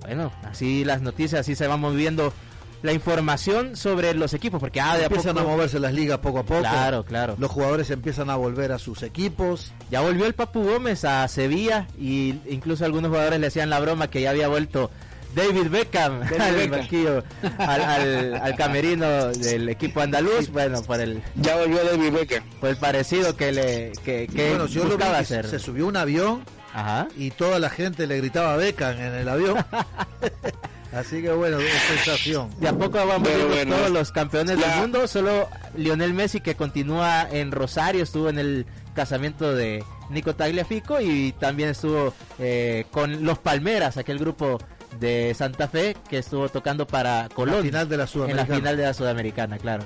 Bueno, 0.00 0.32
así 0.42 0.84
las 0.84 1.02
noticias, 1.02 1.42
así 1.42 1.54
se 1.54 1.68
va 1.68 1.76
moviendo 1.76 2.32
la 2.82 2.92
información 2.92 3.76
sobre 3.76 4.14
los 4.14 4.34
equipos, 4.34 4.58
porque 4.58 4.80
ah, 4.80 4.96
de 4.96 5.04
a 5.04 5.06
Empiezan 5.06 5.34
poco 5.34 5.48
a 5.48 5.50
moverse 5.52 5.78
las 5.78 5.92
ligas 5.92 6.18
poco 6.18 6.40
a 6.40 6.42
poco. 6.42 6.60
Claro, 6.60 7.04
claro. 7.04 7.36
Los 7.38 7.50
jugadores 7.50 7.90
empiezan 7.90 8.30
a 8.30 8.36
volver 8.36 8.72
a 8.72 8.78
sus 8.78 9.02
equipos. 9.02 9.72
Ya 9.90 10.00
volvió 10.00 10.26
el 10.26 10.34
Papu 10.34 10.62
Gómez 10.62 11.04
a 11.04 11.26
Sevilla 11.28 11.86
y 11.98 12.40
incluso 12.48 12.84
algunos 12.84 13.10
jugadores 13.10 13.38
le 13.38 13.46
hacían 13.46 13.70
la 13.70 13.80
broma 13.80 14.08
que 14.08 14.22
ya 14.22 14.30
había 14.30 14.48
vuelto 14.48 14.90
David 15.34 15.68
Beckham 15.70 16.20
David 16.20 16.40
al 16.40 16.54
Beckham. 16.54 16.70
banquillo, 16.80 17.24
al, 17.58 17.80
al- 17.82 18.34
al 18.36 18.56
camerino 18.56 19.26
del 19.28 19.68
equipo 19.68 20.00
andaluz, 20.00 20.50
bueno, 20.50 20.82
por 20.82 21.00
el, 21.00 21.22
Ya 21.36 21.56
volvió 21.56 21.84
David 21.84 22.12
Beckham. 22.12 22.44
por 22.60 22.70
el 22.70 22.76
parecido 22.76 23.36
que 23.36 23.52
le 23.52 23.92
que, 24.04 24.26
que 24.26 24.48
bueno, 24.50 24.66
yo 24.66 24.84
lo 24.84 24.90
buscaba 24.90 25.14
que 25.18 25.22
hacer. 25.22 25.46
se 25.46 25.58
subió 25.58 25.84
a 25.84 25.88
un 25.88 25.96
avión 25.96 26.44
Ajá. 26.74 27.08
y 27.16 27.30
toda 27.30 27.58
la 27.58 27.70
gente 27.70 28.06
le 28.06 28.16
gritaba 28.18 28.56
Beckham 28.56 28.92
en 28.98 29.14
el 29.14 29.28
avión. 29.28 29.64
Así 30.92 31.22
que 31.22 31.30
bueno, 31.30 31.60
es 31.60 31.70
sensación. 31.86 32.50
De 32.58 32.66
a 32.66 32.72
poco 32.72 32.98
vamos 33.06 33.28
bueno, 33.48 33.76
todos 33.76 33.90
los 33.90 34.10
campeones 34.10 34.58
la- 34.58 34.68
del 34.68 34.80
mundo. 34.80 35.06
Solo 35.06 35.48
Lionel 35.76 36.12
Messi, 36.14 36.40
que 36.40 36.56
continúa 36.56 37.28
en 37.30 37.52
Rosario, 37.52 38.02
estuvo 38.02 38.28
en 38.28 38.40
el 38.40 38.66
casamiento 38.94 39.54
de 39.54 39.84
Nico 40.10 40.34
Tagliafico 40.34 41.00
y 41.00 41.30
también 41.38 41.68
estuvo 41.70 42.12
eh, 42.40 42.86
con 42.90 43.24
los 43.24 43.38
Palmeras, 43.38 43.98
aquel 43.98 44.18
grupo 44.18 44.58
de 44.98 45.34
Santa 45.34 45.68
Fe 45.68 45.96
que 46.08 46.18
estuvo 46.18 46.48
tocando 46.48 46.86
para 46.86 47.28
Colón. 47.34 47.62
final 47.62 47.88
de 47.88 47.96
la 47.96 48.08
En 48.14 48.36
la 48.36 48.46
final 48.46 48.76
de 48.76 48.82
la 48.84 48.94
Sudamericana, 48.94 49.58
claro. 49.58 49.84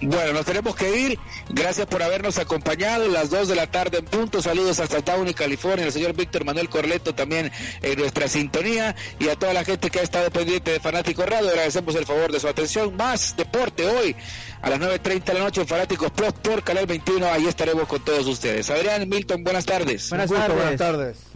Bueno, 0.00 0.32
nos 0.32 0.44
tenemos 0.44 0.74
que 0.76 0.98
ir. 0.98 1.18
Gracias 1.48 1.86
por 1.86 2.02
habernos 2.02 2.38
acompañado. 2.38 3.08
Las 3.08 3.30
2 3.30 3.48
de 3.48 3.54
la 3.54 3.66
tarde 3.66 3.98
en 3.98 4.04
punto. 4.04 4.42
Saludos 4.42 4.80
hasta 4.80 5.00
Downey, 5.00 5.34
California. 5.34 5.86
El 5.86 5.92
señor 5.92 6.14
Víctor 6.14 6.44
Manuel 6.44 6.68
Corleto 6.68 7.14
también 7.14 7.50
en 7.82 7.98
nuestra 7.98 8.28
sintonía. 8.28 8.94
Y 9.18 9.28
a 9.28 9.36
toda 9.36 9.52
la 9.52 9.64
gente 9.64 9.90
que 9.90 10.00
ha 10.00 10.02
estado 10.02 10.30
pendiente 10.30 10.72
de 10.72 10.80
Fanático 10.80 11.24
Radio. 11.24 11.48
Agradecemos 11.48 11.94
el 11.94 12.06
favor 12.06 12.32
de 12.32 12.40
su 12.40 12.48
atención. 12.48 12.94
Más 12.96 13.36
deporte 13.36 13.86
hoy 13.86 14.14
a 14.62 14.70
las 14.70 14.80
9.30 14.80 15.24
de 15.24 15.34
la 15.34 15.40
noche 15.40 15.60
en 15.62 15.66
Fanáticos 15.66 16.10
Plus 16.10 16.32
por 16.34 16.62
Canal 16.62 16.86
21. 16.86 17.26
Ahí 17.26 17.46
estaremos 17.46 17.88
con 17.88 18.04
todos 18.04 18.26
ustedes. 18.26 18.68
Adrián 18.70 19.08
Milton, 19.08 19.44
buenas 19.44 19.64
tardes. 19.64 20.10
Buenas 20.10 20.30
tardes. 20.76 21.35